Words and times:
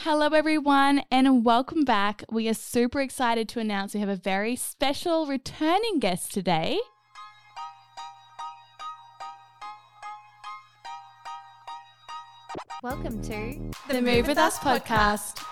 Hello, 0.00 0.28
everyone, 0.28 1.02
and 1.10 1.42
welcome 1.42 1.82
back. 1.82 2.22
We 2.30 2.48
are 2.50 2.54
super 2.54 3.00
excited 3.00 3.48
to 3.48 3.60
announce 3.60 3.94
we 3.94 4.00
have 4.00 4.10
a 4.10 4.14
very 4.14 4.54
special 4.54 5.26
returning 5.26 5.98
guest 6.00 6.34
today. 6.34 6.78
Welcome 12.82 13.22
to 13.22 13.72
The 13.88 14.02
Move 14.02 14.28
With 14.28 14.36
Us 14.36 14.58
podcast. 14.58 15.42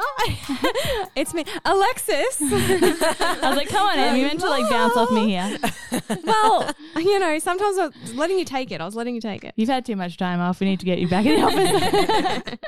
Oh, 0.00 1.08
it's 1.16 1.34
me, 1.34 1.44
Alexis. 1.64 2.38
I 2.40 3.38
was 3.42 3.56
like, 3.56 3.68
come 3.68 3.86
on, 3.86 3.98
Em, 3.98 4.16
you 4.16 4.26
meant 4.26 4.40
to 4.40 4.48
like 4.48 4.68
bounce 4.70 4.96
off 4.96 5.10
me 5.10 5.28
here. 5.28 5.58
well, 6.24 6.70
you 6.96 7.18
know, 7.18 7.38
sometimes 7.38 7.78
I 7.78 7.86
was 7.86 8.14
letting 8.14 8.38
you 8.38 8.44
take 8.44 8.70
it. 8.70 8.80
I 8.80 8.84
was 8.84 8.94
letting 8.94 9.14
you 9.14 9.20
take 9.20 9.44
it. 9.44 9.54
You've 9.56 9.68
had 9.68 9.84
too 9.84 9.96
much 9.96 10.16
time 10.16 10.40
off. 10.40 10.60
We 10.60 10.66
need 10.66 10.80
to 10.80 10.86
get 10.86 10.98
you 10.98 11.08
back 11.08 11.26
in 11.26 11.40
the 11.40 11.46
office. 11.46 12.58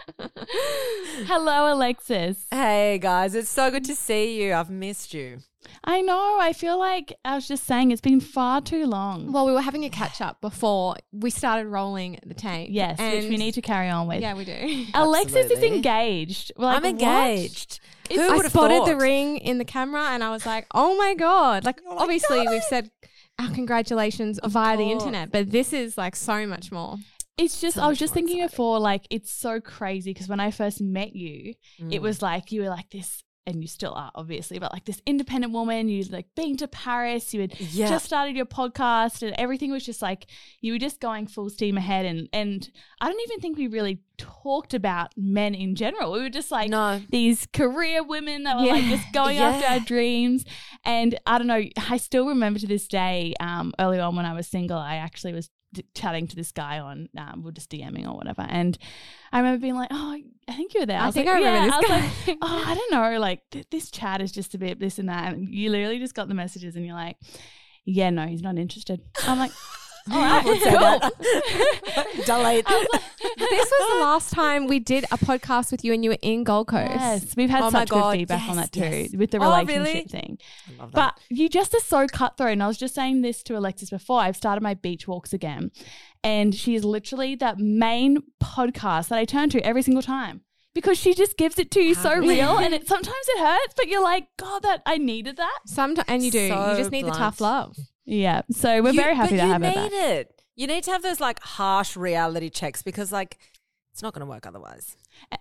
Hello, 1.27 1.73
Alexis. 1.73 2.47
Hey 2.51 2.99
guys, 2.99 3.35
it's 3.35 3.51
so 3.51 3.71
good 3.71 3.85
to 3.85 3.95
see 3.95 4.43
you. 4.43 4.55
I've 4.55 4.71
missed 4.71 5.15
you. 5.15 5.41
I 5.85 6.01
know. 6.01 6.39
I 6.41 6.53
feel 6.53 6.79
like 6.79 7.13
I 7.25 7.35
was 7.35 7.47
just 7.49 7.65
saying 7.65 7.91
it's 7.91 8.01
been 8.01 8.21
far 8.21 8.61
too 8.61 8.87
long. 8.87 9.31
Well, 9.33 9.47
we 9.47 9.53
were 9.53 9.61
having 9.61 9.85
a 9.85 9.91
catch 9.91 10.21
up 10.21 10.41
before 10.41 10.97
we 11.13 11.31
started 11.31 11.67
rolling 11.69 12.19
the 12.25 12.35
tape. 12.35 12.69
yes, 12.71 12.99
which 12.99 13.29
we 13.31 13.37
need 13.37 13.53
to 13.55 13.63
carry 13.63 13.89
on 13.89 14.07
with. 14.07 14.21
Yeah, 14.21 14.35
we 14.35 14.45
do. 14.45 14.87
Alexis 14.95 15.37
is 15.37 15.51
Absolutely. 15.53 15.77
engaged. 15.77 16.53
We're 16.57 16.65
like, 16.67 16.77
I'm 16.77 16.83
what? 16.83 16.91
engaged. 16.93 17.81
Who 18.13 18.21
I 18.21 18.37
would 18.37 18.45
have 18.45 18.53
spotted 18.53 18.79
thought? 18.79 18.87
the 18.89 18.97
ring 18.97 19.37
in 19.39 19.59
the 19.59 19.65
camera 19.65 20.03
and 20.09 20.25
I 20.25 20.31
was 20.31 20.45
like, 20.47 20.67
oh 20.75 20.97
my 20.97 21.15
God. 21.15 21.65
Like, 21.65 21.81
Oh 21.87 21.95
my 21.95 22.03
obviously, 22.03 22.45
God. 22.45 22.51
we've 22.53 22.65
said 22.65 22.91
our 23.39 23.51
congratulations 23.51 24.41
via 24.45 24.77
the 24.77 24.85
course. 24.85 25.03
internet, 25.03 25.31
but 25.31 25.51
this 25.51 25.73
is 25.73 25.97
like 25.97 26.17
so 26.17 26.47
much 26.47 26.73
more. 26.73 26.97
It's 27.39 27.61
just, 27.61 27.77
So 27.77 27.83
I 27.83 27.87
was 27.87 27.95
much 27.95 28.01
just 28.01 28.11
more 28.13 28.15
thinking 28.17 28.37
exciting. 28.39 28.49
before, 28.51 28.79
like, 28.81 29.07
it's 29.11 29.31
so 29.31 29.61
crazy 29.61 30.13
because 30.13 30.29
when 30.29 30.41
I 30.41 30.51
first 30.51 30.81
met 30.81 31.15
you, 31.15 31.55
it 31.79 32.01
Mm. 32.01 32.03
was 32.03 32.21
like 32.21 32.51
you 32.53 32.63
were 32.63 32.69
like 32.69 32.91
this, 32.91 33.23
and 33.47 33.63
you 33.63 33.67
still 33.69 33.95
are, 33.95 34.11
obviously, 34.15 34.59
but 34.59 34.73
like 34.73 34.85
this 34.85 35.01
independent 35.07 35.53
woman. 35.53 35.89
You'd 35.89 36.13
like 36.13 36.27
been 36.37 36.57
to 36.59 36.69
Paris, 36.69 37.33
you 37.35 37.41
had 37.41 37.59
Yeah. 37.59 37.89
just 37.89 38.05
started 38.05 38.37
your 38.37 38.47
podcast, 38.47 39.23
and 39.23 39.35
everything 39.39 39.71
was 39.73 39.85
just 39.85 40.03
like 40.03 40.27
you 40.61 40.73
were 40.73 40.79
just 40.79 41.01
going 41.01 41.27
full 41.27 41.51
steam 41.51 41.77
ahead. 41.77 42.07
And 42.07 42.29
and 42.33 42.71
I 43.01 43.09
don't 43.09 43.21
even 43.29 43.41
think 43.41 43.57
we 43.59 43.67
really 43.67 44.01
talked 44.19 44.75
about 44.75 45.13
men 45.17 45.55
in 45.55 45.75
general. 45.75 46.13
We 46.13 46.21
were 46.21 46.29
just 46.31 46.51
like 46.51 46.69
no. 46.71 47.01
these 47.11 47.47
career 47.53 48.03
women 48.05 48.45
that 48.45 48.57
were 48.59 48.67
like 48.67 48.85
just 48.85 49.13
going 49.13 49.39
after 49.39 49.67
Yeah. 49.67 49.73
our 49.75 49.81
dreams. 49.81 50.45
And 50.85 51.19
I 51.27 51.39
don't 51.39 51.47
know, 51.47 51.63
I 51.89 51.97
still 51.97 52.27
remember 52.29 52.59
to 52.61 52.67
this 52.67 52.87
day, 52.89 53.35
um, 53.41 53.73
early 53.79 53.99
on 53.99 54.17
when 54.17 54.27
I 54.27 54.35
was 54.35 54.47
single, 54.47 54.79
I 54.79 54.97
actually 54.97 55.33
was 55.33 55.51
d- 55.73 55.85
chatting 55.95 56.27
to 56.29 56.37
this 56.37 56.53
guy 56.53 56.79
on, 56.79 57.09
um, 57.17 57.43
we're 57.45 57.51
just 57.53 57.71
DMing 57.71 58.07
or 58.07 58.15
whatever. 58.17 58.47
And 58.49 58.77
I 59.33 59.39
remember 59.39 59.61
being 59.61 59.75
like, 59.75 59.89
oh, 59.91 60.17
I 60.49 60.53
think 60.53 60.75
you 60.75 60.81
were 60.81 60.87
there. 60.87 61.01
I 61.01 61.07
was 61.07 61.15
think 61.15 61.27
like, 61.27 61.37
I 61.37 61.39
remember 61.39 61.59
yeah. 61.59 61.65
this 61.67 61.75
I 61.75 61.79
was 61.79 61.89
guy. 61.89 62.27
like, 62.29 62.39
oh, 62.43 62.65
I 62.67 62.75
don't 62.75 62.93
know. 62.93 63.19
Like 63.19 63.43
th- 63.51 63.67
this 63.71 63.91
chat 63.91 64.21
is 64.21 64.33
just 64.33 64.55
a 64.55 64.59
bit 64.59 64.81
this 64.81 64.99
and 64.99 65.09
that. 65.09 65.35
And 65.35 65.49
you 65.53 65.71
literally 65.71 65.99
just 65.99 66.15
got 66.15 66.29
the 66.29 66.35
messages 66.35 66.77
and 66.77 66.85
you're 66.85 66.95
like, 66.95 67.17
yeah, 67.85 68.11
no, 68.11 68.27
he's 68.27 68.43
not 68.43 68.59
interested. 68.59 69.01
I'm 69.27 69.39
like, 69.39 69.53
Oh, 70.13 70.21
I 70.21 70.43
would 70.45 70.61
say 70.61 70.71
cool. 70.71 70.81
that. 70.81 72.07
Delete. 72.27 72.71
Um, 72.71 72.87
this 73.39 73.71
was 73.71 73.93
the 73.93 74.01
last 74.01 74.33
time 74.33 74.67
we 74.67 74.79
did 74.79 75.05
a 75.05 75.19
podcast 75.19 75.71
with 75.71 75.85
you 75.85 75.93
and 75.93 76.03
you 76.05 76.11
were 76.11 76.19
in 76.23 76.45
Gold 76.45 76.69
Coast. 76.69 76.91
Yes, 76.91 77.37
we've 77.37 77.51
had 77.51 77.63
Oh 77.63 77.71
my 77.71 77.81
such 77.81 77.89
God, 77.91 78.13
good 78.13 78.19
feedback 78.19 78.49
on 78.49 78.57
yes, 78.57 78.71
that 78.71 78.73
too 78.73 78.81
yes. 78.97 79.13
with 79.17 79.31
the 79.31 79.39
Oh, 79.39 79.51
relationship 79.61 79.85
really? 79.87 80.05
thing. 80.05 80.39
I 80.69 80.83
love 80.83 80.93
that. 80.93 81.15
But 81.17 81.37
you 81.37 81.49
just 81.49 81.75
are 81.75 81.81
so 81.81 82.07
cutthroat. 82.07 82.53
And 82.53 82.63
I 82.63 82.67
was 82.67 82.79
just 82.79 82.95
saying 82.95 83.23
this 83.23 83.43
to 83.45 83.57
Alexis 83.57 83.91
before. 83.91 84.21
I've 84.21 84.37
started 84.37 84.63
my 84.63 84.75
beach 84.75 85.07
walks 85.07 85.33
again. 85.33 85.71
And 86.25 86.55
she 86.55 86.75
is 86.75 86.85
literally 86.85 87.35
that 87.37 87.59
main 87.59 88.19
podcast 88.43 89.09
that 89.09 89.19
I 89.19 89.25
turn 89.25 89.49
to 89.51 89.61
every 89.65 89.83
single 89.83 90.03
time. 90.03 90.43
Because 90.73 90.99
she 90.99 91.15
just 91.15 91.37
gives 91.37 91.59
it 91.59 91.71
to 91.73 91.81
you 91.81 91.95
so 91.95 92.15
real 92.17 92.57
and 92.59 92.73
it 92.73 92.87
sometimes 92.89 93.17
it 93.29 93.41
hurts, 93.41 93.75
but 93.77 93.89
you're 93.89 94.03
like, 94.05 94.29
God, 94.37 94.63
that 94.63 94.83
I 94.87 94.99
needed 94.99 95.37
that. 95.39 95.59
Sometimes, 95.67 96.07
and 96.09 96.23
you 96.23 96.31
do. 96.31 96.49
So 96.49 96.71
you 96.71 96.77
just 96.77 96.93
need 96.93 97.07
the 97.07 97.11
tough 97.11 97.39
blunt. 97.39 97.69
love. 97.69 97.77
Yeah. 98.11 98.43
So 98.51 98.83
we're 98.83 98.91
You- 98.93 99.01
very 99.01 99.15
happy 99.15 99.37
but 99.37 99.43
to 99.43 99.47
you 99.47 99.53
have 99.53 99.63
her 99.63 99.69
need 99.69 99.75
back. 99.75 99.93
it. 99.93 100.43
You 100.57 100.67
need 100.67 100.83
to 100.85 100.91
have 100.91 101.03
those 101.03 101.21
like 101.21 101.41
harsh 101.41 101.97
reality 101.97 102.51
checks 102.51 102.83
because 102.83 103.13
like 103.13 103.39
it's 103.93 104.03
not 104.03 104.13
going 104.15 104.21
to 104.21 104.31
work 104.31 104.47
otherwise. 104.47 104.97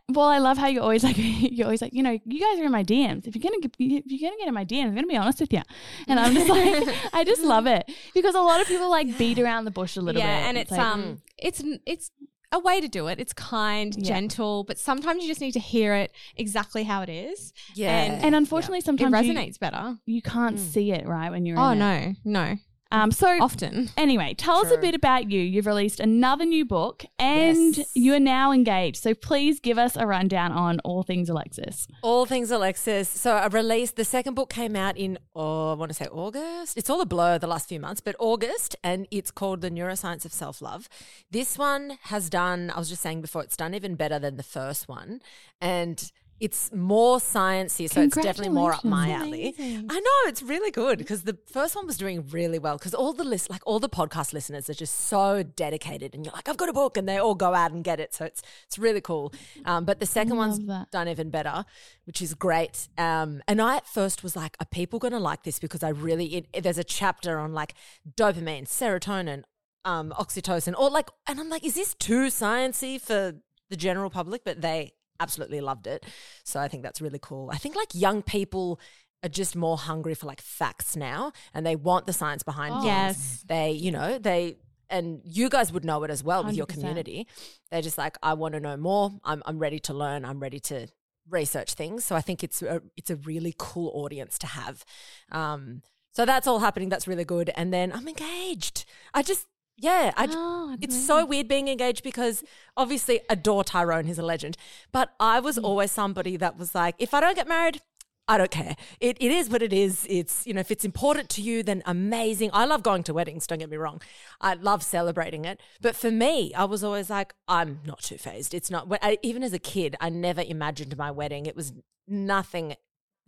Well, 0.09 0.27
I 0.27 0.39
love 0.39 0.57
how 0.57 0.67
you're 0.67 0.81
always 0.83 1.03
like, 1.09 1.15
you're 1.17 1.65
always 1.65 1.81
like, 1.81 1.93
you 1.93 2.01
know, 2.03 2.17
you 2.25 2.39
guys 2.39 2.59
are 2.59 2.65
in 2.65 2.71
my 2.71 2.83
DMs. 2.83 3.27
If 3.27 3.35
you're 3.35 3.43
gonna, 3.43 3.59
get, 3.61 3.75
if 3.79 4.03
you're 4.07 4.29
gonna 4.29 4.39
get 4.39 4.47
in 4.47 4.53
my 4.53 4.65
DMs, 4.65 4.85
I'm 4.87 4.95
gonna 4.95 5.07
be 5.07 5.17
honest 5.17 5.39
with 5.39 5.53
you. 5.53 5.61
And 6.07 6.19
I'm 6.19 6.33
just 6.33 6.49
like, 6.49 6.87
I 7.13 7.23
just 7.23 7.41
love 7.43 7.67
it 7.67 7.89
because 8.13 8.35
a 8.35 8.41
lot 8.41 8.61
of 8.61 8.67
people 8.67 8.89
like 8.89 9.17
beat 9.17 9.39
around 9.43 9.65
the 9.65 9.71
bush 9.71 9.95
a 9.97 10.01
little 10.01 10.21
bit. 10.21 10.27
yeah, 10.27 10.47
and 10.47 10.57
it's 10.57 10.71
like, 10.71 10.79
um, 10.79 11.21
it's 11.37 11.61
it's 11.85 12.11
a 12.51 12.59
way 12.59 12.81
to 12.81 12.87
do 12.87 13.07
it. 13.07 13.19
It's 13.19 13.33
kind, 13.33 13.93
Yeah. 13.95 14.03
gentle, 14.03 14.63
but 14.63 14.79
sometimes 14.79 15.21
you 15.21 15.27
just 15.29 15.41
need 15.41 15.51
to 15.51 15.59
hear 15.59 15.93
it 15.93 16.11
exactly 16.35 16.83
how 16.83 17.01
it 17.03 17.09
is. 17.09 17.53
Yeah. 17.75 17.91
And- 18.03 18.23
and 18.25 18.35
unfortunately, 18.35 18.79
It 18.79 18.85
sometimes 18.85 19.13
it 19.13 19.17
resonates 19.35 19.59
better. 19.59 19.97
you 20.05 20.21
can't 20.21 20.55
Mm. 20.55 20.59
see 20.59 20.91
it 20.91 21.05
right 21.07 21.29
when 21.29 21.45
you're 21.45 21.59
Oh 21.59 21.69
in 21.69 21.81
it. 21.81 22.15
no, 22.25 22.31
no, 22.47 22.57
Um, 22.91 23.11
so 23.11 23.27
often. 23.39 23.89
anyway, 23.97 24.33
tell 24.33 24.57
us 24.57 24.71
a 24.71 24.77
bit 24.77 24.95
about 24.95 25.29
you. 25.29 25.39
You've 25.41 25.67
released 25.67 25.99
another 25.99 26.43
new 26.45 26.65
book 26.65 27.05
and 27.19 27.77
Yes. 27.77 27.91
you 27.95 28.13
are 28.15 28.19
now 28.19 28.51
engaged. 28.51 28.97
So 29.03 29.13
please 29.13 29.59
give 29.59 29.77
us 29.77 29.95
a 29.95 30.07
rundown 30.07 30.51
on 30.51 30.79
all 30.79 31.03
things 31.03 31.29
Alexis. 31.29 31.87
All 32.01 32.25
things 32.25 32.49
Alexis. 32.49 33.07
So 33.07 33.33
I 33.35 33.45
released 33.47 33.95
the 33.95 34.05
second 34.05 34.33
book 34.33 34.49
came 34.49 34.75
out 34.75 34.97
in 34.97 35.19
oh, 35.35 35.71
I 35.71 35.75
want 35.75 35.89
to 35.91 35.93
say 35.93 36.07
August. 36.07 36.77
It's 36.77 36.89
all 36.89 36.99
a 37.01 37.05
blur 37.05 37.37
the 37.37 37.47
last 37.47 37.69
few 37.69 37.79
months, 37.79 38.01
but 38.01 38.15
August, 38.19 38.75
and 38.83 39.07
it's 39.11 39.29
called 39.31 39.61
The 39.61 39.69
Neuroscience 39.69 40.25
of 40.25 40.33
Self 40.33 40.61
Love. 40.61 40.89
This 41.29 41.57
one 41.57 41.99
has 42.03 42.29
done. 42.29 42.71
I 42.75 42.79
was 42.79 42.89
just 42.89 43.01
saying 43.03 43.21
before, 43.21 43.43
it's 43.43 43.55
done 43.57 43.73
even 43.75 43.95
better 43.95 44.17
than 44.19 44.35
the 44.37 44.43
first 44.43 44.87
one, 44.87 45.21
and 45.61 46.11
it's 46.39 46.71
more 46.73 47.17
sciencey, 47.17 47.89
so 47.89 48.01
it's 48.01 48.15
definitely 48.15 48.49
more 48.49 48.71
up 48.73 48.83
my 48.85 49.11
alley. 49.11 49.53
Amazing. 49.57 49.87
I 49.89 49.99
know 49.99 50.29
it's 50.29 50.41
really 50.41 50.71
good 50.71 50.97
because 50.97 51.23
the 51.23 51.37
first 51.51 51.75
one 51.75 51.85
was 51.85 51.97
doing 51.97 52.25
really 52.29 52.59
well 52.59 52.77
because 52.77 52.93
all 52.93 53.13
the 53.13 53.23
list, 53.23 53.49
like 53.49 53.61
all 53.65 53.79
the 53.79 53.89
podcast 53.89 54.31
listeners, 54.33 54.69
are 54.69 54.73
just 54.73 55.07
so 55.07 55.43
dedicated, 55.43 56.15
and 56.15 56.25
you're 56.25 56.33
like, 56.33 56.47
I've 56.47 56.57
got 56.57 56.69
a 56.69 56.73
book, 56.73 56.97
and 56.97 57.07
they 57.09 57.17
all 57.17 57.35
go 57.35 57.53
out 57.53 57.71
and 57.71 57.83
get 57.83 57.99
it. 57.99 58.13
So 58.13 58.25
it's 58.25 58.41
it's 58.65 58.77
really 58.79 59.01
cool. 59.01 59.33
Um, 59.65 59.85
but 59.85 59.99
the 59.99 60.05
second 60.05 60.37
one's 60.37 60.59
that. 60.67 60.91
done 60.91 61.07
even 61.07 61.29
better, 61.29 61.65
which 62.05 62.21
is 62.21 62.33
great. 62.33 62.87
Um, 62.97 63.41
and 63.47 63.61
I 63.61 63.77
at 63.77 63.87
first 63.87 64.23
was 64.23 64.35
like, 64.35 64.55
are 64.59 64.65
people 64.65 64.99
going 64.99 65.13
to 65.13 65.19
like 65.19 65.43
this? 65.43 65.59
Because 65.59 65.83
I 65.83 65.89
really, 65.89 66.35
it, 66.35 66.47
it- 66.53 66.61
there's 66.63 66.77
a 66.77 66.83
chapter 66.83 67.37
on 67.39 67.53
like 67.53 67.73
dopamine, 68.15 68.63
serotonin, 68.67 69.43
um, 69.85 70.13
oxytocin, 70.17 70.73
or 70.77 70.89
like, 70.89 71.09
and 71.27 71.39
I'm 71.39 71.49
like, 71.49 71.65
is 71.65 71.75
this 71.75 71.93
too 71.95 72.27
sciencey 72.27 72.99
for 73.01 73.33
the 73.69 73.75
general 73.77 74.09
public? 74.09 74.43
But 74.43 74.61
they 74.61 74.93
absolutely 75.19 75.61
loved 75.61 75.87
it. 75.87 76.05
So 76.43 76.59
I 76.59 76.67
think 76.67 76.83
that's 76.83 77.01
really 77.01 77.19
cool. 77.21 77.49
I 77.51 77.57
think 77.57 77.75
like 77.75 77.93
young 77.93 78.21
people 78.21 78.79
are 79.23 79.29
just 79.29 79.55
more 79.55 79.77
hungry 79.77 80.15
for 80.15 80.27
like 80.27 80.41
facts 80.41 80.95
now, 80.95 81.33
and 81.53 81.65
they 81.65 81.75
want 81.75 82.05
the 82.05 82.13
science 82.13 82.41
behind 82.43 82.73
Oh. 82.73 82.81
things. 82.81 82.85
Yes. 82.87 83.43
They, 83.47 83.71
you 83.71 83.91
know, 83.91 84.17
they. 84.17 84.57
And 84.91 85.21
you 85.23 85.49
guys 85.49 85.71
would 85.71 85.85
know 85.85 86.03
it 86.03 86.09
as 86.09 86.23
well 86.23 86.43
with 86.43 86.55
your 86.55 86.65
community. 86.65 87.27
They're 87.69 87.83
just 87.83 87.99
like, 87.99 88.17
I 88.23 88.33
want 88.33 88.55
to 88.55 88.59
know 88.59 88.75
more. 88.75 89.11
I'm, 89.23 89.43
I'm 89.45 89.59
ready 89.59 89.77
to 89.81 89.93
learn. 89.93 90.25
I'm 90.25 90.39
ready 90.39 90.59
to 90.61 90.87
research 91.29 91.75
things. 91.75 92.03
So 92.03 92.15
I 92.15 92.21
think 92.21 92.43
it's 92.43 92.63
a, 92.63 92.81
it's 92.97 93.11
a 93.11 93.15
really 93.17 93.53
cool 93.55 93.91
audience 93.93 94.39
to 94.39 94.47
have. 94.47 94.83
Um, 95.31 95.83
so 96.11 96.25
that's 96.25 96.47
all 96.47 96.57
happening. 96.57 96.89
That's 96.89 97.07
really 97.07 97.23
good. 97.23 97.51
And 97.55 97.71
then 97.71 97.91
I'm 97.91 98.07
engaged. 98.07 98.85
I 99.13 99.21
just, 99.21 99.45
yeah, 99.79 100.11
I, 100.15 100.27
Oh, 100.29 100.77
it's 100.81 100.97
so 100.97 101.25
weird 101.25 101.47
being 101.47 101.67
engaged 101.67 102.03
because 102.03 102.43
obviously 102.77 103.21
adore 103.29 103.63
Tyrone, 103.63 104.05
he's 104.05 104.19
a 104.19 104.23
legend. 104.23 104.57
But 104.91 105.13
I 105.19 105.39
was 105.39 105.57
mm. 105.57 105.63
always 105.63 105.91
somebody 105.91 106.37
that 106.37 106.57
was 106.57 106.75
like, 106.75 106.95
if 106.99 107.13
I 107.13 107.19
don't 107.19 107.35
get 107.35 107.47
married, 107.47 107.81
I 108.27 108.37
don't 108.37 108.51
care. 108.51 108.75
It, 108.99 109.17
it 109.19 109.31
is 109.31 109.49
what 109.49 109.63
it 109.63 109.73
is. 109.73 110.05
It's, 110.07 110.45
you 110.45 110.53
know, 110.53 110.59
if 110.59 110.69
it's 110.69 110.85
important 110.85 111.29
to 111.29 111.41
you, 111.41 111.63
then 111.63 111.81
amazing. 111.87 112.51
I 112.53 112.65
love 112.65 112.83
going 112.83 113.01
to 113.03 113.13
weddings, 113.13 113.47
don't 113.47 113.57
get 113.57 113.71
me 113.71 113.77
wrong. 113.77 114.01
I 114.39 114.53
love 114.53 114.83
celebrating 114.83 115.45
it. 115.45 115.59
But 115.81 115.95
for 115.95 116.11
me, 116.11 116.53
I 116.53 116.65
was 116.65 116.83
always 116.83 117.09
like, 117.09 117.33
I'm 117.47 117.79
not 117.85 118.03
too 118.03 118.19
phased. 118.19 118.53
It's 118.53 118.69
not, 118.69 118.87
I, 119.01 119.17
even 119.23 119.41
as 119.41 119.53
a 119.53 119.59
kid, 119.59 119.95
I 119.99 120.09
never 120.09 120.41
imagined 120.41 120.95
my 120.95 121.09
wedding. 121.09 121.47
It 121.47 121.55
was 121.55 121.73
nothing 122.07 122.75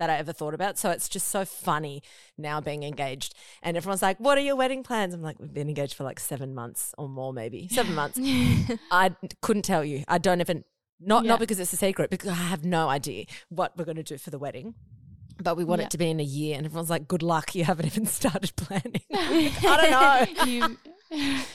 that 0.02 0.10
I 0.10 0.18
ever 0.18 0.34
thought 0.34 0.56
about. 0.56 0.80
So 0.80 0.90
it's 0.90 1.08
just 1.08 1.28
so 1.28 1.46
funny 1.46 2.02
now 2.36 2.60
being 2.60 2.82
engaged. 2.82 3.36
And 3.62 3.78
everyone's 3.78 4.02
like, 4.02 4.20
What 4.20 4.36
are 4.38 4.42
your 4.42 4.56
wedding 4.56 4.82
plans? 4.82 5.14
I'm 5.14 5.22
like, 5.22 5.40
We've 5.40 5.54
been 5.54 5.68
engaged 5.70 5.94
for 5.94 6.04
like 6.04 6.20
seven 6.20 6.56
months 6.56 6.94
or 6.98 7.08
more, 7.08 7.32
maybe 7.32 7.68
seven 7.72 7.94
months. 7.94 8.20
I 8.92 9.16
couldn't 9.42 9.62
tell 9.62 9.86
you. 9.86 10.04
I 10.08 10.18
don't 10.18 10.42
even, 10.42 10.64
not, 11.00 11.24
Yeah. 11.24 11.30
not 11.30 11.40
because 11.40 11.60
it's 11.60 11.72
a 11.72 11.78
secret, 11.78 12.10
because 12.10 12.30
I 12.32 12.34
have 12.34 12.66
no 12.66 12.90
idea 12.90 13.26
what 13.50 13.78
we're 13.78 13.86
going 13.86 13.98
to 13.98 14.04
do 14.04 14.18
for 14.18 14.32
the 14.32 14.40
wedding. 14.40 14.74
But 15.42 15.56
we 15.56 15.64
want 15.64 15.82
Yeah. 15.82 15.86
it 15.86 15.92
to 15.92 15.98
be 16.00 16.10
in 16.10 16.20
a 16.20 16.24
year. 16.24 16.58
And 16.58 16.66
everyone's 16.66 16.90
like, 16.90 17.08
Good 17.08 17.22
luck. 17.22 17.54
You 17.54 17.64
haven't 17.64 17.86
even 17.86 18.06
started 18.20 18.56
planning. 18.56 19.02
I 19.14 20.28
don't 20.28 20.40
know. 20.72 20.78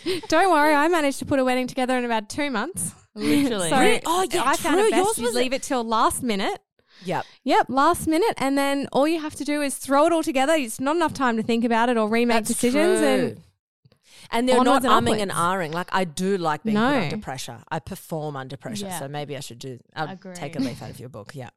You 0.05 0.21
Don't 0.29 0.53
worry, 0.53 0.73
I 0.75 0.87
managed 0.89 1.19
to 1.19 1.25
put 1.27 1.39
a 1.41 1.45
wedding 1.45 1.67
together 1.67 1.97
in 1.99 2.05
about 2.05 2.29
two 2.29 2.51
months. 2.51 2.93
literally. 3.17 3.71
So 3.71 3.79
Really? 3.81 4.03
Oh, 4.07 4.25
yeah, 4.31 4.43
I 4.45 4.57
found 4.57 4.77
true. 4.79 4.87
it 4.87 4.91
best 4.93 5.05
Yours 5.05 5.17
to 5.17 5.23
was- 5.23 5.35
leave 5.35 5.53
it 5.53 5.63
till 5.63 5.83
last 5.83 6.23
minute. 6.23 6.61
Yep. 7.05 7.25
Yep, 7.45 7.67
last 7.69 8.07
minute, 8.07 8.35
and 8.39 8.57
then 8.57 8.89
all 8.93 9.07
you 9.07 9.21
have 9.21 9.35
to 9.37 9.45
do 9.45 9.63
is 9.63 9.77
throw 9.77 10.07
it 10.07 10.13
all 10.13 10.23
together. 10.23 10.55
It's 10.55 10.81
not 10.81 10.97
enough 10.97 11.13
time 11.15 11.37
to 11.37 11.43
think 11.43 11.65
about 11.65 11.89
it 11.89 11.97
or 11.97 12.09
remake 12.09 12.37
That's 12.37 12.49
decisions. 12.49 13.01
true. 13.01 13.07
And 13.09 13.43
And 14.31 14.49
they're 14.49 14.59
Onwards 14.59 14.85
not 14.85 14.99
and 14.99 15.07
umming 15.07 15.21
and 15.23 15.31
ahhing. 15.31 15.73
Like 15.73 15.89
I 15.93 16.05
do 16.05 16.37
like 16.37 16.65
being 16.65 16.77
put 16.77 16.83
under 16.85 17.19
pressure. 17.19 17.59
I 17.71 17.79
perform 17.79 18.35
under 18.37 18.57
pressure. 18.57 18.87
Yeah. 18.87 18.99
So 18.99 19.09
maybe 19.09 19.37
I 19.37 19.41
should 19.41 19.59
do. 19.61 19.79
I'll 19.95 20.09
Agree. 20.11 20.35
take 20.35 20.57
a 20.57 20.59
leaf 20.59 20.83
out 20.83 20.91
of 20.91 20.99
your 20.99 21.09
book. 21.09 21.35
Yeah. 21.35 21.51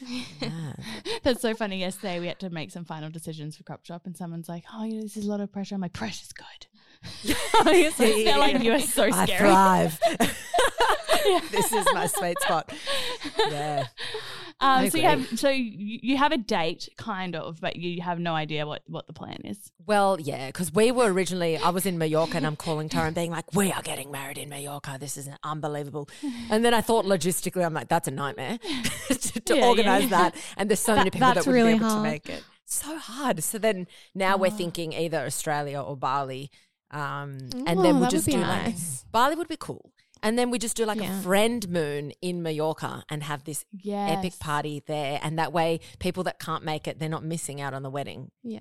Yeah. 0.40 0.74
That's 1.24 1.40
so 1.42 1.54
funny. 1.54 1.80
Yesterday 1.80 2.20
we 2.20 2.28
had 2.28 2.38
to 2.40 2.50
make 2.50 2.70
some 2.70 2.84
final 2.84 3.10
decisions 3.10 3.56
for 3.56 3.64
crop 3.64 3.84
shop, 3.84 4.02
and 4.06 4.16
someone's 4.16 4.48
like, 4.48 4.62
"Oh, 4.72 4.84
you 4.84 4.94
know, 4.94 5.02
this 5.02 5.16
is 5.16 5.26
a 5.26 5.28
lot 5.28 5.40
of 5.40 5.50
pressure." 5.52 5.74
I'm 5.74 5.80
like, 5.80 5.92
"Pressure's 5.92 6.32
good." 6.32 6.66
I 7.54 7.90
felt 7.94 8.38
like 8.40 8.62
you 8.62 8.72
were 8.72 8.80
so 8.80 9.04
I 9.04 9.24
scary. 9.24 9.38
thrive. 9.38 9.98
this 11.50 11.72
is 11.72 11.86
my 11.92 12.06
sweet 12.06 12.38
spot. 12.40 12.72
Yeah. 13.50 13.86
Um, 14.60 14.90
so 14.90 14.98
you 14.98 15.04
have 15.04 15.38
so 15.38 15.50
you, 15.50 16.16
have 16.16 16.32
a 16.32 16.36
date, 16.36 16.88
kind 16.96 17.36
of, 17.36 17.60
but 17.60 17.76
you 17.76 18.02
have 18.02 18.18
no 18.18 18.34
idea 18.34 18.66
what 18.66 18.82
what 18.86 19.06
the 19.06 19.12
plan 19.12 19.38
is. 19.44 19.70
Well, 19.86 20.18
yeah, 20.20 20.46
because 20.48 20.72
we 20.72 20.90
were 20.90 21.12
originally, 21.12 21.56
I 21.56 21.70
was 21.70 21.86
in 21.86 21.96
Mallorca 21.96 22.36
and 22.38 22.46
I'm 22.46 22.56
calling 22.56 22.88
Tara 22.88 23.06
and 23.06 23.14
being 23.14 23.30
like, 23.30 23.54
we 23.54 23.70
are 23.72 23.82
getting 23.82 24.10
married 24.10 24.36
in 24.38 24.48
Mallorca. 24.48 24.96
This 24.98 25.16
is 25.16 25.28
unbelievable. 25.44 26.08
And 26.50 26.64
then 26.64 26.74
I 26.74 26.80
thought 26.80 27.04
logistically, 27.04 27.64
I'm 27.64 27.74
like, 27.74 27.88
that's 27.88 28.08
a 28.08 28.10
nightmare 28.10 28.58
to, 29.08 29.40
to 29.40 29.56
Yeah, 29.56 29.66
organize 29.66 30.04
yeah. 30.04 30.08
that. 30.08 30.34
And 30.56 30.68
there's 30.68 30.80
so 30.80 30.96
many 30.96 31.10
people 31.10 31.32
that 31.32 31.46
would 31.46 31.52
really 31.54 31.72
be 31.74 31.76
able 31.76 31.88
hard. 31.88 32.04
to 32.04 32.10
make 32.10 32.28
it. 32.28 32.42
So 32.64 32.98
hard. 32.98 33.42
So 33.44 33.58
then 33.58 33.86
now 34.14 34.34
Oh. 34.34 34.38
we're 34.38 34.50
thinking 34.50 34.92
either 34.92 35.18
Australia 35.24 35.80
or 35.80 35.96
Bali. 35.96 36.50
Um, 36.90 37.38
and 37.52 37.54
Oh, 37.54 37.64
then 37.64 37.76
we'll 37.76 37.92
that 37.92 38.00
would 38.00 38.10
just 38.10 38.26
do 38.28 38.38
nice. 38.38 39.02
like, 39.04 39.12
Bali 39.12 39.34
would 39.36 39.48
be 39.48 39.56
cool. 39.58 39.92
And 40.22 40.36
then 40.38 40.50
we 40.50 40.58
just 40.58 40.76
do 40.76 40.84
like 40.84 41.00
Yeah. 41.00 41.16
a 41.18 41.22
friend 41.22 41.68
moon 41.68 42.12
in 42.20 42.42
Mallorca 42.42 43.04
and 43.08 43.22
have 43.22 43.44
this 43.44 43.64
Yeah, 43.72 44.06
epic 44.18 44.38
party 44.40 44.82
there. 44.86 45.20
And 45.22 45.38
that 45.38 45.52
way, 45.52 45.80
people 46.00 46.24
that 46.24 46.38
can't 46.40 46.64
make 46.64 46.88
it, 46.88 46.98
they're 46.98 47.08
not 47.08 47.22
missing 47.24 47.60
out 47.60 47.72
on 47.74 47.82
the 47.82 47.90
wedding. 47.90 48.30
Yeah. 48.42 48.60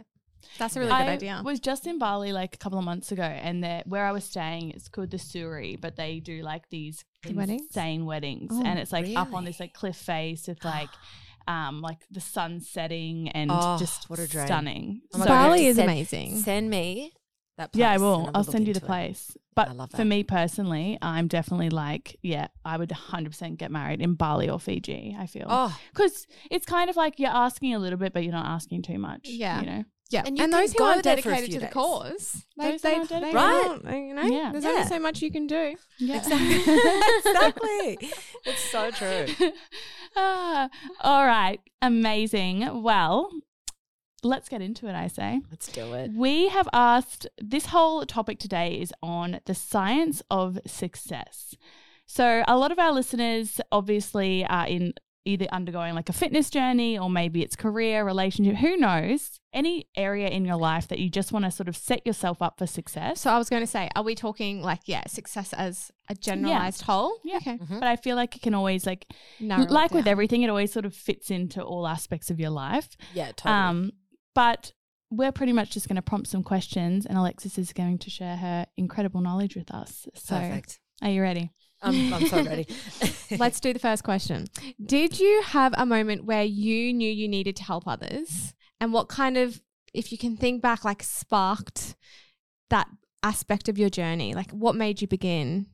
That's 0.59 0.75
a 0.75 0.79
really 0.79 0.91
good 0.91 1.09
idea. 1.09 1.37
I 1.39 1.41
was 1.41 1.59
just 1.59 1.87
in 1.87 1.97
Bali 1.97 2.31
like 2.31 2.53
a 2.53 2.57
couple 2.57 2.77
of 2.77 2.85
months 2.85 3.11
ago, 3.11 3.23
and 3.23 3.63
there- 3.63 3.83
where 3.85 4.05
I 4.05 4.11
was 4.11 4.23
staying, 4.23 4.71
it's 4.71 4.87
called 4.87 5.09
the 5.11 5.17
Suri, 5.17 5.79
but 5.81 5.95
they 5.95 6.19
do 6.19 6.41
like 6.41 6.69
these 6.69 7.03
Weddings? 7.25 7.63
insane 7.63 8.05
weddings, 8.05 8.51
Oh, 8.53 8.63
and 8.63 8.77
it's 8.79 8.91
like 8.93 9.07
up 9.17 9.33
on 9.33 9.43
this 9.43 9.59
like 9.59 9.73
cliff 9.73 9.95
face 9.95 10.47
with 10.47 10.63
like. 10.65 10.89
Um, 11.49 11.79
like 11.79 11.99
the 12.11 12.19
sun 12.19 12.59
setting 12.59 13.29
and 13.29 13.49
Oh, 13.53 13.77
just 13.79 14.09
what 14.09 14.19
a 14.19 14.27
dream. 14.27 14.47
stunning. 14.47 15.01
Oh 15.13 15.19
So- 15.19 15.23
God, 15.27 15.29
you 15.29 15.37
have 15.37 15.47
Bali 15.51 15.65
is 15.67 15.75
send- 15.77 15.89
amazing. 15.89 16.37
Send 16.41 16.69
me 16.69 17.13
that 17.57 17.73
place. 17.73 17.79
Yeah, 17.79 17.91
I 17.91 17.97
will. 17.97 18.29
I'll 18.33 18.43
send 18.43 18.67
you 18.67 18.73
the 18.73 18.79
into 18.79 18.85
it. 18.85 18.87
place. 18.87 19.37
But 19.55 19.69
I 19.69 19.71
love 19.73 19.91
for 19.91 20.05
me 20.05 20.23
personally, 20.23 20.97
I'm 21.01 21.27
definitely 21.27 21.69
like, 21.71 22.17
yeah, 22.21 22.47
I 22.63 22.77
would 22.77 22.89
100% 22.89 23.57
get 23.57 23.71
married 23.71 24.01
in 24.01 24.13
Bali 24.13 24.49
or 24.49 24.59
Fiji, 24.59 25.15
I 25.19 25.25
feel. 25.25 25.47
Oh, 25.49 25.75
Because 25.93 26.27
it's 26.51 26.65
kind 26.65 26.89
of 26.91 26.95
like 26.95 27.19
you're 27.19 27.31
asking 27.31 27.73
a 27.73 27.79
little 27.79 27.97
bit, 27.97 28.13
but 28.13 28.23
you're 28.23 28.31
not 28.31 28.45
asking 28.45 28.83
too 28.83 28.99
much. 28.99 29.21
Yeah. 29.29 29.59
You 29.61 29.65
know? 29.65 29.83
Yeah, 30.09 30.19
And 30.19 30.27
and, 30.29 30.37
you 30.37 30.43
can 30.43 30.51
those 30.51 30.73
who 30.73 30.83
are 30.83 30.93
there 31.01 31.01
dedicated 31.15 31.45
few 31.49 31.53
to 31.55 31.59
the 31.59 31.65
days. 31.65 31.73
cause, 31.73 32.45
they, 32.57 32.77
they, 32.77 33.03
they. 33.09 33.33
Right. 33.33 33.61
don't, 33.83 33.83
you 34.07 34.13
know, 34.13 34.21
Yeah. 34.21 34.51
there's 34.53 34.63
Yeah. 34.63 34.69
only 34.69 34.85
so 34.85 34.99
much 34.99 35.21
you 35.21 35.31
can 35.31 35.47
do. 35.47 35.75
Yeah. 35.97 36.17
exactly. 37.17 37.97
It's 38.45 38.61
so 38.71 38.91
true. 38.91 39.25
Ah, 40.19 40.69
all 41.01 41.25
right. 41.27 41.59
Amazing. 41.81 42.81
Well, 42.81 43.29
let's 44.23 44.49
get 44.49 44.61
into 44.61 44.87
it, 44.87 44.95
I 44.95 45.07
say. 45.07 45.41
Let's 45.49 45.71
do 45.71 45.93
it. 45.93 46.11
We 46.13 46.49
have 46.49 46.67
asked 46.73 47.27
this 47.37 47.67
whole 47.67 48.05
topic 48.05 48.39
today 48.39 48.79
is 48.79 48.93
on 49.01 49.39
the 49.45 49.55
science 49.55 50.21
of 50.31 50.59
success. 50.65 51.55
So, 52.05 52.43
a 52.47 52.57
lot 52.57 52.71
of 52.71 52.79
our 52.79 52.91
listeners 52.93 53.59
obviously 53.71 54.45
are 54.45 54.65
in 54.67 54.93
either 55.25 55.45
undergoing 55.51 55.93
like 55.93 56.07
a 56.07 56.13
fitness 56.13 56.49
journey 56.49 56.97
or 56.97 57.09
maybe 57.09 57.43
it's 57.43 57.57
career, 57.57 58.05
relationship, 58.05 58.55
who 58.55 58.77
knows? 58.77 59.41
Any 59.51 59.87
area 59.97 60.29
in 60.29 60.45
your 60.45 60.55
life 60.55 60.87
that 60.87 60.99
you 60.99 61.09
just 61.09 61.33
want 61.33 61.43
to 61.43 61.51
sort 61.51 61.67
of 61.67 61.75
set 61.75 62.07
yourself 62.07 62.41
up 62.41 62.57
for 62.57 62.65
success. 62.65 63.19
So 63.19 63.29
I 63.29 63.37
was 63.37 63.49
going 63.49 63.61
to 63.61 63.67
say, 63.67 63.89
are 63.93 64.03
we 64.03 64.15
talking 64.15 64.61
like 64.61 64.81
yeah, 64.85 65.03
success 65.07 65.51
as 65.51 65.91
a 66.07 66.15
generalized 66.15 66.83
whole? 66.83 67.19
Yeah. 67.25 67.37
Okay. 67.37 67.57
Mhm. 67.57 67.79
But 67.79 67.89
I 67.89 67.97
feel 67.97 68.15
like 68.15 68.37
it 68.37 68.41
can 68.41 68.53
always 68.53 68.85
like 68.85 69.05
Narrow 69.41 69.65
like 69.65 69.93
with 69.93 70.07
everything, 70.07 70.43
it 70.43 70.49
always 70.49 70.71
sort 70.71 70.85
of 70.85 70.95
fits 70.95 71.29
into 71.29 71.61
all 71.61 71.85
aspects 71.87 72.29
of 72.29 72.39
your 72.39 72.51
life. 72.51 72.95
Yeah, 73.13 73.33
totally. 73.35 73.53
Um, 73.53 73.91
but 74.37 74.71
we're 75.09 75.31
pretty 75.31 75.51
much 75.51 75.71
just 75.71 75.87
going 75.87 75.95
to 75.95 76.01
prompt 76.03 76.27
some 76.27 76.43
questions, 76.43 77.07
and 77.07 77.17
Alexis 77.17 77.57
is 77.57 77.73
going 77.73 77.97
to 77.97 78.11
share 78.11 78.37
her 78.37 78.67
incredible 78.77 79.19
knowledge 79.19 79.55
with 79.55 79.71
us. 79.71 80.07
So, 80.13 80.37
Perfect. 80.37 80.79
are 81.01 81.09
you 81.09 81.23
ready? 81.23 81.51
I'm, 81.81 82.13
I'm 82.13 82.27
so 82.27 82.43
ready. 82.43 82.67
Let's 83.39 83.59
do 83.59 83.73
the 83.73 83.79
first 83.79 84.03
question. 84.03 84.45
Did 84.85 85.19
you 85.19 85.41
have 85.41 85.73
a 85.75 85.87
moment 85.87 86.25
where 86.25 86.43
you 86.43 86.93
knew 86.93 87.11
you 87.11 87.27
needed 87.27 87.55
to 87.55 87.63
help 87.63 87.87
others? 87.87 88.53
And 88.79 88.93
what 88.93 89.09
kind 89.09 89.37
of, 89.37 89.59
if 89.91 90.11
you 90.11 90.19
can 90.19 90.37
think 90.37 90.61
back, 90.61 90.85
like 90.85 91.01
sparked 91.01 91.95
that 92.69 92.87
aspect 93.23 93.67
of 93.69 93.79
your 93.79 93.89
journey? 93.89 94.35
Like 94.35 94.51
what 94.51 94.75
made 94.75 95.01
you 95.01 95.07
begin? 95.07 95.65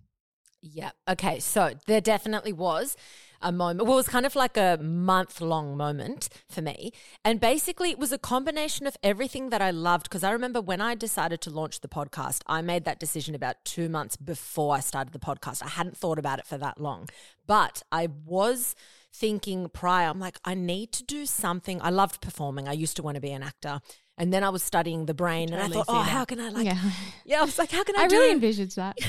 Yeah. 0.62 0.92
Okay. 1.10 1.40
So 1.40 1.74
there 1.88 2.00
definitely 2.00 2.54
was 2.54 2.96
a 3.44 3.52
moment. 3.52 3.88
Well, 3.88 3.94
it 3.94 3.98
was 3.98 4.08
kind 4.08 4.26
of 4.26 4.36
like 4.36 4.58
a 4.58 4.80
month 4.82 5.42
long 5.42 5.78
moment 5.78 6.30
for 6.50 6.62
me. 6.62 6.92
And 7.24 7.40
basically, 7.40 7.92
it 7.92 8.00
was 8.00 8.12
a 8.12 8.18
combination 8.18 8.88
of 8.88 8.98
everything 9.04 9.50
that 9.50 9.62
I 9.62 9.72
loved. 9.72 10.04
Because 10.04 10.24
I 10.24 10.32
remember 10.32 10.62
when 10.62 10.82
I 10.82 10.96
decided 10.96 11.42
to 11.42 11.50
launch 11.50 11.82
the 11.82 11.88
podcast, 11.88 12.42
I 12.48 12.62
made 12.62 12.86
that 12.86 13.00
decision 13.00 13.36
about 13.36 13.64
two 13.66 13.90
months 13.90 14.16
before 14.16 14.76
I 14.76 14.80
started 14.80 15.14
the 15.14 15.20
podcast. 15.20 15.62
I 15.64 15.70
hadn't 15.70 15.98
thought 15.98 16.18
about 16.18 16.40
it 16.40 16.48
for 16.48 16.58
that 16.58 16.80
long. 16.80 17.10
But 17.46 17.84
I 17.92 18.08
was 18.26 18.76
thinking 19.14 19.70
prior, 19.70 20.10
I'm 20.10 20.20
like, 20.20 20.40
I 20.44 20.56
need 20.56 20.92
to 20.94 21.04
do 21.04 21.26
something. 21.26 21.80
I 21.82 21.92
loved 21.92 22.20
performing, 22.22 22.68
I 22.68 22.74
used 22.74 22.96
to 22.98 23.04
want 23.04 23.16
to 23.16 23.22
be 23.22 23.32
an 23.32 23.44
actor. 23.44 23.80
And 24.18 24.32
then 24.32 24.44
I 24.44 24.50
was 24.50 24.62
studying 24.62 25.08
the 25.08 25.14
brain, 25.16 25.52
and 25.52 25.56
I 25.56 25.68
Totally 25.68 25.76
thought, 25.78 25.86
oh, 25.90 25.94
that. 26.04 26.10
how 26.10 26.24
can 26.26 26.40
I 26.40 26.50
like? 26.50 26.66
Yeah. 26.66 26.78
yeah. 27.26 27.42
I 27.42 27.46
was 27.46 27.58
like, 27.58 27.72
how 27.72 27.84
can 27.84 27.96
I? 27.98 28.04
I 28.04 28.06
really 28.06 28.32
envisioned 28.32 28.72
that. 28.72 28.98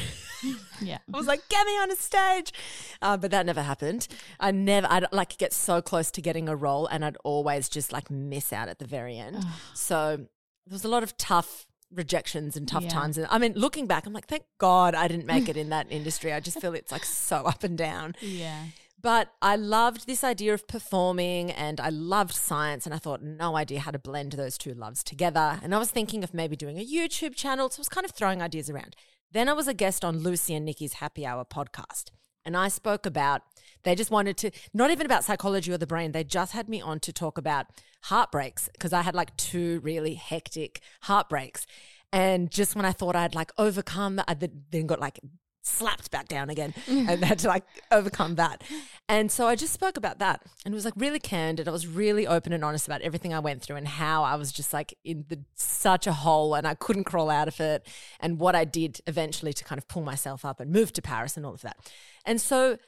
Yeah. 0.83 0.99
I 1.13 1.17
was 1.17 1.27
like, 1.27 1.49
get 1.49 1.65
me 1.67 1.73
on 1.73 1.91
a 1.91 1.97
stage. 1.97 2.53
Uh, 3.01 3.17
but 3.17 3.31
that 3.31 3.47
never 3.47 3.63
happened. 3.63 4.07
I 4.39 4.51
never, 4.51 4.87
I'd 4.91 5.07
like 5.11 5.39
get 5.39 5.55
so 5.55 5.81
close 5.81 6.11
to 6.11 6.21
getting 6.21 6.51
a 6.51 6.57
role 6.57 6.87
and 6.87 7.03
I'd 7.03 7.17
always 7.25 7.71
just 7.71 7.93
like 7.93 8.11
miss 8.11 8.53
out 8.53 8.69
at 8.69 8.79
the 8.79 8.85
very 8.87 9.17
end. 9.17 9.43
so 9.73 10.17
there 10.19 10.73
was 10.75 10.85
a 10.85 10.89
lot 10.89 11.03
of 11.03 11.17
tough 11.17 11.67
rejections 11.91 12.57
and 12.59 12.69
tough 12.69 12.83
Yeah. 12.83 12.89
times. 12.91 13.17
And 13.17 13.27
I 13.31 13.39
mean, 13.39 13.55
looking 13.55 13.87
back, 13.87 14.05
I'm 14.05 14.13
like, 14.13 14.27
thank 14.27 14.45
God 14.59 14.95
I 14.95 15.09
didn't 15.09 15.25
make 15.27 15.49
it 15.53 15.57
in 15.57 15.71
that 15.71 15.87
industry. 15.91 16.31
I 16.31 16.41
just 16.41 16.61
feel 16.61 16.75
it's 16.75 16.93
like 16.93 17.05
so 17.05 17.37
up 17.47 17.65
and 17.65 17.79
down. 17.79 18.15
Yeah. 18.21 18.65
But 19.05 19.35
I 19.43 19.57
loved 19.57 20.07
this 20.07 20.25
idea 20.25 20.55
of 20.55 20.67
performing 20.67 21.51
and 21.51 21.79
I 21.79 21.91
loved 21.91 22.35
science. 22.35 22.87
And 22.87 22.95
I 22.95 22.99
thought, 22.99 23.23
no 23.23 23.55
idea 23.55 23.81
how 23.81 23.91
to 23.91 23.99
blend 23.99 24.33
those 24.33 24.57
two 24.57 24.73
loves 24.73 25.05
together. 25.05 25.61
And 25.63 25.75
I 25.75 25.79
was 25.79 25.91
thinking 25.91 26.25
of 26.25 26.33
maybe 26.33 26.57
doing 26.57 26.79
a 26.79 26.87
YouTube 26.87 27.35
channel. 27.35 27.69
So 27.69 27.81
I 27.81 27.83
was 27.83 27.91
kind 27.91 28.07
of 28.07 28.13
throwing 28.13 28.41
ideas 28.41 28.71
around. 28.71 28.97
Then 29.31 29.47
I 29.47 29.53
was 29.53 29.69
a 29.69 29.75
guest 29.75 30.07
on 30.07 30.21
Lucy 30.21 30.55
and 30.55 30.65
Nikki's 30.65 30.95
Happy 30.95 31.27
Hour 31.27 31.45
podcast. 31.45 32.05
And 32.47 32.57
I 32.57 32.69
spoke 32.69 33.05
about, 33.05 33.43
they 33.83 33.95
just 33.95 34.11
wanted 34.11 34.39
to, 34.39 34.51
not 34.73 34.91
even 34.91 35.05
about 35.05 35.23
psychology 35.23 35.71
or 35.71 35.77
the 35.77 35.87
brain, 35.87 36.13
they 36.13 36.25
just 36.25 36.53
had 36.53 36.71
me 36.71 36.81
on 36.81 36.99
to 37.01 37.13
talk 37.13 37.37
about 37.37 37.67
heartbreaks 38.05 38.71
because 38.73 38.95
I 38.95 39.03
had 39.03 39.15
like 39.15 39.37
two 39.37 39.81
really 39.81 40.15
hectic 40.15 40.81
heartbreaks. 41.03 41.67
And 42.11 42.51
just 42.51 42.75
when 42.75 42.87
I 42.87 42.93
thought 42.93 43.17
I'd 43.17 43.35
like 43.35 43.53
overcome 43.59 44.19
I 44.27 44.35
then 44.35 44.87
got 44.87 45.01
like 45.01 45.21
slapped 45.65 46.11
back 46.11 46.29
down 46.29 46.51
again 46.51 46.75
and 46.87 47.25
had 47.25 47.39
to 47.41 47.49
like 47.49 47.65
overcome 47.91 48.37
that. 48.37 48.63
And 49.09 49.31
so 49.31 49.47
I 49.49 49.57
just 49.57 49.73
spoke 49.73 49.97
about 49.97 50.19
that 50.19 50.43
and 50.65 50.73
it 50.73 50.77
was 50.77 50.85
like 50.85 50.95
really 50.97 51.19
candid. 51.19 51.67
I 51.67 51.71
was 51.73 51.87
really 51.87 52.27
open 52.27 52.53
and 52.53 52.65
honest 52.65 52.87
about 52.87 53.01
everything 53.03 53.35
I 53.35 53.41
went 53.41 53.63
through 53.63 53.77
and 53.77 53.89
how 53.89 54.23
I 54.23 54.37
was 54.37 54.53
just 54.53 54.73
like 54.73 54.95
in 55.05 55.25
the, 55.29 55.41
such 55.55 56.07
a 56.07 56.13
hole 56.13 56.55
and 56.55 56.67
I 56.67 56.75
couldn't 56.75 57.05
crawl 57.05 57.31
out 57.31 57.49
of 57.49 57.61
it 57.61 57.87
and 58.21 58.39
what 58.39 58.55
I 58.55 58.65
did 58.65 59.01
eventually 59.07 59.53
to 59.55 59.65
kind 59.65 59.79
of 59.79 59.89
pull 59.89 60.03
myself 60.03 60.45
up 60.45 60.61
and 60.61 60.71
move 60.71 60.93
to 60.95 61.03
Paris 61.03 61.37
and 61.37 61.45
all 61.45 61.55
of 61.55 61.63
that. 61.63 61.77
And 62.25 62.41
so 62.41 62.79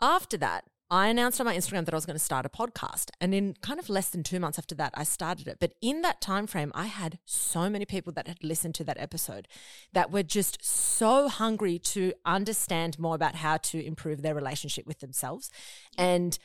after 0.00 0.36
that, 0.36 0.64
I 0.88 1.08
announced 1.08 1.40
on 1.40 1.46
my 1.46 1.56
Instagram 1.56 1.84
that 1.84 1.94
I 1.94 1.96
was 1.96 2.06
going 2.06 2.18
to 2.18 2.24
start 2.24 2.46
a 2.46 2.48
podcast. 2.48 3.10
And 3.20 3.34
in 3.34 3.56
kind 3.60 3.80
of 3.80 3.88
less 3.88 4.08
than 4.10 4.22
two 4.22 4.38
months 4.38 4.58
after 4.58 4.74
that, 4.76 4.92
I 4.94 5.02
started 5.02 5.48
it. 5.48 5.58
But 5.58 5.74
in 5.82 6.02
that 6.02 6.20
time 6.20 6.46
frame, 6.46 6.70
I 6.74 6.86
had 6.86 7.18
so 7.24 7.68
many 7.68 7.84
people 7.84 8.12
that 8.12 8.28
had 8.28 8.44
listened 8.44 8.76
to 8.76 8.84
that 8.84 9.00
episode 9.00 9.48
that 9.92 10.12
were 10.12 10.22
just 10.22 10.64
so 10.64 11.28
hungry 11.28 11.78
to 11.80 12.12
understand 12.24 13.00
more 13.00 13.16
about 13.16 13.34
how 13.34 13.56
to 13.56 13.84
improve 13.84 14.22
their 14.22 14.34
relationship 14.34 14.86
with 14.86 15.00
themselves. 15.00 15.50
And 15.98 16.38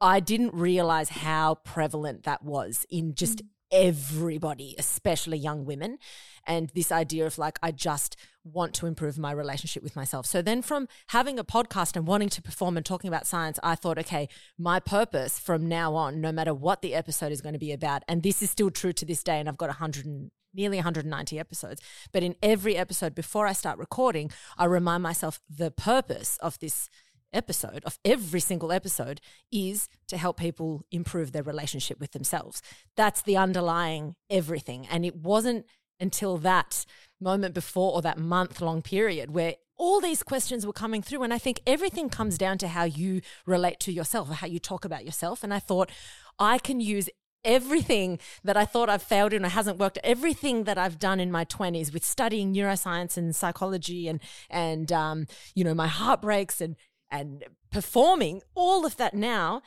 I 0.00 0.18
didn't 0.18 0.54
realize 0.54 1.10
how 1.10 1.56
prevalent 1.56 2.24
that 2.24 2.42
was 2.42 2.84
in 2.90 3.14
just 3.14 3.44
mm. 3.44 3.46
Everybody, 3.72 4.76
especially 4.78 5.38
young 5.38 5.64
women. 5.64 5.98
And 6.46 6.70
this 6.74 6.92
idea 6.92 7.26
of 7.26 7.38
like, 7.38 7.58
I 7.62 7.72
just 7.72 8.16
want 8.44 8.74
to 8.74 8.86
improve 8.86 9.18
my 9.18 9.32
relationship 9.32 9.82
with 9.82 9.96
myself. 9.96 10.26
So 10.26 10.42
then 10.42 10.62
from 10.62 10.88
having 11.08 11.38
a 11.38 11.44
podcast 11.44 11.96
and 11.96 12.06
wanting 12.06 12.28
to 12.30 12.42
perform 12.42 12.76
and 12.76 12.84
talking 12.84 13.08
about 13.08 13.26
science, 13.26 13.58
I 13.62 13.74
thought, 13.74 13.98
okay, 13.98 14.28
my 14.58 14.78
purpose 14.78 15.38
from 15.38 15.68
now 15.68 15.94
on, 15.94 16.20
no 16.20 16.32
matter 16.32 16.52
what 16.52 16.82
the 16.82 16.94
episode 16.94 17.32
is 17.32 17.40
going 17.40 17.54
to 17.54 17.58
be 17.58 17.72
about, 17.72 18.02
and 18.08 18.22
this 18.22 18.42
is 18.42 18.50
still 18.50 18.70
true 18.70 18.92
to 18.92 19.04
this 19.06 19.22
day, 19.22 19.40
and 19.40 19.48
I've 19.48 19.56
got 19.56 19.68
100 19.68 20.04
and 20.04 20.30
nearly 20.54 20.76
190 20.76 21.38
episodes. 21.38 21.80
But 22.12 22.22
in 22.22 22.36
every 22.42 22.76
episode, 22.76 23.14
before 23.14 23.46
I 23.46 23.52
start 23.52 23.78
recording, 23.78 24.30
I 24.58 24.66
remind 24.66 25.02
myself 25.02 25.40
the 25.48 25.70
purpose 25.70 26.36
of 26.42 26.58
this 26.58 26.90
episode, 27.32 27.82
of 27.84 27.98
every 28.04 28.40
single 28.40 28.72
episode, 28.72 29.20
is 29.50 29.88
to 30.08 30.16
help 30.16 30.38
people 30.38 30.84
improve 30.90 31.32
their 31.32 31.42
relationship 31.42 32.00
with 32.00 32.12
themselves. 32.12 32.62
That's 32.96 33.22
the 33.22 33.36
underlying 33.36 34.14
everything. 34.30 34.86
And 34.90 35.04
it 35.04 35.16
wasn't 35.16 35.66
until 36.00 36.36
that 36.38 36.84
moment 37.20 37.54
before 37.54 37.92
or 37.92 38.02
that 38.02 38.18
month 38.18 38.60
long 38.60 38.82
period 38.82 39.32
where 39.34 39.54
all 39.76 40.00
these 40.00 40.22
questions 40.22 40.66
were 40.66 40.72
coming 40.72 41.02
through. 41.02 41.22
And 41.22 41.32
I 41.32 41.38
think 41.38 41.60
everything 41.66 42.08
comes 42.08 42.36
down 42.36 42.58
to 42.58 42.68
how 42.68 42.84
you 42.84 43.20
relate 43.46 43.80
to 43.80 43.92
yourself 43.92 44.30
or 44.30 44.34
how 44.34 44.46
you 44.46 44.58
talk 44.58 44.84
about 44.84 45.04
yourself. 45.04 45.42
And 45.42 45.52
I 45.52 45.58
thought 45.58 45.90
I 46.38 46.58
can 46.58 46.80
use 46.80 47.08
everything 47.44 48.18
that 48.44 48.56
I 48.56 48.64
thought 48.64 48.88
I've 48.88 49.02
failed 49.02 49.32
in 49.32 49.44
or 49.44 49.48
hasn't 49.48 49.78
worked, 49.78 49.98
everything 50.04 50.64
that 50.64 50.78
I've 50.78 50.98
done 50.98 51.18
in 51.18 51.32
my 51.32 51.44
20s 51.44 51.92
with 51.92 52.04
studying 52.04 52.54
neuroscience 52.54 53.16
and 53.16 53.34
psychology 53.34 54.06
and, 54.06 54.20
and 54.48 54.92
um, 54.92 55.26
you 55.54 55.64
know, 55.64 55.74
my 55.74 55.88
heartbreaks 55.88 56.60
and, 56.60 56.76
and 57.12 57.44
performing, 57.70 58.42
all 58.56 58.84
of 58.84 58.96
that 58.96 59.14
now 59.14 59.62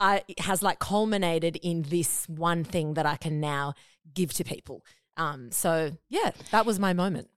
I, 0.00 0.22
has 0.38 0.62
like 0.62 0.78
culminated 0.80 1.56
in 1.62 1.82
this 1.82 2.28
one 2.28 2.64
thing 2.64 2.94
that 2.94 3.06
I 3.06 3.16
can 3.16 3.40
now 3.40 3.74
give 4.12 4.32
to 4.34 4.44
people. 4.44 4.84
Um, 5.16 5.50
so 5.50 5.92
yeah, 6.08 6.32
that 6.50 6.66
was 6.66 6.78
my 6.78 6.92
moment. 6.92 7.28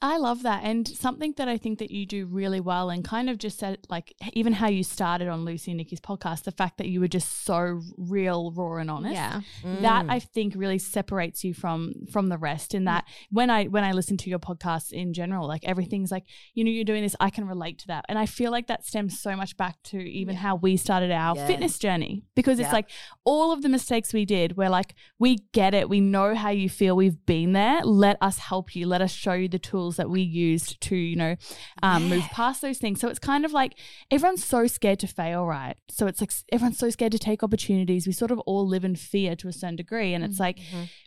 I 0.00 0.16
love 0.18 0.42
that. 0.44 0.62
And 0.62 0.86
something 0.86 1.34
that 1.38 1.48
I 1.48 1.58
think 1.58 1.80
that 1.80 1.90
you 1.90 2.06
do 2.06 2.26
really 2.26 2.60
well 2.60 2.88
and 2.90 3.04
kind 3.04 3.28
of 3.28 3.36
just 3.38 3.58
said 3.58 3.78
like 3.88 4.14
even 4.32 4.52
how 4.52 4.68
you 4.68 4.84
started 4.84 5.26
on 5.28 5.44
Lucy 5.44 5.72
and 5.72 5.78
Nikki's 5.78 6.00
podcast, 6.00 6.44
the 6.44 6.52
fact 6.52 6.78
that 6.78 6.86
you 6.86 7.00
were 7.00 7.08
just 7.08 7.44
so 7.44 7.80
real, 7.96 8.52
raw 8.52 8.76
and 8.76 8.90
honest. 8.90 9.14
Yeah. 9.14 9.40
That 9.80 10.06
mm. 10.06 10.10
I 10.10 10.20
think 10.20 10.54
really 10.56 10.78
separates 10.78 11.42
you 11.42 11.52
from 11.52 11.94
from 12.12 12.28
the 12.28 12.38
rest 12.38 12.74
in 12.74 12.84
that 12.84 13.06
when 13.30 13.50
I 13.50 13.64
when 13.64 13.82
I 13.82 13.90
listen 13.92 14.16
to 14.18 14.30
your 14.30 14.38
podcast 14.38 14.92
in 14.92 15.12
general, 15.12 15.48
like 15.48 15.64
everything's 15.64 16.12
like, 16.12 16.24
you 16.54 16.62
know, 16.62 16.70
you're 16.70 16.84
doing 16.84 17.02
this, 17.02 17.16
I 17.18 17.30
can 17.30 17.46
relate 17.48 17.80
to 17.80 17.86
that. 17.88 18.04
And 18.08 18.18
I 18.18 18.26
feel 18.26 18.52
like 18.52 18.68
that 18.68 18.86
stems 18.86 19.18
so 19.20 19.34
much 19.34 19.56
back 19.56 19.82
to 19.84 19.98
even 19.98 20.36
how 20.36 20.54
we 20.54 20.76
started 20.76 21.10
our 21.10 21.34
Yeah. 21.34 21.46
fitness 21.46 21.76
journey. 21.76 22.22
Because 22.36 22.60
it's 22.60 22.68
Yeah. 22.68 22.72
like 22.72 22.90
all 23.24 23.50
of 23.50 23.62
the 23.62 23.68
mistakes 23.68 24.12
we 24.12 24.24
did, 24.24 24.56
we're 24.56 24.70
like, 24.70 24.94
we 25.18 25.38
get 25.52 25.74
it, 25.74 25.88
we 25.88 26.00
know 26.00 26.36
how 26.36 26.50
you 26.50 26.68
feel, 26.68 26.94
we've 26.94 27.26
been 27.26 27.52
there. 27.52 27.82
Let 27.82 28.16
us 28.20 28.38
help 28.38 28.76
you. 28.76 28.86
Let 28.86 29.00
us 29.00 29.10
show 29.12 29.32
you 29.32 29.48
the 29.48 29.58
tools 29.58 29.87
that 29.96 30.10
we 30.10 30.20
used 30.22 30.80
to, 30.82 30.96
you 30.96 31.16
know, 31.16 31.36
um, 31.82 32.08
move 32.08 32.24
past 32.32 32.62
those 32.62 32.78
things. 32.78 33.00
So 33.00 33.08
it's 33.08 33.18
kind 33.18 33.44
of 33.44 33.52
like 33.52 33.74
everyone's 34.10 34.44
so 34.44 34.66
scared 34.66 34.98
to 35.00 35.06
fail, 35.06 35.46
right? 35.46 35.76
So 35.88 36.06
it's 36.06 36.20
like 36.20 36.32
everyone's 36.52 36.78
so 36.78 36.90
scared 36.90 37.12
to 37.12 37.18
take 37.18 37.42
opportunities. 37.42 38.06
We 38.06 38.12
sort 38.12 38.30
of 38.30 38.38
all 38.40 38.66
live 38.66 38.84
in 38.84 38.96
fear 38.96 39.34
to 39.36 39.48
a 39.48 39.52
certain 39.52 39.76
degree. 39.76 40.14
And 40.14 40.24
it's 40.24 40.40
like, 40.40 40.58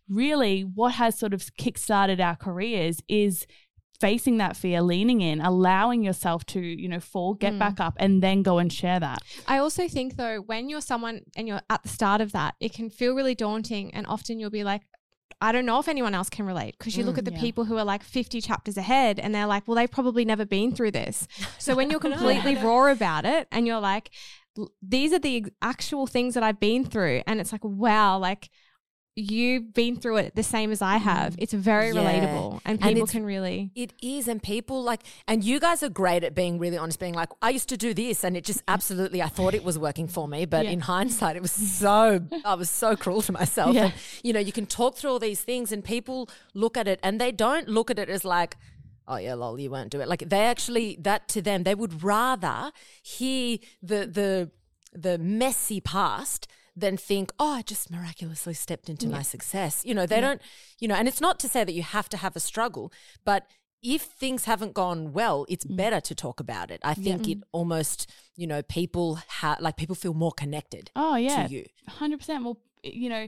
really, 0.09 0.61
what 0.61 0.93
has 0.93 1.17
sort 1.17 1.33
of 1.33 1.41
kickstarted 1.59 2.19
our 2.19 2.35
careers 2.35 3.01
is 3.07 3.45
facing 3.99 4.37
that 4.37 4.57
fear, 4.57 4.81
leaning 4.81 5.21
in, 5.21 5.39
allowing 5.39 6.03
yourself 6.03 6.43
to, 6.43 6.59
you 6.59 6.89
know, 6.89 6.99
fall, 6.99 7.35
get 7.35 7.59
back 7.59 7.79
up, 7.79 7.93
and 7.97 8.23
then 8.23 8.41
go 8.41 8.57
and 8.57 8.73
share 8.73 8.99
that. 8.99 9.19
I 9.47 9.59
also 9.59 9.87
think 9.87 10.15
though, 10.15 10.37
when 10.37 10.69
you're 10.69 10.81
someone 10.81 11.21
and 11.35 11.47
you're 11.47 11.61
at 11.69 11.83
the 11.83 11.89
start 11.89 12.19
of 12.19 12.31
that, 12.31 12.55
it 12.59 12.73
can 12.73 12.89
feel 12.89 13.13
really 13.13 13.35
daunting, 13.35 13.93
and 13.93 14.07
often 14.07 14.39
you'll 14.39 14.49
be 14.49 14.63
like. 14.63 14.81
I 15.41 15.51
don't 15.51 15.65
know 15.65 15.79
if 15.79 15.87
anyone 15.87 16.13
else 16.13 16.29
can 16.29 16.45
relate 16.45 16.75
because 16.77 16.95
you 16.95 17.03
look 17.03 17.17
at 17.17 17.23
mm, 17.23 17.29
the 17.29 17.33
yeah. 17.33 17.41
people 17.41 17.65
who 17.65 17.77
are 17.77 17.83
like 17.83 18.03
50 18.03 18.39
chapters 18.41 18.77
ahead 18.77 19.19
and 19.19 19.33
they're 19.33 19.47
like, 19.47 19.67
well, 19.67 19.75
they've 19.75 19.89
probably 19.89 20.23
never 20.23 20.45
been 20.45 20.71
through 20.73 20.91
this. 20.91 21.27
So 21.57 21.75
when 21.75 21.89
you're 21.89 21.99
completely 22.11 22.55
raw 22.55 22.91
about 22.91 23.25
it 23.25 23.47
and 23.51 23.65
you're 23.65 23.79
like, 23.79 24.11
these 24.81 25.13
are 25.13 25.19
the 25.19 25.45
actual 25.61 26.07
things 26.07 26.33
that 26.33 26.43
I've 26.43 26.59
been 26.59 26.85
through, 26.85 27.21
and 27.25 27.39
it's 27.39 27.51
like, 27.51 27.63
wow, 27.63 28.17
like 28.17 28.49
you've 29.21 29.73
been 29.73 29.95
through 29.95 30.17
it 30.17 30.35
the 30.35 30.43
same 30.43 30.71
as 30.71 30.81
I 30.81 30.97
have. 30.97 31.35
It's 31.37 31.53
very 31.53 31.91
mm. 31.91 31.95
Yeah. 31.95 32.01
relatable, 32.01 32.61
and 32.65 32.79
And 32.79 32.81
people 32.81 33.03
it's- 33.03 33.11
can 33.11 33.25
really. 33.25 33.71
It 33.75 33.93
is, 34.01 34.27
and 34.27 34.41
people 34.41 34.81
like, 34.83 35.01
and 35.27 35.43
you 35.43 35.59
guys 35.59 35.83
are 35.83 35.89
great 35.89 36.23
at 36.23 36.33
being 36.35 36.59
really 36.59 36.77
honest, 36.77 36.99
being 36.99 37.13
like, 37.13 37.29
I 37.41 37.49
used 37.51 37.69
to 37.69 37.77
do 37.77 37.93
this, 37.93 38.23
and 38.23 38.35
it 38.35 38.43
just 38.43 38.61
absolutely, 38.67 39.21
I 39.21 39.27
thought 39.27 39.53
it 39.53 39.63
was 39.63 39.77
working 39.77 40.07
for 40.07 40.27
me, 40.27 40.45
but 40.45 40.65
Yeah. 40.65 40.71
in 40.71 40.81
hindsight, 40.81 41.35
it 41.35 41.41
was 41.41 41.51
so, 41.51 42.21
I 42.45 42.55
was 42.55 42.69
so 42.69 42.95
cruel 42.95 43.21
to 43.23 43.31
myself. 43.31 43.75
Yeah. 43.75 43.85
And, 43.85 43.93
you 44.23 44.33
know, 44.33 44.39
you 44.39 44.51
can 44.51 44.65
talk 44.65 44.95
through 44.97 45.11
all 45.11 45.19
these 45.19 45.41
things, 45.41 45.71
and 45.71 45.83
people 45.83 46.29
look 46.53 46.75
at 46.77 46.87
it, 46.87 46.99
and 47.03 47.21
they 47.21 47.31
don't 47.31 47.67
look 47.67 47.91
at 47.91 47.99
it 47.99 48.09
as 48.09 48.25
like, 48.25 48.57
oh 49.07 49.17
yeah, 49.17 49.33
lol, 49.33 49.59
you 49.59 49.69
won't 49.69 49.89
do 49.89 49.99
it. 49.99 50.07
Like 50.07 50.29
they 50.29 50.45
actually, 50.45 50.97
that 51.01 51.27
to 51.29 51.41
them, 51.41 51.63
they 51.63 51.75
would 51.75 52.03
rather 52.03 52.71
hear 53.03 53.57
the 53.83 54.05
the 54.07 54.51
the 54.93 55.17
messy 55.17 55.79
past 55.81 56.47
than 56.75 56.97
think, 56.97 57.31
oh, 57.39 57.53
I 57.53 57.61
just 57.61 57.91
miraculously 57.91 58.53
stepped 58.53 58.89
into 58.89 59.07
my 59.07 59.21
success. 59.21 59.83
You 59.85 59.93
know, 59.93 60.05
they 60.05 60.21
don't, 60.21 60.41
you 60.79 60.87
know, 60.87 60.95
and 60.95 61.07
it's 61.07 61.21
not 61.21 61.39
to 61.39 61.47
say 61.47 61.63
that 61.63 61.73
you 61.73 61.83
have 61.83 62.07
to 62.09 62.17
have 62.17 62.35
a 62.35 62.39
struggle, 62.39 62.93
but 63.25 63.45
if 63.83 64.03
things 64.03 64.45
haven't 64.45 64.73
gone 64.73 65.11
well, 65.11 65.45
it's 65.49 65.65
mm. 65.65 65.75
better 65.75 65.99
to 65.99 66.15
talk 66.15 66.39
about 66.39 66.71
it. 66.71 66.79
I 66.83 66.93
think 66.93 67.27
it 67.27 67.39
almost, 67.51 68.09
you 68.35 68.47
know, 68.47 68.61
people 68.61 69.19
have 69.27 69.59
like 69.59 69.75
people 69.75 69.95
feel 69.95 70.13
more 70.13 70.31
connected 70.31 70.91
Oh, 70.95 71.15
yeah. 71.15 71.47
to 71.47 71.53
you. 71.53 71.65
Hundred 71.87 72.19
percent. 72.19 72.43
Well, 72.43 72.59
you 72.83 73.09
know, 73.09 73.27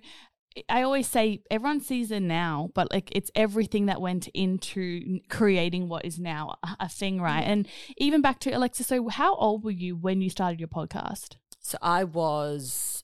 I 0.69 0.83
always 0.83 1.07
say 1.07 1.41
everyone 1.49 1.81
sees 1.81 2.11
it 2.11 2.19
now, 2.19 2.69
but 2.75 2.91
like 2.91 3.09
it's 3.13 3.31
everything 3.35 3.87
that 3.87 3.99
went 3.99 4.27
into 4.29 5.19
creating 5.29 5.89
what 5.89 6.05
is 6.05 6.19
now 6.19 6.55
a- 6.63 6.77
a 6.81 6.89
thing, 6.89 7.19
right? 7.19 7.43
Mm. 7.43 7.51
And 7.51 7.67
even 7.97 8.21
back 8.21 8.39
to 8.41 8.51
Alexis. 8.51 8.87
So, 8.87 9.09
how 9.09 9.35
old 9.35 9.63
were 9.63 9.71
you 9.71 9.95
when 9.95 10.21
you 10.21 10.29
started 10.29 10.59
your 10.59 10.69
podcast? 10.69 11.37
So 11.59 11.77
I 11.81 12.03
was, 12.03 13.02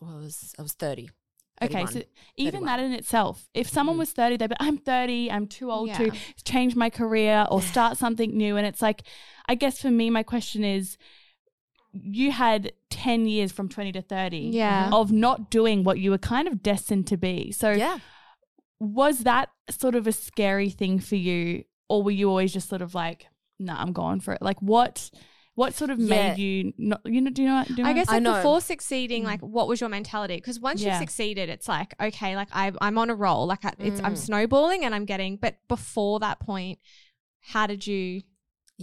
was 0.00 0.54
I 0.58 0.62
was 0.62 0.72
thirty. 0.72 1.10
Okay, 1.62 1.84
31. 1.84 1.92
so 1.92 2.02
even 2.36 2.52
31. 2.60 2.66
that 2.66 2.84
in 2.84 2.92
itself, 2.92 3.48
if 3.52 3.68
someone 3.68 3.96
mm. 3.96 4.00
was 4.00 4.12
30, 4.12 4.38
they'd 4.38 4.48
be, 4.48 4.56
I'm 4.58 4.78
30, 4.78 5.30
I'm 5.30 5.46
too 5.46 5.70
old 5.70 5.92
to 5.94 6.10
change 6.42 6.74
my 6.74 6.88
career 6.88 7.46
or 7.50 7.60
start 7.74 7.98
something 7.98 8.34
new. 8.34 8.56
And 8.56 8.66
it's 8.66 8.80
like, 8.80 9.02
I 9.46 9.56
guess 9.56 9.78
for 9.78 9.90
me, 9.90 10.08
my 10.08 10.22
question 10.22 10.64
is, 10.64 10.96
you 11.92 12.30
had 12.30 12.72
10 12.90 13.26
years 13.26 13.52
from 13.52 13.68
20 13.68 13.92
to 13.92 14.00
30 14.00 14.38
Yeah. 14.38 14.88
of 14.90 15.12
not 15.12 15.50
doing 15.50 15.84
what 15.84 15.98
you 15.98 16.10
were 16.10 16.18
kind 16.18 16.48
of 16.48 16.62
destined 16.62 17.06
to 17.08 17.18
be. 17.18 17.52
So, 17.52 17.72
yeah. 17.72 17.98
was 18.78 19.20
that 19.20 19.50
sort 19.68 19.94
of 19.94 20.06
a 20.06 20.12
scary 20.12 20.70
thing 20.70 20.98
for 20.98 21.16
you? 21.16 21.64
Or 21.90 22.02
were 22.02 22.10
you 22.10 22.30
always 22.30 22.52
just 22.52 22.68
sort 22.68 22.80
of 22.80 22.94
like, 22.94 23.26
no, 23.58 23.74
I'm 23.76 23.92
going 23.92 24.20
for 24.20 24.32
it? 24.32 24.40
Like, 24.40 24.62
what? 24.62 25.10
What 25.56 25.74
sort 25.74 25.90
of 25.90 25.98
Yeah. 25.98 26.28
made 26.30 26.38
you 26.38 26.72
not? 26.78 27.00
You 27.04 27.20
know, 27.20 27.30
do 27.30 27.42
you 27.42 27.48
know? 27.48 27.64
Do 27.66 27.74
you 27.82 27.84
I 27.84 27.92
know? 27.92 27.94
guess 27.94 28.08
I 28.08 28.14
like 28.14 28.22
know. 28.22 28.34
before 28.34 28.60
succeeding, 28.60 29.24
like 29.24 29.40
what 29.40 29.68
was 29.68 29.80
your 29.80 29.90
mentality? 29.90 30.36
Because 30.36 30.58
once 30.60 30.80
Yeah. 30.80 30.88
you've 30.90 30.98
succeeded, 30.98 31.48
it's 31.48 31.68
like 31.68 31.94
okay, 32.00 32.36
like 32.36 32.48
I, 32.52 32.72
I'm 32.80 32.96
on 32.98 33.10
a 33.10 33.14
roll, 33.14 33.46
like 33.46 33.64
I, 33.64 33.74
it's 33.78 34.00
I'm 34.04 34.14
Mm. 34.14 34.18
snowballing 34.18 34.84
and 34.84 34.94
I'm 34.94 35.04
getting. 35.04 35.36
But 35.36 35.56
before 35.68 36.20
that 36.20 36.40
point, 36.40 36.78
how 37.40 37.66
did 37.66 37.86
you? 37.86 38.22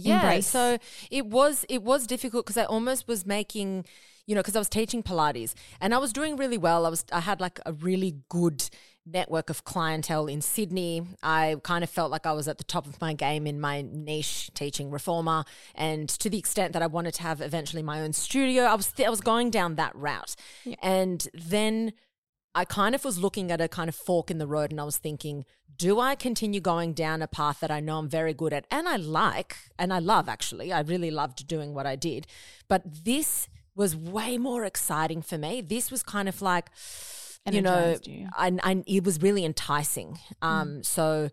yeah 0.00 0.26
embrace. 0.26 0.46
so 0.46 0.78
it 1.10 1.26
was 1.26 1.66
it 1.68 1.82
was 1.82 2.06
difficult 2.06 2.46
because 2.46 2.56
i 2.56 2.62
almost 2.66 3.08
was 3.08 3.26
making 3.26 3.84
you 4.28 4.34
know 4.36 4.40
because 4.40 4.54
i 4.54 4.58
was 4.60 4.68
teaching 4.68 5.02
pilates 5.02 5.54
and 5.80 5.92
i 5.92 5.98
was 5.98 6.12
doing 6.12 6.36
really 6.36 6.56
well 6.56 6.86
i 6.86 6.88
was 6.88 7.04
i 7.10 7.18
had 7.18 7.40
like 7.40 7.58
a 7.66 7.72
really 7.72 8.14
good 8.28 8.70
network 9.12 9.50
of 9.50 9.64
clientele 9.64 10.26
in 10.26 10.40
sydney 10.40 11.02
i 11.22 11.56
kind 11.62 11.82
of 11.82 11.90
felt 11.90 12.10
like 12.10 12.26
i 12.26 12.32
was 12.32 12.48
at 12.48 12.58
the 12.58 12.64
top 12.64 12.86
of 12.86 13.00
my 13.00 13.12
game 13.12 13.46
in 13.46 13.60
my 13.60 13.82
niche 13.82 14.50
teaching 14.54 14.90
reformer 14.90 15.44
and 15.74 16.08
to 16.08 16.28
the 16.28 16.38
extent 16.38 16.72
that 16.72 16.82
i 16.82 16.86
wanted 16.86 17.14
to 17.14 17.22
have 17.22 17.40
eventually 17.40 17.82
my 17.82 18.00
own 18.00 18.12
studio 18.12 18.64
i 18.64 18.74
was 18.74 18.92
i 19.04 19.08
was 19.08 19.20
going 19.20 19.50
down 19.50 19.76
that 19.76 19.94
route 19.94 20.34
and 20.82 21.28
then 21.34 21.92
I 22.54 22.64
kind 22.64 22.96
of 22.96 23.04
was 23.04 23.20
looking 23.20 23.52
at 23.52 23.60
a 23.60 23.68
kind 23.68 23.88
of 23.88 23.94
fork 23.94 24.32
in 24.32 24.38
the 24.38 24.46
road 24.46 24.72
and 24.72 24.80
I 24.80 24.84
was 24.84 24.96
thinking, 24.96 25.44
do 25.76 26.00
I 26.00 26.16
continue 26.16 26.60
going 26.60 26.92
down 26.92 27.22
a 27.22 27.28
path 27.28 27.60
that 27.60 27.70
I 27.70 27.78
know 27.78 27.98
I'm 27.98 28.08
very 28.08 28.34
good 28.34 28.52
at 28.52 28.66
and 28.68 28.88
I 28.88 28.96
like 28.96 29.56
and 29.78 29.92
I 29.92 30.00
love 30.00 30.28
actually? 30.28 30.72
I 30.72 30.80
really 30.80 31.12
loved 31.12 31.46
doing 31.46 31.72
what 31.72 31.86
I 31.86 31.94
did. 31.94 32.26
But 32.66 33.04
this 33.04 33.48
was 33.76 33.94
way 33.94 34.38
more 34.38 34.64
exciting 34.64 35.22
for 35.22 35.38
me. 35.38 35.60
This 35.60 35.92
was 35.92 36.02
kind 36.02 36.28
of 36.28 36.42
like, 36.42 36.70
you 37.54 37.62
know, 37.62 37.98
you. 38.04 38.28
I, 38.36 38.56
I, 38.62 38.82
it 38.86 39.04
was 39.04 39.20
really 39.20 39.44
enticing. 39.44 40.18
Um, 40.42 40.82
So, 40.82 41.30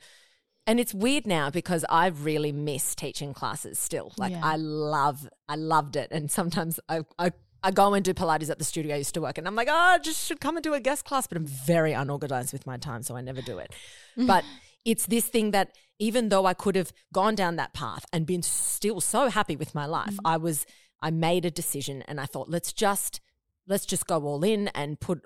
and 0.67 0.79
it's 0.79 0.93
weird 0.93 1.27
now 1.27 1.49
because 1.49 1.85
I 1.89 2.07
really 2.07 2.51
miss 2.51 2.95
teaching 2.95 3.33
classes 3.33 3.77
still. 3.77 4.13
Like 4.17 4.31
Yeah. 4.31 4.41
I 4.43 4.55
love, 4.55 5.27
I 5.47 5.55
loved 5.55 5.95
it. 5.95 6.09
And 6.11 6.31
sometimes 6.31 6.79
I, 6.89 7.01
I, 7.19 7.31
I 7.63 7.71
go 7.71 7.93
and 7.95 8.05
do 8.05 8.13
Pilates 8.13 8.49
at 8.51 8.59
the 8.59 8.63
studio 8.65 8.93
I 8.93 8.99
used 8.99 9.15
to 9.15 9.21
work, 9.21 9.39
and 9.39 9.47
I'm 9.47 9.55
like, 9.55 9.67
oh, 9.71 9.73
I 9.73 9.97
just 9.97 10.23
should 10.27 10.39
come 10.39 10.55
and 10.55 10.63
do 10.63 10.75
a 10.75 10.79
guest 10.79 11.03
class, 11.05 11.25
but 11.25 11.35
I'm 11.35 11.47
very 11.47 11.93
unorganized 11.93 12.53
with 12.53 12.67
my 12.67 12.77
time, 12.77 13.01
so 13.01 13.15
I 13.15 13.21
never 13.21 13.41
do 13.41 13.57
it. 13.57 13.73
but 14.17 14.43
it's 14.85 15.07
this 15.07 15.25
thing 15.25 15.49
that 15.49 15.75
even 15.97 16.29
though 16.29 16.45
I 16.45 16.53
could 16.53 16.75
have 16.75 16.91
gone 17.11 17.33
down 17.33 17.55
that 17.55 17.73
path 17.73 18.05
and 18.13 18.27
been 18.27 18.43
still 18.43 19.01
so 19.01 19.29
happy 19.29 19.55
with 19.55 19.73
my 19.73 19.87
life, 19.87 20.15
I 20.23 20.37
was, 20.37 20.67
I 21.01 21.09
made 21.09 21.43
a 21.43 21.49
decision, 21.49 22.03
and 22.07 22.21
I 22.21 22.25
thought, 22.27 22.49
let's 22.49 22.71
just, 22.71 23.19
let's 23.67 23.87
just 23.87 24.05
go 24.05 24.23
all 24.25 24.43
in 24.43 24.67
and 24.69 24.99
put 24.99 25.23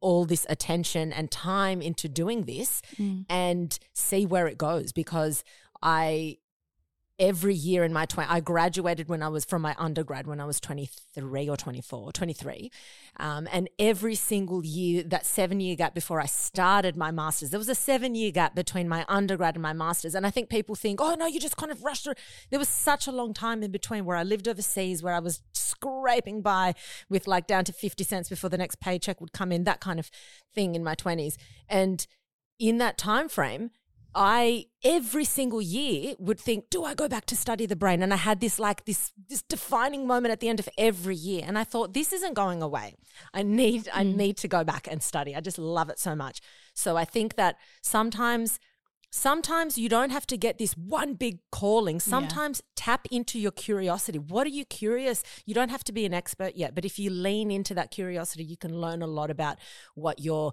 all 0.00 0.24
this 0.24 0.46
attention 0.48 1.12
and 1.12 1.30
time 1.30 1.82
into 1.82 2.08
doing 2.08 2.44
this 2.44 2.82
and 3.28 3.78
see 3.92 4.26
where 4.26 4.46
it 4.46 4.58
goes 4.58 4.92
because 4.92 5.44
I 5.82 6.38
every 7.18 7.54
year 7.54 7.84
in 7.84 7.92
my 7.92 8.06
20 8.06 8.30
I 8.30 8.40
graduated 8.40 9.10
when 9.10 9.22
I 9.22 9.28
was 9.28 9.44
from 9.44 9.60
my 9.60 9.76
undergrad 9.78 10.26
when 10.26 10.40
I 10.40 10.46
was 10.46 10.58
23 10.58 11.50
or 11.50 11.56
24 11.56 12.12
23 12.12 12.70
um, 13.18 13.46
and 13.52 13.68
every 13.78 14.14
single 14.14 14.64
year 14.64 15.02
that 15.02 15.26
seven 15.26 15.60
year 15.60 15.76
gap 15.76 15.94
before 15.94 16.18
I 16.18 16.24
started 16.24 16.96
my 16.96 17.10
masters 17.10 17.50
there 17.50 17.60
was 17.60 17.68
a 17.68 17.74
seven 17.74 18.14
year 18.14 18.30
gap 18.30 18.54
between 18.54 18.88
my 18.88 19.04
undergrad 19.06 19.54
and 19.54 19.62
my 19.62 19.74
masters 19.74 20.14
and 20.14 20.26
I 20.26 20.30
think 20.30 20.48
people 20.48 20.74
think 20.74 20.98
oh 21.02 21.14
no 21.14 21.26
you 21.26 21.38
just 21.38 21.58
kind 21.58 21.70
of 21.70 21.84
rushed 21.84 22.04
through. 22.04 22.14
There 22.48 22.58
was 22.58 22.70
such 22.70 23.06
a 23.06 23.12
long 23.12 23.34
time 23.34 23.62
in 23.62 23.70
between 23.70 24.06
where 24.06 24.16
I 24.16 24.22
lived 24.22 24.48
overseas 24.48 25.02
where 25.02 25.14
I 25.14 25.20
was 25.20 25.42
scraping 25.80 26.42
by 26.42 26.74
with 27.08 27.26
like 27.26 27.46
down 27.46 27.64
to 27.64 27.72
50 27.72 28.04
cents 28.04 28.28
before 28.28 28.50
the 28.50 28.58
next 28.58 28.80
paycheck 28.80 29.20
would 29.20 29.32
come 29.32 29.52
in 29.52 29.64
that 29.64 29.80
kind 29.80 29.98
of 29.98 30.10
thing 30.54 30.74
in 30.74 30.84
my 30.84 30.94
20s 30.94 31.36
and 31.68 32.06
in 32.58 32.78
that 32.78 32.98
time 32.98 33.28
frame 33.28 33.70
I 34.12 34.66
every 34.82 35.24
single 35.24 35.62
year 35.62 36.14
would 36.18 36.40
think, 36.40 36.68
do 36.68 36.82
I 36.82 36.94
go 36.94 37.06
back 37.06 37.26
to 37.26 37.36
study 37.36 37.64
the 37.66 37.76
brain? 37.76 38.02
And 38.02 38.12
I 38.12 38.16
had 38.16 38.40
this 38.40 38.58
like 38.58 38.84
this 38.84 39.12
this 39.28 39.42
defining 39.42 40.04
moment 40.04 40.32
at 40.32 40.40
the 40.40 40.48
end 40.48 40.58
of 40.58 40.68
every 40.76 41.14
year, 41.14 41.44
and 41.46 41.56
I 41.56 41.62
thought 41.62 41.94
this 41.94 42.12
isn't 42.12 42.34
going 42.34 42.60
away. 42.60 42.96
I 43.32 43.44
need 43.44 43.88
I 43.94 44.02
mm. 44.02 44.16
need 44.16 44.36
to 44.38 44.48
go 44.48 44.64
back 44.64 44.88
and 44.90 45.00
study. 45.00 45.36
I 45.36 45.40
just 45.40 45.58
love 45.58 45.90
it 45.90 46.00
so 46.00 46.16
much. 46.16 46.40
So 46.74 46.96
I 46.96 47.04
think 47.04 47.36
that 47.36 47.56
sometimes 47.82 48.58
sometimes 49.10 49.76
you 49.76 49.88
don't 49.88 50.10
have 50.10 50.26
to 50.28 50.36
get 50.36 50.58
this 50.58 50.72
one 50.76 51.14
big 51.14 51.38
calling. 51.50 52.00
Sometimes 52.00 52.62
tap 52.76 53.06
into 53.10 53.38
your 53.38 53.50
curiosity. 53.52 54.18
What 54.18 54.46
are 54.46 54.50
you 54.50 54.64
curious? 54.64 55.22
You 55.44 55.54
don't 55.54 55.70
have 55.70 55.84
to 55.84 55.92
be 55.92 56.06
an 56.06 56.14
expert 56.14 56.56
yet, 56.56 56.74
but 56.74 56.84
if 56.84 56.98
you 56.98 57.10
lean 57.10 57.50
into 57.50 57.74
that 57.74 57.90
curiosity, 57.90 58.44
you 58.44 58.56
can 58.56 58.80
learn 58.80 59.02
a 59.02 59.06
lot 59.06 59.30
about 59.30 59.58
what 59.94 60.20
your 60.20 60.52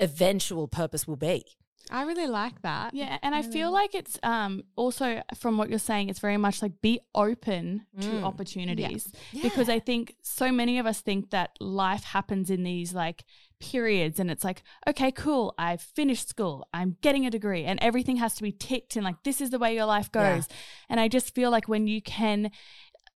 eventual 0.00 0.68
purpose 0.68 1.06
will 1.06 1.16
be. 1.16 1.44
I 1.90 2.02
really 2.04 2.28
like 2.28 2.62
that. 2.62 2.94
Yeah, 2.94 3.18
and 3.22 3.34
I 3.34 3.42
feel 3.42 3.70
like 3.72 3.92
it's 3.94 4.16
um 4.22 4.62
also 4.76 5.20
from 5.36 5.58
what 5.58 5.68
you're 5.68 5.80
saying, 5.80 6.08
it's 6.10 6.20
very 6.20 6.36
much 6.36 6.62
like 6.62 6.80
be 6.80 7.00
open 7.14 7.86
to 8.00 8.06
Mm. 8.06 8.24
opportunities 8.24 9.12
because 9.42 9.68
I 9.68 9.80
think 9.80 10.14
so 10.22 10.52
many 10.52 10.78
of 10.78 10.86
us 10.86 11.00
think 11.00 11.30
that 11.30 11.50
life 11.60 12.04
happens 12.04 12.50
in 12.50 12.62
these 12.62 12.94
like 12.94 13.24
periods 13.62 14.18
and 14.20 14.28
it's 14.30 14.42
like 14.44 14.62
okay 14.88 15.12
cool 15.12 15.54
I've 15.56 15.80
finished 15.80 16.28
school 16.28 16.66
I'm 16.74 16.96
getting 17.00 17.24
a 17.26 17.30
degree 17.30 17.64
and 17.64 17.78
everything 17.80 18.16
has 18.16 18.34
to 18.34 18.42
be 18.42 18.50
ticked 18.50 18.96
and 18.96 19.04
like 19.04 19.22
this 19.22 19.40
is 19.40 19.50
the 19.50 19.58
way 19.58 19.72
your 19.74 19.84
life 19.86 20.10
Yeah. 20.12 20.34
goes 20.34 20.48
and 20.90 20.98
I 20.98 21.06
just 21.06 21.32
feel 21.34 21.50
like 21.50 21.68
when 21.68 21.86
you 21.86 22.02
can 22.02 22.50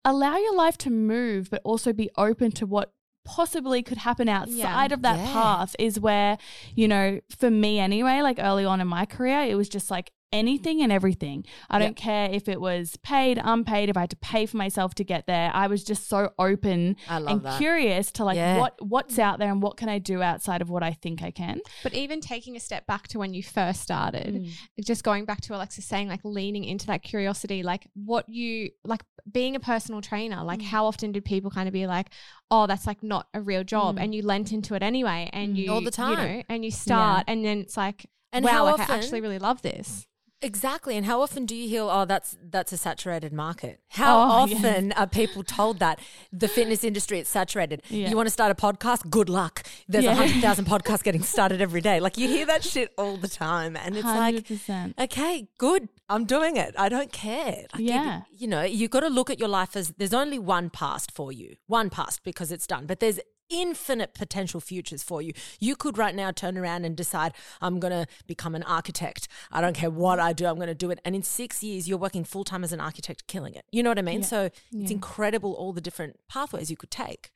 allow 0.04 0.37
your 0.37 0.54
life 0.56 0.76
to 0.78 0.90
move 0.90 1.49
but 1.50 1.62
also 1.64 1.92
be 1.92 2.11
open 2.18 2.50
to 2.52 2.66
what 2.66 2.92
possibly 3.25 3.84
could 3.84 3.99
happen 3.99 4.28
outside 4.28 4.90
of 4.90 5.02
that 5.02 5.16
Yeah. 5.18 5.32
path 5.32 5.76
is 5.78 6.00
where 6.00 6.38
you 6.75 6.88
know 6.88 7.20
for 7.38 7.50
me 7.52 7.78
anyway 7.78 8.20
like 8.20 8.38
early 8.40 8.64
on 8.64 8.80
in 8.80 8.88
my 8.88 9.06
career 9.06 9.42
it 9.42 9.54
was 9.54 9.68
just 9.68 9.90
like 9.92 10.11
anything 10.33 10.83
and 10.83 10.91
everything. 10.91 11.45
I 11.71 11.79
don't 11.79 11.97
care 11.97 12.31
if 12.31 12.49
it 12.49 12.61
was 12.61 12.97
paid 13.03 13.41
unpaid 13.43 13.89
if 13.89 13.97
i 13.97 14.01
had 14.01 14.11
to 14.11 14.17
pay 14.17 14.47
for 14.47 14.57
myself 14.57 14.95
to 14.97 15.05
get 15.05 15.27
there. 15.27 15.51
I 15.53 15.67
was 15.67 15.85
just 15.85 16.09
so 16.09 16.33
open 16.39 16.97
and 17.09 17.43
that. 17.43 17.59
curious 17.59 18.11
to 18.12 18.25
like 18.25 18.37
Yeah. 18.37 18.59
what 18.59 18.75
what's 18.81 19.19
out 19.19 19.39
there 19.39 19.51
and 19.51 19.62
what 19.62 19.77
can 19.77 19.89
i 19.89 19.99
do 19.99 20.23
outside 20.23 20.62
of 20.62 20.71
what 20.71 20.83
i 20.83 20.93
think 20.93 21.23
i 21.23 21.31
can. 21.31 21.61
But 21.83 21.95
even 21.95 22.21
taking 22.21 22.57
a 22.57 22.61
step 22.61 22.87
back 22.87 23.09
to 23.09 23.19
when 23.19 23.35
you 23.35 23.43
first 23.43 23.81
started, 23.83 24.35
mm. 24.35 24.51
just 24.85 25.05
going 25.05 25.25
back 25.25 25.41
to 25.43 25.55
Alexis 25.55 25.85
saying, 25.85 26.09
like 26.09 26.21
leaning 26.25 26.65
into 26.65 26.87
that 26.87 27.03
curiosity, 27.03 27.62
like 27.62 27.87
what 27.95 28.29
you 28.29 28.71
like 28.85 29.03
being 29.31 29.55
a 29.57 29.61
personal 29.61 30.01
trainer, 30.01 30.43
like 30.43 30.61
mm. 30.61 30.65
how 30.65 30.87
often 30.87 31.12
did 31.12 31.25
people 31.25 31.51
kind 31.51 31.69
of 31.69 31.73
be 31.73 31.87
like, 31.87 32.09
oh, 32.51 32.67
that's 32.67 32.87
like 32.87 33.03
not 33.03 33.29
a 33.35 33.41
real 33.41 33.65
job, 33.65 33.97
mm. 33.97 34.03
and 34.03 34.15
you 34.15 34.23
lent 34.23 34.53
into 34.53 34.75
it 34.75 34.83
anyway, 34.83 35.29
and 35.33 35.57
you 35.57 35.73
All 35.73 35.81
the 35.81 35.91
time, 35.91 36.11
you 36.11 36.17
know, 36.17 36.23
time. 36.23 36.45
and 36.49 36.65
you 36.65 36.71
start, 36.71 37.25
and 37.29 37.45
then 37.45 37.59
it's 37.59 37.77
like, 37.77 38.07
And 38.33 38.45
wow, 38.45 38.51
how 38.51 38.65
like 38.65 38.81
I 38.81 38.83
often- 38.85 38.97
actually 38.97 39.21
really 39.21 39.39
love 39.39 39.62
this. 39.62 40.07
Exactly. 40.42 40.96
And 40.96 41.06
how 41.06 41.20
often 41.22 41.46
do 41.46 41.54
you 41.54 41.68
hear, 41.68 41.82
oh, 41.82 42.04
that's 42.04 42.37
that's 42.50 42.72
a 42.72 42.76
saturated 42.76 43.32
market? 43.32 43.80
How 43.88 44.18
Oh, 44.18 44.22
often 44.42 44.92
are 44.92 45.06
people 45.06 45.42
told 45.42 45.78
that 45.78 45.99
the 46.32 46.49
fitness 46.49 46.82
industry 46.84 47.20
is 47.20 47.28
saturated? 47.28 47.82
Yeah. 47.88 48.08
You 48.11 48.16
want 48.16 48.26
to 48.26 48.32
start 48.32 48.50
a 48.50 48.54
podcast? 48.54 49.08
Good 49.11 49.28
luck. 49.28 49.62
There's 49.88 50.04
a 50.04 50.08
Yeah. 50.08 50.14
hundred 50.14 50.40
thousand 50.42 50.64
podcasts 50.75 51.02
getting 51.02 51.22
started 51.22 51.61
every 51.61 51.80
day. 51.80 52.00
Like 52.00 52.18
you 52.18 52.28
hear 52.28 52.46
that 52.46 52.64
shit 52.64 52.92
all 52.99 53.16
the 53.16 53.28
time. 53.28 53.76
And 53.76 53.96
it's 53.96 54.04
like 54.04 54.34
100% 54.37 54.94
okay, 54.99 55.49
good. 55.58 55.88
I'm 56.08 56.25
doing 56.25 56.56
it. 56.56 56.75
I 56.78 56.88
don't 56.88 57.12
care. 57.12 57.66
Like, 57.72 57.80
you- 57.82 57.88
Yeah. 57.88 58.22
You, 58.30 58.49
know, 58.49 58.62
you 58.62 58.88
got 58.88 59.00
to 59.00 59.08
look 59.08 59.30
at 59.30 59.38
your 59.38 59.49
life 59.49 59.76
as 59.76 59.94
there's 59.99 60.12
only 60.12 60.38
one 60.38 60.68
past 60.68 61.12
for 61.12 61.30
you, 61.32 61.56
one 61.68 61.88
past 61.90 62.25
because 62.25 62.50
it's 62.50 62.66
done, 62.66 62.87
but 62.87 62.99
there's 63.00 63.20
infinite 63.52 64.14
potential 64.14 64.61
futures 64.61 65.02
for 65.02 65.21
you. 65.21 65.32
You 65.61 65.76
could 65.76 65.99
right 65.99 66.14
now 66.14 66.30
turn 66.30 66.56
around 66.56 66.85
and 66.85 66.97
decide, 66.97 67.32
I'm 67.61 67.78
going 67.78 67.92
to 67.92 68.06
become 68.26 68.54
an 68.54 68.62
architect. 68.62 69.28
I 69.50 69.61
don't 69.61 69.75
care 69.75 69.90
what 69.90 70.18
I 70.18 70.32
do, 70.32 70.47
I'm 70.47 70.56
going 70.56 70.68
to 70.68 70.75
do 70.75 70.90
it. 70.90 71.00
And 71.04 71.14
in 71.14 71.23
six 71.23 71.62
years, 71.62 71.88
you're 71.88 71.99
working 71.99 72.25
full 72.25 72.44
time 72.44 72.64
as 72.64 72.73
an 72.73 72.80
architect, 72.80 73.26
killing 73.26 73.54
it. 73.54 73.64
You 73.71 73.82
know 73.82 73.90
what 73.90 73.99
I 73.99 74.02
mean? 74.02 74.23
So 74.23 74.50
it's 74.73 74.90
incredible 74.90 75.52
all 75.52 75.73
the 75.73 75.80
different 75.80 76.18
pathways 76.28 76.71
you 76.71 76.76
could 76.76 76.90
take. 76.90 77.30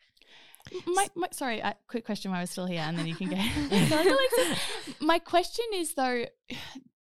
my, 0.87 1.09
my 1.15 1.29
sorry, 1.31 1.63
uh, 1.63 1.73
quick 1.87 2.05
question 2.05 2.31
while 2.31 2.41
we're 2.41 2.47
still 2.47 2.67
here, 2.67 2.81
and 2.81 2.99
then 2.99 3.07
you 3.07 3.15
can 3.15 3.29
go. 3.29 3.37
My 5.01 5.19
question 5.19 5.65
is 5.75 5.95
though, 5.95 6.25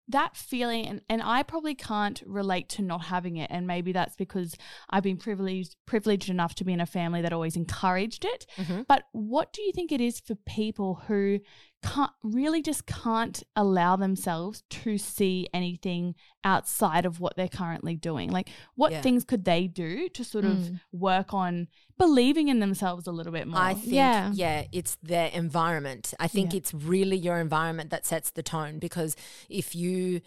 that 0.08 0.36
feeling, 0.36 0.86
and, 0.86 1.00
and 1.08 1.22
I 1.22 1.42
probably 1.42 1.74
can't 1.74 2.22
relate 2.26 2.68
to 2.70 2.82
not 2.82 3.04
having 3.04 3.36
it, 3.36 3.50
and 3.50 3.66
maybe 3.66 3.92
that's 3.92 4.16
because 4.16 4.54
I've 4.90 5.02
been 5.02 5.16
privileged 5.16 5.76
privileged 5.86 6.28
enough 6.28 6.54
to 6.56 6.64
be 6.64 6.72
in 6.72 6.80
a 6.80 6.86
family 6.86 7.22
that 7.22 7.32
always 7.32 7.56
encouraged 7.56 8.24
it. 8.24 8.46
Mm-hmm. 8.56 8.82
But 8.86 9.04
what 9.12 9.52
do 9.52 9.62
you 9.62 9.72
think 9.72 9.92
it 9.92 10.00
is 10.00 10.20
for 10.20 10.34
people 10.46 11.02
who 11.06 11.40
can't 11.84 12.10
really 12.22 12.62
just 12.62 12.86
can't 12.86 13.42
allow 13.54 13.96
themselves 13.96 14.62
to 14.70 14.96
see 14.96 15.48
anything 15.52 16.14
outside 16.42 17.04
of 17.04 17.20
what 17.20 17.36
they're 17.36 17.48
currently 17.48 17.94
doing? 17.94 18.30
Like, 18.30 18.48
what 18.74 18.92
Yeah. 18.92 19.02
things 19.02 19.24
could 19.24 19.44
they 19.44 19.66
do 19.66 20.08
to 20.08 20.24
sort 20.24 20.44
of 20.44 20.56
mm. 20.56 20.80
work 20.92 21.34
on 21.34 21.68
believing 21.98 22.48
in 22.48 22.58
themselves 22.60 23.06
a 23.06 23.12
little 23.12 23.32
bit 23.32 23.46
more? 23.46 23.60
I 23.60 23.74
think, 23.74 23.92
Yeah. 23.92 24.32
yeah. 24.32 24.64
it's 24.72 24.96
their 25.02 25.28
environment. 25.28 26.14
I 26.18 26.28
think 26.28 26.52
Yeah. 26.52 26.58
it's 26.58 26.72
really 26.72 27.16
your 27.16 27.38
environment 27.38 27.90
that 27.90 28.06
sets 28.06 28.30
the 28.30 28.42
tone 28.42 28.78
because 28.78 29.14
if 29.48 29.74
you, 29.74 30.22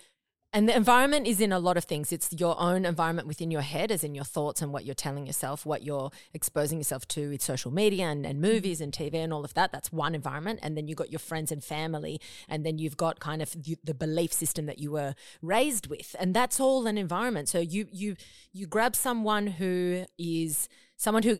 and 0.53 0.67
the 0.67 0.75
environment 0.75 1.27
is 1.27 1.41
in 1.41 1.51
a 1.51 1.59
lot 1.59 1.75
of 1.75 1.83
things. 1.83 2.11
It's 2.11 2.29
your 2.31 2.59
own 2.59 2.85
environment 2.85 3.27
within 3.27 3.51
your 3.51 3.61
head, 3.61 3.91
as 3.91 4.03
in 4.03 4.15
your 4.15 4.23
thoughts 4.23 4.61
and 4.61 4.71
what 4.71 4.85
you're 4.85 4.95
telling 4.95 5.27
yourself, 5.27 5.65
what 5.65 5.83
you're 5.83 6.09
exposing 6.33 6.77
yourself 6.77 7.07
to 7.09 7.29
with 7.29 7.41
social 7.41 7.69
media 7.69 8.05
and, 8.05 8.25
and 8.25 8.41
mm-hmm. 8.41 8.53
movies 8.53 8.79
and 8.79 8.93
TV 8.93 9.15
and 9.15 9.33
all 9.33 9.43
of 9.43 9.53
that. 9.55 9.73
That's 9.73 9.91
one 9.91 10.15
environment. 10.15 10.59
And 10.63 10.77
then 10.77 10.87
you've 10.87 10.97
got 10.97 11.11
your 11.11 11.19
friends 11.19 11.51
and 11.51 11.61
family. 11.61 12.21
And 12.47 12.65
then 12.65 12.77
you've 12.79 12.95
got 12.95 13.19
kind 13.19 13.41
of 13.41 13.51
the, 13.51 13.77
the 13.83 13.93
belief 13.93 14.31
system 14.31 14.65
that 14.67 14.79
you 14.79 14.91
were 14.91 15.15
raised 15.41 15.87
with. 15.87 16.15
And 16.17 16.33
that's 16.33 16.59
all 16.59 16.87
an 16.87 16.97
environment. 16.97 17.49
So 17.49 17.59
you, 17.59 17.87
you, 17.91 18.15
you 18.53 18.67
grab 18.67 18.95
someone 18.95 19.47
who 19.47 20.05
is 20.17 20.69
someone 20.95 21.23
who 21.23 21.39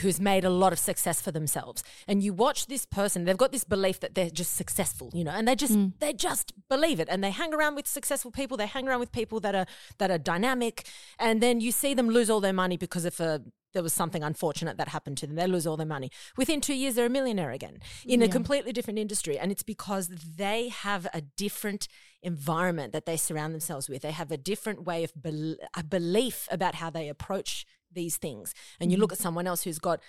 who's 0.00 0.20
made 0.20 0.44
a 0.44 0.50
lot 0.50 0.72
of 0.72 0.78
success 0.78 1.20
for 1.20 1.30
themselves. 1.30 1.82
And 2.06 2.22
you 2.22 2.32
watch 2.32 2.66
this 2.66 2.84
person 2.84 3.24
they've 3.24 3.36
got 3.36 3.52
this 3.52 3.64
belief 3.64 4.00
that 4.00 4.14
they're 4.14 4.30
just 4.30 4.54
successful 4.54 5.10
you 5.14 5.24
know 5.24 5.30
and 5.30 5.48
they 5.48 5.54
just 5.54 5.74
mm. 5.74 5.92
they 5.98 6.12
just 6.12 6.52
believe 6.68 7.00
it. 7.00 7.08
And 7.10 7.22
they 7.22 7.30
hang 7.30 7.54
around 7.54 7.74
with 7.74 7.86
successful 7.86 8.30
people 8.30 8.56
they 8.56 8.66
hang 8.66 8.88
around 8.88 9.00
with 9.00 9.12
people 9.12 9.40
that 9.40 9.54
are 9.54 9.66
that 9.98 10.10
are 10.10 10.18
dynamic. 10.18 10.86
And 11.18 11.42
then 11.42 11.60
you 11.60 11.72
see 11.72 11.94
them 11.94 12.08
lose 12.08 12.30
all 12.30 12.40
their 12.40 12.52
money 12.52 12.76
because 12.76 13.04
of 13.04 13.18
a 13.20 13.42
there 13.74 13.82
was 13.82 13.92
something 13.92 14.22
unfortunate 14.22 14.78
that 14.78 14.88
happened 14.88 15.18
to 15.18 15.26
them. 15.26 15.36
They 15.36 15.46
lose 15.46 15.66
all 15.66 15.76
their 15.76 15.86
money. 15.86 16.10
Within 16.38 16.60
2 16.60 16.74
years 16.74 16.94
they're 16.94 17.06
a 17.06 17.10
millionaire 17.10 17.50
again 17.50 17.78
in 18.04 18.22
a 18.22 18.28
completely 18.28 18.72
different 18.72 18.98
industry. 18.98 19.38
And 19.38 19.52
it's 19.52 19.62
because 19.62 20.08
they 20.08 20.68
have 20.68 21.06
a 21.12 21.20
different 21.20 21.86
environment 22.22 22.92
that 22.92 23.06
they 23.06 23.16
surround 23.16 23.54
themselves 23.54 23.88
with. 23.88 24.02
They 24.02 24.12
have 24.12 24.30
a 24.30 24.36
different 24.36 24.84
way 24.84 25.04
of 25.04 25.12
bel- 25.14 25.56
a 25.76 25.84
belief 25.84 26.48
about 26.50 26.76
how 26.76 26.90
they 26.90 27.08
approach 27.08 27.66
these 27.92 28.16
things 28.16 28.54
and 28.80 28.90
you 28.92 28.98
look 28.98 29.12
at 29.12 29.18
someone 29.18 29.46
else 29.46 29.62
who's 29.64 29.78
got 29.78 30.00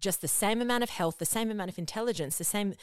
just 0.00 0.20
the 0.20 0.28
same 0.28 0.60
amount 0.62 0.82
of 0.82 0.90
health, 0.90 1.18
the 1.18 1.24
same 1.26 1.50
amount 1.50 1.70
of 1.70 1.78
intelligence, 1.78 2.38
the 2.38 2.44
same, 2.44 2.74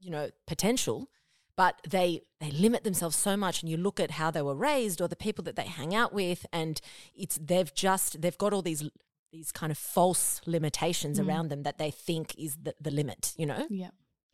you 0.00 0.10
know, 0.10 0.30
potential, 0.46 1.10
but 1.56 1.80
they 1.88 2.22
they 2.40 2.50
limit 2.52 2.84
themselves 2.84 3.16
so 3.16 3.36
much 3.36 3.62
and 3.62 3.70
you 3.70 3.76
look 3.76 3.98
at 4.00 4.12
how 4.12 4.30
they 4.30 4.42
were 4.42 4.54
raised 4.54 5.00
or 5.00 5.08
the 5.08 5.16
people 5.16 5.42
that 5.44 5.56
they 5.56 5.64
hang 5.64 5.94
out 5.94 6.12
with 6.14 6.46
and 6.52 6.80
it's 7.14 7.36
they've 7.42 7.74
just 7.74 8.20
they've 8.22 8.38
got 8.38 8.52
all 8.52 8.62
these 8.62 8.88
these 9.32 9.52
kind 9.52 9.70
of 9.70 9.76
false 9.76 10.40
limitations 10.46 11.20
around 11.20 11.48
them 11.50 11.64
that 11.64 11.76
they 11.76 11.90
think 11.90 12.34
is 12.38 12.56
the, 12.62 12.74
the 12.80 12.90
limit, 12.90 13.34
you 13.36 13.44
know? 13.44 13.66
yeah. 13.68 13.90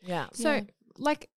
Yeah. 0.07 0.27
So, 0.33 0.53
Yeah. 0.55 0.61
like, 0.99 1.31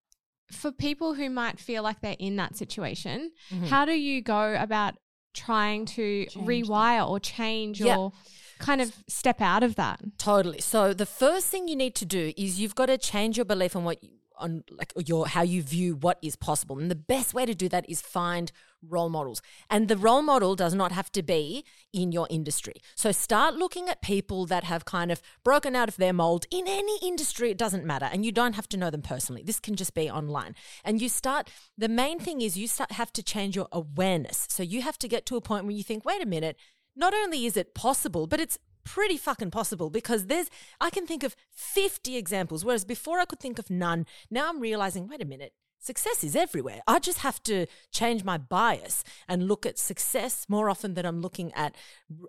for 0.52 0.70
people 0.70 1.14
who 1.14 1.30
might 1.30 1.58
feel 1.58 1.82
like 1.82 2.00
they're 2.02 2.16
in 2.18 2.36
that 2.36 2.54
situation, 2.56 3.32
Mhm. 3.50 3.68
how 3.68 3.86
do 3.86 3.92
you 3.92 4.20
go 4.20 4.54
about 4.56 4.96
trying 5.36 5.84
to 5.86 6.24
Change 6.26 6.34
that. 6.34 6.44
rewire 6.44 7.08
or 7.08 7.20
change 7.20 7.80
Yeah. 7.80 7.96
or 7.98 8.12
kind 8.58 8.80
of 8.80 8.92
step 9.06 9.40
out 9.40 9.62
of 9.62 9.74
that? 9.76 10.00
Totally. 10.18 10.60
So 10.60 10.92
the 10.94 11.06
first 11.06 11.46
thing 11.48 11.68
you 11.68 11.76
need 11.76 11.94
to 11.96 12.06
do 12.06 12.32
is 12.36 12.58
you've 12.60 12.74
got 12.74 12.86
to 12.86 12.98
change 12.98 13.36
your 13.36 13.44
belief 13.44 13.76
on 13.76 13.84
what 13.84 14.02
you, 14.02 14.10
on 14.38 14.64
like 14.70 14.92
your 15.06 15.26
how 15.26 15.42
you 15.42 15.62
view 15.62 15.94
what 15.96 16.18
is 16.22 16.36
possible. 16.36 16.78
And 16.78 16.90
the 16.90 16.94
best 17.14 17.32
way 17.34 17.46
to 17.46 17.54
do 17.54 17.68
that 17.70 17.88
is 17.88 18.00
find 18.00 18.50
role 18.88 19.08
models. 19.08 19.42
And 19.70 19.88
the 19.88 19.96
role 19.96 20.22
model 20.22 20.54
does 20.54 20.74
not 20.74 20.92
have 20.92 21.10
to 21.12 21.22
be 21.22 21.64
in 21.92 22.12
your 22.12 22.26
industry. 22.30 22.74
So 22.94 23.12
start 23.12 23.54
looking 23.54 23.88
at 23.88 24.02
people 24.02 24.46
that 24.46 24.64
have 24.64 24.84
kind 24.84 25.10
of 25.10 25.20
broken 25.44 25.74
out 25.74 25.88
of 25.88 25.96
their 25.96 26.12
mold 26.12 26.46
in 26.50 26.66
any 26.66 26.98
industry, 27.02 27.50
it 27.50 27.58
doesn't 27.58 27.84
matter. 27.84 28.08
And 28.12 28.24
you 28.24 28.32
don't 28.32 28.54
have 28.54 28.68
to 28.70 28.76
know 28.76 28.90
them 28.90 29.02
personally. 29.02 29.42
This 29.42 29.60
can 29.60 29.76
just 29.76 29.94
be 29.94 30.10
online. 30.10 30.54
And 30.84 31.00
you 31.00 31.08
start 31.08 31.50
the 31.76 31.88
main 31.88 32.18
thing 32.18 32.40
is 32.40 32.56
you 32.56 32.68
start 32.68 32.92
have 32.92 33.12
to 33.14 33.22
change 33.22 33.56
your 33.56 33.68
awareness. 33.72 34.46
So 34.50 34.62
you 34.62 34.82
have 34.82 34.98
to 34.98 35.08
get 35.08 35.26
to 35.26 35.36
a 35.36 35.40
point 35.40 35.64
where 35.64 35.74
you 35.74 35.82
think, 35.82 36.04
wait 36.04 36.22
a 36.22 36.26
minute, 36.26 36.56
not 36.94 37.14
only 37.14 37.46
is 37.46 37.56
it 37.56 37.74
possible, 37.74 38.26
but 38.26 38.40
it's 38.40 38.58
pretty 38.86 39.16
fucking 39.16 39.50
possible 39.50 39.90
because 39.90 40.26
there's 40.26 40.48
I 40.80 40.90
can 40.90 41.06
think 41.06 41.24
of 41.24 41.34
50 41.50 42.16
examples 42.16 42.64
whereas 42.64 42.84
before 42.84 43.18
I 43.18 43.24
could 43.24 43.40
think 43.40 43.58
of 43.58 43.68
none 43.68 44.06
now 44.30 44.48
I'm 44.48 44.60
realizing 44.60 45.08
wait 45.08 45.20
a 45.20 45.24
minute 45.24 45.52
success 45.86 46.24
is 46.24 46.34
everywhere. 46.36 46.80
I 46.86 46.98
just 46.98 47.18
have 47.18 47.42
to 47.44 47.66
change 47.92 48.24
my 48.24 48.38
bias 48.38 49.04
and 49.28 49.48
look 49.48 49.64
at 49.64 49.78
success 49.78 50.46
more 50.48 50.68
often 50.68 50.94
than 50.94 51.06
I'm 51.06 51.20
looking 51.20 51.52
at 51.54 51.74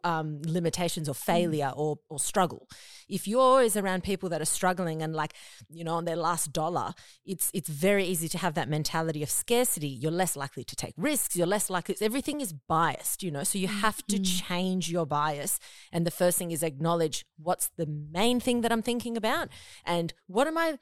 um, 0.03 0.41
limitations 0.45 1.09
or 1.09 1.15
failure 1.15 1.71
or, 1.75 1.99
or 2.09 2.19
struggle. 2.19 2.67
If 3.09 3.27
you're 3.27 3.41
always 3.41 3.75
around 3.75 4.03
people 4.03 4.29
that 4.29 4.41
are 4.41 4.45
struggling 4.45 5.01
and 5.01 5.15
like, 5.15 5.33
you 5.69 5.83
know, 5.83 5.95
on 5.95 6.05
their 6.05 6.15
last 6.15 6.53
dollar, 6.53 6.93
it's 7.25 7.49
it's 7.53 7.69
very 7.69 8.05
easy 8.05 8.29
to 8.29 8.37
have 8.37 8.53
that 8.53 8.69
mentality 8.69 9.23
of 9.23 9.29
scarcity. 9.29 9.87
You're 9.87 10.11
less 10.11 10.35
likely 10.35 10.63
to 10.63 10.75
take 10.75 10.93
risks. 10.97 11.35
You're 11.35 11.47
less 11.47 11.69
likely. 11.69 11.95
Everything 12.01 12.41
is 12.41 12.53
biased, 12.53 13.23
you 13.23 13.31
know. 13.31 13.43
So 13.43 13.57
you 13.57 13.67
have 13.67 14.05
to 14.07 14.19
change 14.19 14.91
your 14.91 15.05
bias. 15.05 15.59
And 15.91 16.05
the 16.05 16.11
first 16.11 16.37
thing 16.37 16.51
is 16.51 16.63
acknowledge 16.63 17.25
what's 17.37 17.69
the 17.77 17.87
main 17.87 18.39
thing 18.39 18.61
that 18.61 18.71
I'm 18.71 18.81
thinking 18.81 19.17
about, 19.17 19.49
and 19.85 20.13
what 20.27 20.47
am 20.47 20.57
I, 20.57 20.77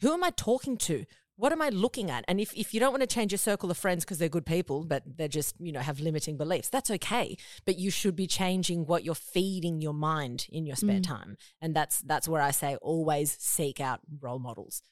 who 0.00 0.12
am 0.12 0.24
I 0.24 0.30
talking 0.30 0.76
to? 0.78 1.04
What 1.38 1.52
am 1.52 1.62
I 1.62 1.68
looking 1.68 2.10
at? 2.10 2.24
And 2.26 2.40
if, 2.40 2.52
if 2.54 2.74
you 2.74 2.80
don't 2.80 2.90
want 2.90 3.02
to 3.02 3.06
change 3.06 3.30
your 3.30 3.38
circle 3.38 3.70
of 3.70 3.78
friends 3.78 4.04
because 4.04 4.18
they're 4.18 4.28
good 4.28 4.44
people, 4.44 4.84
but 4.84 5.04
they're 5.06 5.28
just, 5.28 5.54
you 5.60 5.70
know, 5.70 5.78
have 5.78 6.00
limiting 6.00 6.36
beliefs, 6.36 6.68
that's 6.68 6.90
okay. 6.90 7.36
But 7.64 7.78
you 7.78 7.92
should 7.92 8.16
be 8.16 8.26
changing 8.26 8.86
what 8.86 9.04
you're 9.04 9.14
feeding 9.14 9.80
your 9.80 9.94
mind 9.94 10.46
in 10.50 10.66
your 10.66 10.74
spare 10.74 10.98
mm. 10.98 11.06
time. 11.06 11.36
And 11.62 11.76
that's 11.76 12.00
that's 12.00 12.26
where 12.26 12.42
I 12.42 12.50
say 12.50 12.74
always 12.82 13.36
seek 13.38 13.80
out 13.80 14.00
role 14.20 14.40
models. 14.40 14.82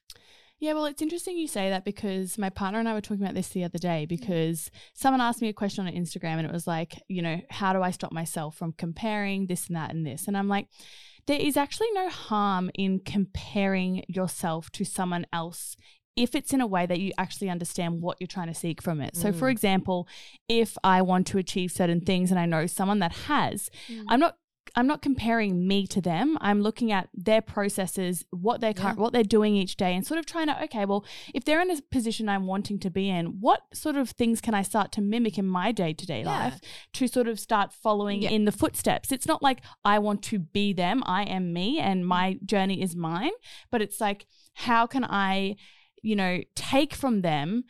Yeah, 0.60 0.72
well, 0.72 0.86
it's 0.86 1.02
interesting 1.02 1.36
you 1.36 1.48
say 1.48 1.68
that 1.68 1.84
because 1.84 2.38
my 2.38 2.48
partner 2.48 2.78
and 2.78 2.88
I 2.88 2.94
were 2.94 3.02
talking 3.02 3.22
about 3.22 3.34
this 3.34 3.48
the 3.48 3.64
other 3.64 3.78
day 3.78 4.06
because 4.06 4.70
someone 4.94 5.20
asked 5.20 5.42
me 5.42 5.48
a 5.48 5.52
question 5.52 5.86
on 5.86 5.92
Instagram 5.92 6.38
and 6.38 6.46
it 6.46 6.52
was 6.52 6.66
like, 6.66 7.02
you 7.08 7.22
know, 7.22 7.40
how 7.50 7.72
do 7.72 7.82
I 7.82 7.90
stop 7.90 8.12
myself 8.12 8.56
from 8.56 8.72
comparing 8.72 9.48
this 9.48 9.66
and 9.66 9.76
that 9.76 9.92
and 9.92 10.06
this? 10.06 10.28
And 10.28 10.36
I'm 10.36 10.48
like, 10.48 10.68
there 11.26 11.38
is 11.38 11.56
actually 11.56 11.90
no 11.92 12.08
harm 12.08 12.70
in 12.74 13.00
comparing 13.00 14.04
yourself 14.08 14.70
to 14.70 14.84
someone 14.84 15.26
else 15.32 15.76
if 16.16 16.34
it's 16.34 16.52
in 16.52 16.60
a 16.60 16.66
way 16.66 16.86
that 16.86 16.98
you 16.98 17.12
actually 17.18 17.50
understand 17.50 18.00
what 18.00 18.16
you're 18.18 18.26
trying 18.26 18.48
to 18.48 18.54
seek 18.54 18.80
from 18.80 19.00
it. 19.00 19.16
So, 19.16 19.32
for 19.32 19.48
mm. 19.48 19.52
example, 19.52 20.08
if 20.48 20.76
I 20.82 21.02
want 21.02 21.26
to 21.28 21.38
achieve 21.38 21.70
certain 21.70 22.00
things 22.00 22.30
and 22.30 22.40
I 22.40 22.46
know 22.46 22.66
someone 22.66 23.00
that 23.00 23.12
has, 23.12 23.70
mm. 23.88 24.04
I'm 24.08 24.20
not 24.20 24.36
I'm 24.74 24.86
not 24.86 25.00
comparing 25.00 25.66
me 25.66 25.86
to 25.86 26.00
them. 26.02 26.36
I'm 26.40 26.60
looking 26.60 26.92
at 26.92 27.08
their 27.14 27.40
processes, 27.40 28.24
what 28.30 28.60
they're 28.60 28.74
yeah. 28.76 28.94
what 28.94 29.12
they're 29.12 29.22
doing 29.22 29.56
each 29.56 29.76
day, 29.76 29.94
and 29.94 30.06
sort 30.06 30.18
of 30.18 30.26
trying 30.26 30.48
to 30.48 30.64
okay, 30.64 30.84
well, 30.84 31.04
if 31.34 31.44
they're 31.44 31.60
in 31.62 31.70
a 31.70 31.80
position 31.90 32.28
I'm 32.28 32.46
wanting 32.46 32.78
to 32.80 32.90
be 32.90 33.08
in, 33.08 33.40
what 33.40 33.62
sort 33.72 33.96
of 33.96 34.10
things 34.10 34.40
can 34.40 34.54
I 34.54 34.62
start 34.62 34.92
to 34.92 35.00
mimic 35.00 35.38
in 35.38 35.46
my 35.46 35.72
day 35.72 35.92
to 35.94 36.06
day 36.06 36.24
life 36.24 36.60
to 36.94 37.08
sort 37.08 37.28
of 37.28 37.40
start 37.40 37.72
following 37.72 38.22
yeah. 38.22 38.30
in 38.30 38.44
the 38.44 38.52
footsteps? 38.52 39.12
It's 39.12 39.26
not 39.26 39.42
like 39.42 39.60
I 39.84 39.98
want 39.98 40.22
to 40.24 40.38
be 40.38 40.72
them. 40.72 41.02
I 41.06 41.22
am 41.22 41.52
me, 41.52 41.78
and 41.78 42.06
my 42.06 42.38
journey 42.44 42.82
is 42.82 42.94
mine. 42.94 43.32
But 43.70 43.80
it's 43.80 44.00
like, 44.00 44.26
how 44.54 44.86
can 44.86 45.04
I 45.04 45.56
you 46.06 46.16
know, 46.16 46.40
take 46.54 46.94
from 46.94 47.22
them 47.22 47.64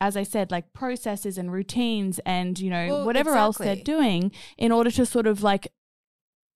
as 0.00 0.16
I 0.16 0.22
said, 0.22 0.52
like 0.52 0.72
processes 0.72 1.38
and 1.38 1.50
routines 1.52 2.20
and, 2.24 2.56
you 2.58 2.70
know, 2.70 2.86
well, 2.86 3.06
whatever 3.06 3.30
exactly. 3.30 3.42
else 3.42 3.58
they're 3.58 3.84
doing 3.84 4.30
in 4.56 4.70
order 4.70 4.92
to 4.92 5.04
sort 5.04 5.26
of 5.26 5.42
like 5.42 5.72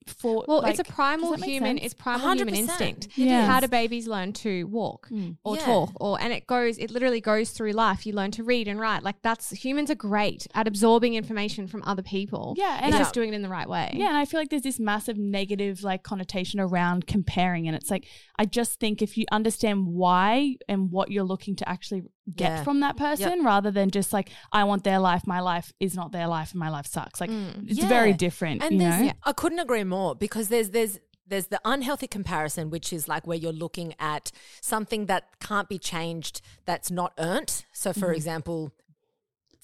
for 0.06 0.44
well 0.48 0.62
like, 0.62 0.78
it's 0.78 0.88
a 0.88 0.92
primal 0.92 1.34
human 1.34 1.76
sense? 1.78 1.86
it's 1.86 1.94
primal 1.94 2.28
100%. 2.28 2.36
human 2.36 2.54
instinct 2.54 3.08
yeah 3.16 3.46
how 3.46 3.60
do 3.60 3.68
babies 3.68 4.06
learn 4.06 4.32
to 4.32 4.64
walk 4.64 5.08
mm. 5.10 5.36
or 5.44 5.56
yeah. 5.56 5.64
talk 5.64 5.90
or 6.00 6.20
and 6.20 6.32
it 6.32 6.46
goes 6.46 6.78
it 6.78 6.90
literally 6.90 7.20
goes 7.20 7.50
through 7.50 7.72
life 7.72 8.06
you 8.06 8.12
learn 8.12 8.30
to 8.30 8.42
read 8.42 8.68
and 8.68 8.80
write 8.80 9.02
like 9.02 9.20
that's 9.22 9.50
humans 9.50 9.90
are 9.90 9.94
great 9.94 10.46
at 10.54 10.66
absorbing 10.66 11.14
information 11.14 11.66
from 11.66 11.82
other 11.84 12.02
people 12.02 12.54
yeah 12.56 12.78
and 12.82 12.94
just 12.94 13.14
doing 13.14 13.32
it 13.32 13.34
in 13.34 13.42
the 13.42 13.48
right 13.48 13.68
way 13.68 13.90
yeah 13.94 14.08
and 14.08 14.16
i 14.16 14.24
feel 14.24 14.40
like 14.40 14.50
there's 14.50 14.62
this 14.62 14.80
massive 14.80 15.16
negative 15.18 15.82
like 15.82 16.02
connotation 16.02 16.60
around 16.60 17.06
comparing 17.06 17.66
and 17.66 17.76
it's 17.76 17.90
like 17.90 18.06
i 18.38 18.44
just 18.44 18.78
think 18.80 19.02
if 19.02 19.16
you 19.16 19.24
understand 19.32 19.86
why 19.86 20.56
and 20.68 20.90
what 20.90 21.10
you're 21.10 21.24
looking 21.24 21.56
to 21.56 21.68
actually 21.68 22.02
get 22.34 22.50
yeah. 22.50 22.64
from 22.64 22.80
that 22.80 22.96
person 22.96 23.38
yep. 23.38 23.44
rather 23.44 23.70
than 23.70 23.90
just 23.90 24.12
like 24.12 24.30
I 24.52 24.64
want 24.64 24.84
their 24.84 24.98
life, 24.98 25.26
my 25.26 25.40
life 25.40 25.72
is 25.80 25.94
not 25.94 26.12
their 26.12 26.26
life, 26.26 26.52
and 26.52 26.60
my 26.60 26.68
life 26.68 26.86
sucks. 26.86 27.20
Like 27.20 27.30
mm. 27.30 27.68
it's 27.68 27.80
yeah. 27.80 27.88
very 27.88 28.12
different. 28.12 28.62
And 28.62 28.72
you 28.72 28.88
know? 28.88 29.00
Yeah, 29.02 29.12
I 29.24 29.32
couldn't 29.32 29.58
agree 29.58 29.84
more 29.84 30.14
because 30.14 30.48
there's 30.48 30.70
there's 30.70 30.98
there's 31.26 31.46
the 31.46 31.60
unhealthy 31.64 32.06
comparison, 32.06 32.70
which 32.70 32.92
is 32.92 33.08
like 33.08 33.26
where 33.26 33.38
you're 33.38 33.52
looking 33.52 33.94
at 33.98 34.30
something 34.60 35.06
that 35.06 35.40
can't 35.40 35.68
be 35.68 35.78
changed, 35.78 36.42
that's 36.66 36.90
not 36.90 37.12
earned. 37.18 37.64
So, 37.72 37.92
for 37.92 38.00
mm-hmm. 38.00 38.14
example, 38.14 38.72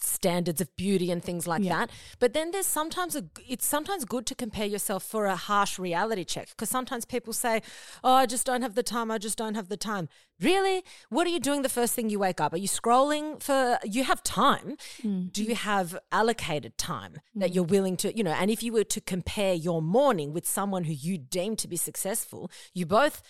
standards 0.00 0.60
of 0.60 0.74
beauty 0.76 1.10
and 1.10 1.22
things 1.22 1.46
like 1.46 1.62
yeah. 1.62 1.78
that. 1.78 1.90
But 2.18 2.32
then 2.32 2.50
there's 2.50 2.66
sometimes 2.66 3.16
a, 3.16 3.24
it's 3.48 3.66
sometimes 3.66 4.04
good 4.04 4.26
to 4.26 4.34
compare 4.34 4.66
yourself 4.66 5.02
for 5.02 5.26
a 5.26 5.36
harsh 5.36 5.78
reality 5.78 6.24
check 6.24 6.48
because 6.50 6.68
sometimes 6.68 7.04
people 7.04 7.32
say, 7.32 7.62
"Oh, 8.02 8.12
I 8.12 8.26
just 8.26 8.46
don't 8.46 8.62
have 8.62 8.74
the 8.74 8.82
time. 8.82 9.10
I 9.10 9.18
just 9.18 9.38
don't 9.38 9.54
have 9.54 9.68
the 9.68 9.76
time." 9.76 10.08
Really? 10.40 10.84
What 11.08 11.26
are 11.26 11.30
you 11.30 11.40
doing 11.40 11.62
the 11.62 11.68
first 11.68 11.94
thing 11.94 12.10
you 12.10 12.20
wake 12.20 12.40
up? 12.40 12.52
Are 12.52 12.58
you 12.58 12.68
scrolling 12.68 13.42
for 13.42 13.78
you 13.84 14.04
have 14.04 14.22
time? 14.22 14.76
Mm. 15.02 15.32
Do 15.32 15.42
you 15.42 15.56
have 15.56 15.98
allocated 16.12 16.78
time 16.78 17.14
mm. 17.14 17.40
that 17.40 17.54
you're 17.54 17.64
willing 17.64 17.96
to, 17.98 18.16
you 18.16 18.22
know, 18.22 18.30
and 18.30 18.50
if 18.50 18.62
you 18.62 18.72
were 18.72 18.84
to 18.84 19.00
compare 19.00 19.54
your 19.54 19.82
morning 19.82 20.32
with 20.32 20.46
someone 20.46 20.84
who 20.84 20.92
you 20.92 21.18
deem 21.18 21.56
to 21.56 21.66
be 21.66 21.76
successful, 21.76 22.50
you 22.72 22.86
both 22.86 23.20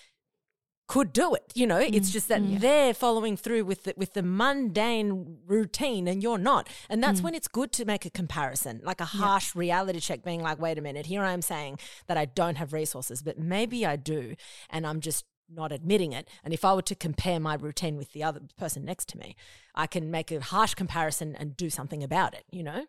could 0.88 1.12
do 1.12 1.34
it. 1.34 1.52
You 1.54 1.66
know, 1.66 1.80
mm. 1.80 1.94
it's 1.94 2.10
just 2.10 2.28
that 2.28 2.42
mm. 2.42 2.58
they're 2.58 2.94
following 2.94 3.36
through 3.36 3.64
with 3.64 3.84
the, 3.84 3.94
with 3.96 4.14
the 4.14 4.22
mundane 4.22 5.38
routine 5.46 6.08
and 6.08 6.22
you're 6.22 6.38
not. 6.38 6.68
And 6.88 7.02
that's 7.02 7.20
mm. 7.20 7.24
when 7.24 7.34
it's 7.34 7.46
good 7.46 7.70
to 7.72 7.84
make 7.84 8.04
a 8.04 8.10
comparison, 8.10 8.80
like 8.82 9.00
a 9.00 9.04
harsh 9.04 9.54
yeah. 9.54 9.60
reality 9.60 10.00
check, 10.00 10.24
being 10.24 10.42
like, 10.42 10.58
wait 10.58 10.78
a 10.78 10.82
minute, 10.82 11.06
here 11.06 11.22
I 11.22 11.32
am 11.32 11.42
saying 11.42 11.78
that 12.08 12.16
I 12.16 12.24
don't 12.24 12.56
have 12.56 12.72
resources, 12.72 13.22
but 13.22 13.38
maybe 13.38 13.86
I 13.86 13.96
do. 13.96 14.34
And 14.70 14.86
I'm 14.86 15.00
just 15.00 15.24
not 15.48 15.72
admitting 15.72 16.12
it. 16.12 16.28
And 16.42 16.52
if 16.52 16.64
I 16.64 16.74
were 16.74 16.82
to 16.82 16.94
compare 16.94 17.38
my 17.38 17.54
routine 17.54 17.96
with 17.96 18.12
the 18.12 18.24
other 18.24 18.40
person 18.58 18.84
next 18.84 19.08
to 19.10 19.18
me, 19.18 19.36
I 19.74 19.86
can 19.86 20.10
make 20.10 20.32
a 20.32 20.40
harsh 20.40 20.74
comparison 20.74 21.36
and 21.36 21.56
do 21.56 21.70
something 21.70 22.02
about 22.02 22.34
it, 22.34 22.44
you 22.50 22.62
know? 22.62 22.86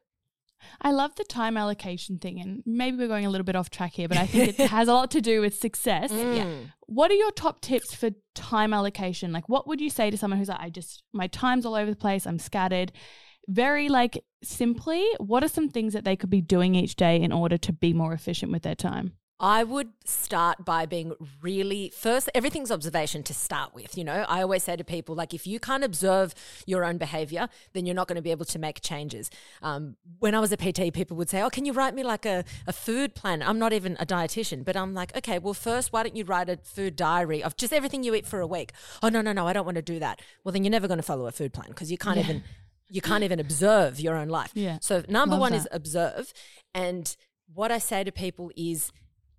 I 0.82 0.91
love 0.91 1.15
the 1.15 1.24
time 1.24 1.58
allocation 1.58 2.17
thing, 2.17 2.39
and 2.39 2.63
maybe 2.65 2.98
we're 2.98 3.08
going 3.08 3.26
a 3.26 3.30
little 3.30 3.45
bit 3.45 3.56
off 3.56 3.69
track 3.69 3.93
here, 3.93 4.08
but 4.08 4.17
I 4.17 4.26
think 4.26 4.60
it 4.60 4.67
has 4.69 4.88
a 4.88 4.93
lot 4.93 5.12
to 5.12 5.22
do 5.22 5.41
with 5.41 5.56
success. 5.56 6.12
Mm. 6.12 6.38
Yeah. 6.38 6.50
What 6.88 7.12
are 7.12 7.15
your 7.15 7.32
top 7.32 7.62
tips 7.62 7.93
for 7.93 8.12
time 8.36 8.74
allocation? 8.74 9.32
Like, 9.32 9.48
what 9.48 9.67
would 9.67 9.82
you 9.82 9.89
say 9.89 10.10
to 10.10 10.17
someone 10.17 10.39
who's 10.39 10.50
like, 10.50 10.62
I 10.62 10.69
just, 10.69 11.04
my 11.13 11.28
time's 11.28 11.65
all 11.65 11.76
over 11.76 11.89
the 11.89 11.98
place, 11.98 12.26
I'm 12.26 12.39
scattered? 12.39 12.91
Very 13.48 13.89
like 13.89 14.24
simply, 14.43 15.06
what 15.17 15.43
are 15.43 15.48
some 15.48 15.69
things 15.69 15.93
that 15.93 16.06
they 16.06 16.15
could 16.15 16.30
be 16.30 16.41
doing 16.41 16.76
each 16.76 16.95
day 16.95 17.19
in 17.19 17.32
order 17.32 17.58
to 17.58 17.74
be 17.74 17.93
more 17.93 18.13
efficient 18.13 18.52
with 18.52 18.63
their 18.63 18.76
time? 18.76 19.13
I 19.39 19.63
would 19.63 19.91
start 20.04 20.65
by 20.65 20.86
being 20.86 21.13
really 21.41 21.93
first, 21.95 22.30
everything's 22.36 22.71
observation 22.71 23.23
to 23.23 23.34
start 23.34 23.73
with. 23.73 23.97
You 23.97 24.04
know, 24.04 24.25
I 24.28 24.41
always 24.41 24.63
say 24.63 24.75
to 24.75 24.84
people, 24.84 25.15
like, 25.15 25.34
if 25.34 25.47
you 25.47 25.62
can't 25.62 25.84
observe 25.84 26.36
your 26.65 26.84
own 26.84 26.97
behavior, 26.97 27.47
then 27.71 27.86
you're 27.86 27.95
not 27.95 28.10
going 28.10 28.17
to 28.17 28.21
be 28.21 28.32
able 28.32 28.45
to 28.45 28.60
make 28.60 28.82
changes. 28.82 29.30
Um, 29.62 29.95
when 30.19 30.36
I 30.36 30.41
was 30.41 30.52
a 30.52 30.58
PT, 30.58 30.93
people 30.93 31.15
would 31.15 31.30
say, 31.30 31.41
Oh, 31.41 31.49
can 31.49 31.65
you 31.65 31.71
write 31.71 31.95
me 31.95 32.04
like 32.04 32.25
a, 32.25 32.43
a 32.67 32.73
food 32.73 33.15
plan? 33.15 33.41
I'm 33.41 33.58
not 33.60 33.71
even 33.71 33.95
a 33.99 34.06
dietitian, 34.06 34.65
but 34.65 34.75
I'm 34.75 34.93
like, 34.93 35.15
Okay, 35.15 35.39
well, 35.39 35.54
first, 35.54 35.93
why 35.93 36.04
don't 36.04 36.17
you 36.17 36.25
write 36.25 36.49
a 36.49 36.58
food 36.58 36.97
diary 36.97 37.41
of 37.41 37.56
just 37.56 37.71
everything 37.71 38.04
you 38.04 38.13
eat 38.15 38.28
for 38.28 38.41
a 38.41 38.47
week? 38.47 38.73
Oh, 39.02 39.08
no, 39.08 39.21
no, 39.21 39.32
no, 39.32 39.47
I 39.47 39.54
don't 39.54 39.65
want 39.65 39.75
to 39.75 39.82
do 39.82 39.99
that. 39.99 40.21
Well, 40.43 40.52
then 40.52 40.65
you're 40.65 40.71
never 40.71 40.88
going 40.88 40.99
to 40.99 41.04
follow 41.04 41.28
a 41.28 41.32
food 41.32 41.54
plan 41.54 41.69
because 41.69 41.89
you 41.89 41.97
can't 41.97 42.17
yeah. 42.17 42.23
even. 42.23 42.43
You 42.91 43.02
can't 43.02 43.23
even 43.23 43.39
observe 43.39 43.99
your 43.99 44.15
own 44.15 44.30
life. 44.30 44.49
Yeah. 44.56 44.80
So 44.82 45.04
number 45.08 45.34
Love 45.34 45.41
one 45.41 45.52
that. 45.52 45.60
is 45.60 45.67
observe. 45.71 46.34
And 46.73 47.15
what 47.54 47.71
I 47.71 47.78
say 47.78 48.04
to 48.04 48.12
people 48.12 48.52
is 48.56 48.91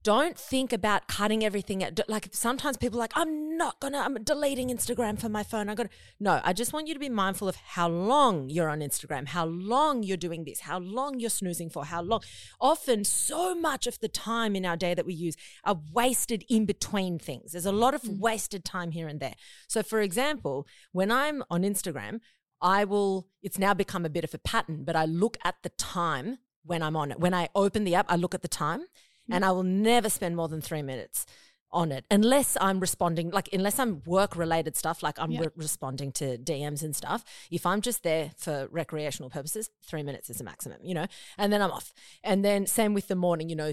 don't 0.02 0.38
think 0.38 0.72
about 0.72 1.08
cutting 1.08 1.44
everything 1.44 1.84
out. 1.84 2.00
Like 2.08 2.28
sometimes 2.32 2.76
people 2.76 2.98
are 2.98 3.04
like, 3.04 3.12
I'm 3.14 3.56
not 3.56 3.80
gonna, 3.80 3.98
I'm 3.98 4.22
deleting 4.22 4.68
Instagram 4.68 5.18
from 5.18 5.32
my 5.32 5.42
phone. 5.42 5.68
I'm 5.68 5.74
gonna, 5.74 5.90
no, 6.18 6.40
I 6.42 6.52
just 6.52 6.72
want 6.72 6.88
you 6.88 6.94
to 6.94 7.00
be 7.00 7.08
mindful 7.08 7.48
of 7.48 7.56
how 7.56 7.88
long 7.88 8.48
you're 8.48 8.68
on 8.68 8.80
Instagram, 8.80 9.28
how 9.28 9.46
long 9.46 10.02
you're 10.02 10.16
doing 10.16 10.44
this, 10.44 10.60
how 10.60 10.78
long 10.78 11.20
you're 11.20 11.30
snoozing 11.30 11.70
for, 11.70 11.84
how 11.84 12.02
long. 12.02 12.20
Often, 12.60 13.04
so 13.04 13.54
much 13.54 13.86
of 13.86 13.98
the 14.00 14.08
time 14.08 14.56
in 14.56 14.64
our 14.64 14.76
day 14.76 14.94
that 14.94 15.06
we 15.06 15.14
use 15.14 15.36
are 15.64 15.78
wasted 15.92 16.44
in 16.48 16.66
between 16.66 17.18
things. 17.18 17.52
There's 17.52 17.66
a 17.66 17.72
lot 17.72 17.94
of 17.94 18.02
mm. 18.02 18.18
wasted 18.18 18.64
time 18.64 18.92
here 18.92 19.08
and 19.08 19.20
there. 19.20 19.34
So, 19.68 19.82
for 19.82 20.00
example, 20.00 20.66
when 20.92 21.10
I'm 21.10 21.42
on 21.50 21.62
Instagram, 21.62 22.20
I 22.60 22.84
will, 22.84 23.28
it's 23.42 23.58
now 23.58 23.74
become 23.74 24.04
a 24.04 24.10
bit 24.10 24.24
of 24.24 24.34
a 24.34 24.38
pattern, 24.38 24.84
but 24.84 24.96
I 24.96 25.04
look 25.04 25.36
at 25.44 25.56
the 25.62 25.70
time 25.70 26.38
when 26.64 26.82
I'm 26.82 26.96
on 26.96 27.10
it. 27.10 27.18
When 27.18 27.34
I 27.34 27.48
open 27.54 27.84
the 27.84 27.94
app, 27.94 28.06
I 28.08 28.16
look 28.16 28.34
at 28.34 28.42
the 28.42 28.48
time 28.48 28.84
Mm-hmm. 29.24 29.34
and 29.34 29.44
I 29.44 29.52
will 29.52 29.62
never 29.62 30.08
spend 30.08 30.36
more 30.36 30.48
than 30.48 30.60
three 30.60 30.82
minutes 30.82 31.26
on 31.72 31.92
it 31.92 32.04
unless 32.10 32.56
I'm 32.60 32.80
responding, 32.80 33.30
like, 33.30 33.48
unless 33.52 33.78
I'm 33.78 34.02
work 34.04 34.36
related 34.36 34.76
stuff, 34.76 35.02
like 35.02 35.18
I'm 35.18 35.36
re- 35.36 35.48
responding 35.54 36.12
to 36.12 36.36
DMs 36.36 36.82
and 36.82 36.96
stuff. 36.96 37.24
If 37.50 37.64
I'm 37.64 37.80
just 37.80 38.02
there 38.02 38.32
for 38.36 38.68
recreational 38.70 39.30
purposes, 39.30 39.70
three 39.84 40.02
minutes 40.02 40.30
is 40.30 40.38
the 40.38 40.44
maximum, 40.44 40.78
you 40.82 40.94
know, 40.94 41.06
and 41.38 41.52
then 41.52 41.62
I'm 41.62 41.70
off. 41.70 41.92
And 42.24 42.44
then 42.44 42.66
same 42.66 42.94
with 42.94 43.08
the 43.08 43.14
morning, 43.14 43.48
you 43.48 43.56
know, 43.56 43.72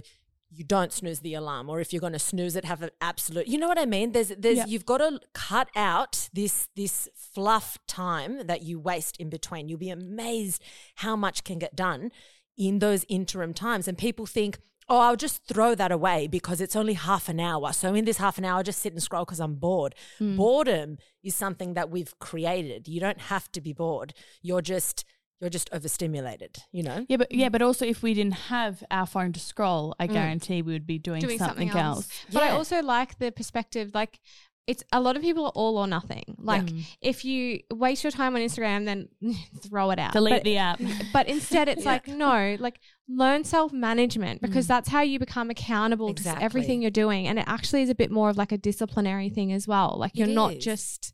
you 0.49 0.63
don't 0.63 0.93
snooze 0.93 1.19
the 1.19 1.33
alarm 1.33 1.69
or 1.69 1.81
if 1.81 1.91
you're 1.91 1.99
going 1.99 2.13
to 2.13 2.19
snooze 2.19 2.55
it 2.55 2.63
have 2.63 2.81
an 2.81 2.89
absolute 3.01 3.47
you 3.47 3.57
know 3.57 3.67
what 3.67 3.77
i 3.77 3.85
mean? 3.85 4.13
There's 4.13 4.29
there's 4.29 4.65
you've 4.65 4.85
got 4.85 4.99
to 4.99 5.19
cut 5.33 5.67
out 5.75 6.29
this 6.31 6.69
this 6.73 7.09
fluff 7.15 7.77
time 7.85 8.47
that 8.47 8.61
you 8.61 8.79
waste 8.79 9.17
in 9.17 9.29
between. 9.29 9.67
You'll 9.67 9.77
be 9.77 9.89
amazed 9.89 10.63
how 10.95 11.17
much 11.17 11.43
can 11.43 11.59
get 11.59 11.75
done 11.75 12.11
in 12.57 12.79
those 12.79 13.05
interim 13.09 13.53
times. 13.53 13.87
And 13.87 13.97
people 13.97 14.25
think 14.25 14.59
oh, 14.89 14.99
I'll 14.99 15.15
just 15.15 15.43
throw 15.45 15.75
that 15.75 15.91
away 15.91 16.27
because 16.27 16.61
it's 16.61 16.75
only 16.75 16.93
half 16.93 17.29
an 17.29 17.39
hour. 17.39 17.73
So 17.73 17.93
in 17.93 18.05
this 18.05 18.17
half 18.17 18.37
an 18.37 18.45
hour, 18.45 18.59
I 18.59 18.63
just 18.63 18.81
sit 18.81 18.93
and 18.93 19.03
scroll 19.03 19.25
because 19.25 19.39
I'm 19.39 19.55
bored. 19.55 19.95
Hmm. 20.17 20.35
Boredom 20.37 20.97
is 21.23 21.35
something 21.35 21.73
that 21.73 21.89
we've 21.89 22.17
created. 22.19 22.87
You 22.87 22.99
don't 22.99 23.21
have 23.21 23.51
to 23.53 23.61
be 23.61 23.73
bored. 23.73 24.13
You're 24.41 24.61
just 24.61 25.05
you're 25.39 25.49
just 25.51 25.69
overstimulated, 25.71 26.57
you 26.71 26.81
know? 26.81 27.05
Yeah, 27.07 27.17
but 27.17 27.31
yeah, 27.31 27.49
but 27.49 27.61
also 27.61 27.85
if 27.85 28.01
we 28.01 28.15
didn't 28.15 28.33
have 28.33 28.83
our 28.89 29.05
phone 29.05 29.33
to 29.33 29.39
scroll, 29.39 29.95
I 29.99 30.07
mm. 30.07 30.13
guarantee 30.13 30.63
we 30.63 30.73
would 30.73 30.87
be 30.87 30.97
doing, 30.97 31.21
doing 31.21 31.37
something, 31.37 31.69
else. 31.69 32.09
But 32.33 32.41
I 32.41 32.49
also 32.49 32.81
like 32.81 33.19
the 33.19 33.31
perspective, 33.31 33.91
like 33.93 34.19
it's 34.67 34.83
a 34.91 34.99
lot 34.99 35.15
of 35.15 35.21
people 35.21 35.45
are 35.45 35.51
all 35.55 35.77
or 35.77 35.87
nothing. 35.87 36.35
Like 36.37 36.69
if 37.01 37.23
you 37.23 37.61
waste 37.73 38.03
your 38.03 38.11
time 38.11 38.35
on 38.35 38.41
Instagram, 38.41 38.85
then 38.85 39.07
throw 39.63 39.91
it 39.91 39.99
out. 39.99 40.11
Delete 40.13 40.33
But- 40.35 40.43
the 40.43 40.57
app. 40.57 40.81
But 41.13 41.27
instead, 41.27 41.69
it's 41.69 41.85
like 41.93 42.07
no, 42.07 42.57
like 42.59 42.79
learn 43.07 43.43
self 43.45 43.71
management 43.71 44.41
because 44.41 44.67
that's 44.67 44.89
how 44.89 45.01
you 45.01 45.19
become 45.19 45.49
accountable 45.49 46.07
to 46.07 46.11
Exactly. 46.21 46.43
everything 46.43 46.81
you're 46.81 46.91
doing, 46.91 47.27
and 47.27 47.39
it 47.39 47.45
actually 47.47 47.81
is 47.81 47.89
a 47.89 47.95
bit 47.95 48.11
more 48.11 48.29
of 48.29 48.37
like 48.37 48.51
a 48.51 48.57
disciplinary 48.57 49.29
thing 49.29 49.53
as 49.53 49.67
well. 49.67 49.95
Like 49.97 50.11
you're 50.15 50.27
not 50.27 50.59
just 50.59 51.13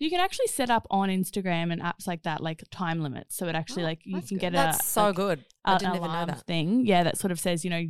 You 0.00 0.08
can 0.10 0.20
actually 0.20 0.46
set 0.48 0.70
up 0.70 0.86
on 0.90 1.08
Instagram 1.08 1.72
and 1.72 1.80
apps 1.82 2.06
like 2.06 2.22
that, 2.24 2.42
like 2.42 2.64
time 2.70 3.00
limits. 3.00 3.36
So 3.36 3.46
it 3.48 3.54
actually 3.54 3.82
Oh, 3.84 3.86
like 3.86 4.00
you 4.04 4.20
can 4.22 4.38
good. 4.38 4.40
get 4.40 4.52
a 4.54 4.56
That's 4.56 4.86
so 4.86 5.06
like, 5.08 5.14
good. 5.16 5.44
I 5.64 5.78
didn't 5.78 5.96
even 5.96 6.10
know 6.10 6.26
that. 6.26 6.46
thing. 6.46 6.84
Yeah, 6.86 7.04
that 7.04 7.18
sort 7.18 7.32
of 7.32 7.38
says 7.38 7.64
you 7.64 7.70
know 7.70 7.84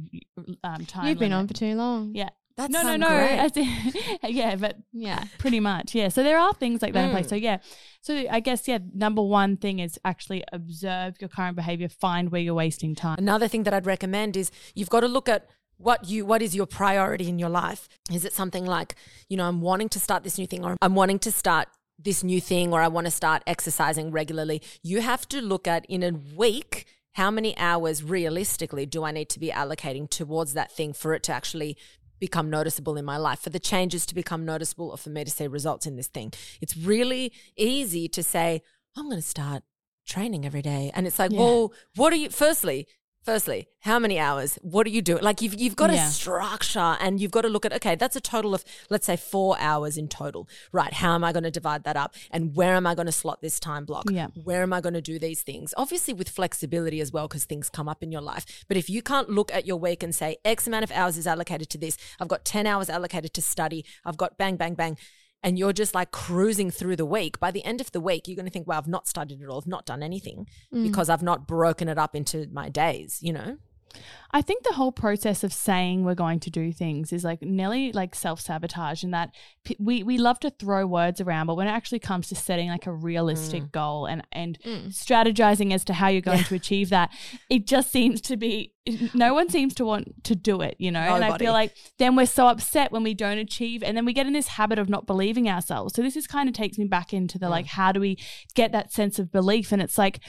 um, 0.65 0.85
time. 0.87 1.07
you've 1.07 1.19
been 1.21 1.33
on 1.33 1.47
for 1.49 1.55
too 1.55 1.75
long. 1.77 2.13
Yeah. 2.15 2.31
That's 2.57 2.73
no, 2.73 2.83
no, 2.83 2.97
no. 2.97 3.09
yeah, 4.29 4.57
but 4.57 4.77
Yeah. 4.93 5.25
pretty 5.39 5.61
much. 5.61 5.95
Yeah. 5.95 6.09
So 6.09 6.23
there 6.23 6.39
are 6.39 6.55
things 6.55 6.83
like 6.83 6.93
that 6.93 7.05
in 7.05 7.11
Mm. 7.11 7.13
place. 7.13 7.29
So 7.29 7.35
yeah. 7.35 7.59
So 8.01 8.25
I 8.31 8.41
guess 8.41 8.69
yeah, 8.69 8.79
number 8.95 9.23
one 9.23 9.57
thing 9.57 9.81
is 9.81 9.99
actually 10.05 10.45
observe 10.53 11.15
your 11.21 11.29
current 11.29 11.57
behavior, 11.57 11.89
find 11.89 12.31
where 12.31 12.41
you're 12.41 12.55
wasting 12.55 12.95
time. 12.95 13.17
Another 13.19 13.49
thing 13.49 13.65
that 13.65 13.75
I'd 13.75 13.87
recommend 13.87 14.37
is 14.37 14.51
you've 14.75 14.91
got 14.91 15.01
to 15.01 15.09
look 15.09 15.29
at 15.29 15.49
what 15.79 16.09
you 16.09 16.25
what 16.25 16.41
is 16.43 16.55
your 16.55 16.67
priority 16.67 17.29
in 17.29 17.39
your 17.41 17.49
life. 17.49 17.89
Is 18.13 18.25
it 18.25 18.33
something 18.33 18.65
like, 18.65 18.95
you 19.29 19.37
know, 19.37 19.49
I'm 19.49 19.61
wanting 19.61 19.89
to 19.91 19.99
start 19.99 20.23
this 20.23 20.39
new 20.39 20.47
thing 20.47 20.65
or 20.65 20.77
I'm 20.81 20.95
wanting 20.95 21.19
to 21.21 21.33
start 21.33 21.67
this 21.99 22.23
new 22.23 22.41
thing 22.41 22.73
or 22.73 22.81
I 22.81 22.89
want 22.89 23.07
to 23.07 23.11
start 23.11 23.43
exercising 23.49 24.13
regularly. 24.13 24.63
You 24.83 25.01
have 25.01 25.27
to 25.29 25.41
look 25.41 25.67
at 25.67 25.85
in 25.87 26.03
a 26.05 26.13
week 26.37 26.87
how 27.15 27.31
many 27.31 27.57
hours 27.57 28.03
realistically 28.03 28.87
do 28.87 29.05
I 29.05 29.13
need 29.13 29.29
to 29.31 29.41
be 29.41 29.51
allocating 29.51 30.09
towards 30.11 30.55
that 30.55 30.71
thing 30.73 30.93
for 30.93 31.15
it 31.15 31.23
to 31.25 31.33
actually 31.33 31.77
become 32.27 32.49
noticeable 32.59 32.97
in 33.01 33.05
my 33.05 33.19
life, 33.29 33.41
for 33.45 33.51
the 33.57 33.65
changes 33.73 34.03
to 34.07 34.15
become 34.15 34.43
noticeable 34.53 34.89
or 34.91 34.99
for 35.05 35.11
me 35.17 35.23
to 35.25 35.31
see 35.31 35.47
results 35.47 35.85
in 35.91 35.95
this 35.97 36.11
thing. 36.17 36.29
It's 36.63 36.77
really 36.77 37.25
easy 37.57 38.05
to 38.17 38.23
say, 38.23 38.49
I'm 38.97 39.07
going 39.11 39.17
to 39.27 39.33
start 39.37 39.63
training 40.15 40.43
every 40.47 40.63
day. 40.63 40.91
And 40.95 41.07
it's 41.07 41.19
like, 41.19 41.33
Yeah. 41.33 41.41
well, 41.41 41.73
what 41.97 42.13
are 42.15 42.21
you, 42.25 42.31
firstly, 42.31 42.79
firstly, 43.25 43.69
how 43.81 43.99
many 43.99 44.19
hours? 44.19 44.59
What 44.63 44.87
are 44.87 44.91
you 44.91 45.03
doing? 45.03 45.23
Like 45.23 45.43
you've, 45.43 45.55
you've 45.55 45.77
got 45.77 45.91
Yeah. 45.91 46.07
a 46.07 46.11
structure 46.11 46.97
and 47.01 47.21
you've 47.21 47.31
got 47.31 47.43
to 47.43 47.49
look 47.49 47.65
at, 47.67 47.73
okay, 47.75 47.95
that's 47.95 48.17
a 48.17 48.21
total 48.21 48.55
of, 48.55 48.65
let's 48.91 49.07
say 49.07 49.17
four 49.17 49.57
hours 49.59 49.97
in 49.97 50.09
total. 50.09 50.49
Right. 50.73 50.93
How 50.93 51.15
am 51.15 51.25
I 51.25 51.33
going 51.33 51.43
to 51.45 51.51
divide 51.51 51.85
that 51.85 51.97
up? 51.97 52.15
And 52.31 52.55
where 52.55 52.75
am 52.75 52.87
I 52.87 52.95
going 52.95 53.07
to 53.07 53.13
slot 53.13 53.41
this 53.43 53.59
time 53.61 53.85
block? 53.85 54.05
Yeah. 54.11 54.29
Where 54.45 54.63
am 54.63 54.73
I 54.73 54.81
going 54.81 54.95
to 54.95 55.03
do 55.03 55.19
these 55.19 55.43
things? 55.43 55.75
Obviously 55.77 56.15
with 56.15 56.29
flexibility 56.29 57.01
as 57.01 57.13
well, 57.13 57.29
because 57.29 57.45
things 57.45 57.69
come 57.69 57.89
up 57.89 58.03
in 58.03 58.13
your 58.13 58.23
life. 58.23 58.65
But 58.69 58.77
if 58.77 58.89
you 58.89 59.03
can't 59.03 59.29
look 59.29 59.53
at 59.53 59.67
your 59.67 59.77
week 59.77 60.03
and 60.03 60.15
say 60.15 60.37
X 60.45 60.67
amount 60.67 60.85
of 60.85 60.93
hours 60.93 61.17
is 61.17 61.27
allocated 61.27 61.69
to 61.71 61.79
this, 61.79 61.97
I've 62.21 62.29
got 62.29 62.45
10 62.45 62.67
hours 62.67 62.89
allocated 62.91 63.35
to 63.35 63.43
study, 63.43 63.85
I've 64.05 64.17
got 64.17 64.39
bang, 64.39 64.57
bang, 64.57 64.75
bang. 64.75 64.97
And 65.45 65.59
you're 65.59 65.75
just 65.75 65.95
like 65.95 66.11
cruising 66.11 66.71
through 66.71 66.97
the 66.97 67.05
week. 67.05 67.39
By 67.39 67.51
the 67.51 67.65
end 67.65 67.81
of 67.81 67.93
the 67.93 68.01
week, 68.01 68.27
you're 68.27 68.35
going 68.35 68.47
to 68.47 68.51
think, 68.51 68.67
well, 68.67 68.79
I've 68.79 68.89
not 68.89 69.07
studied 69.07 69.43
at 69.43 69.49
all. 69.49 69.59
I've 69.59 69.67
not 69.67 69.85
done 69.85 70.03
anything 70.03 70.49
mm. 70.73 70.83
because 70.83 71.11
I've 71.11 71.23
not 71.23 71.47
broken 71.47 71.87
it 71.87 71.99
up 71.99 72.17
into 72.17 72.49
my 72.51 72.71
days, 72.71 73.19
you 73.21 73.33
know? 73.33 73.59
I 74.31 74.43
think 74.43 74.65
the 74.65 74.75
whole 74.75 74.91
process 74.91 75.45
of 75.45 75.53
saying 75.53 76.05
we're 76.05 76.17
going 76.17 76.41
to 76.41 76.51
do 76.51 76.73
things 76.73 77.13
is 77.13 77.23
like 77.23 77.41
nearly 77.43 77.93
like 77.93 78.15
self 78.15 78.41
sabotage, 78.41 79.05
in 79.05 79.13
that 79.13 79.31
p- 79.65 79.77
we 79.79 80.03
we 80.03 80.19
love 80.19 80.41
to 80.41 80.51
throw 80.51 80.87
words 80.87 81.21
around, 81.21 81.47
but 81.47 81.57
when 81.57 81.69
it 81.69 81.71
actually 81.71 82.01
comes 82.01 82.29
to 82.29 82.35
setting 82.35 82.69
like 82.69 82.87
a 82.87 82.93
realistic 82.93 83.63
mm. 83.63 83.73
goal 83.73 84.07
and 84.07 84.27
and 84.33 84.59
mm. 84.61 84.89
strategizing 84.89 85.73
as 85.73 85.85
to 85.85 85.95
how 85.95 86.09
you're 86.09 86.21
going 86.21 86.43
to 86.45 86.55
achieve 86.55 86.91
that, 86.91 87.11
it 87.49 87.67
just 87.67 87.93
seems 87.93 88.21
to 88.23 88.37
be 88.37 88.73
no 89.15 89.33
one 89.33 89.49
seems 89.49 89.75
to 89.75 89.85
want 89.85 90.25
to 90.25 90.35
do 90.35 90.61
it, 90.61 90.77
you 90.79 90.91
know. 90.91 90.99
And 90.99 91.25
I 91.25 91.39
feel 91.39 91.53
like 91.53 91.75
then 91.99 92.17
we're 92.17 92.27
so 92.27 92.49
upset 92.49 92.93
when 92.93 93.03
we 93.03 93.15
don't 93.15 93.39
achieve, 93.39 93.83
and 93.83 93.97
then 93.97 94.05
we 94.05 94.13
get 94.13 94.27
in 94.27 94.33
this 94.33 94.49
habit 94.49 94.79
of 94.79 94.89
not 94.89 95.07
believing 95.07 95.49
ourselves. 95.49 95.95
So 95.95 96.03
this 96.03 96.17
is 96.17 96.27
kind 96.27 96.49
of 96.49 96.55
takes 96.55 96.77
me 96.77 96.87
back 96.87 97.15
into 97.15 97.39
the 97.39 97.47
mm. 97.47 97.51
like, 97.51 97.67
how 97.67 97.93
do 97.93 98.01
we 98.01 98.19
get 98.55 98.73
that 98.73 98.93
sense 98.93 99.19
of 99.19 99.31
belief? 99.31 99.73
And 99.73 99.81
it's 99.81 99.97
like 99.97 100.21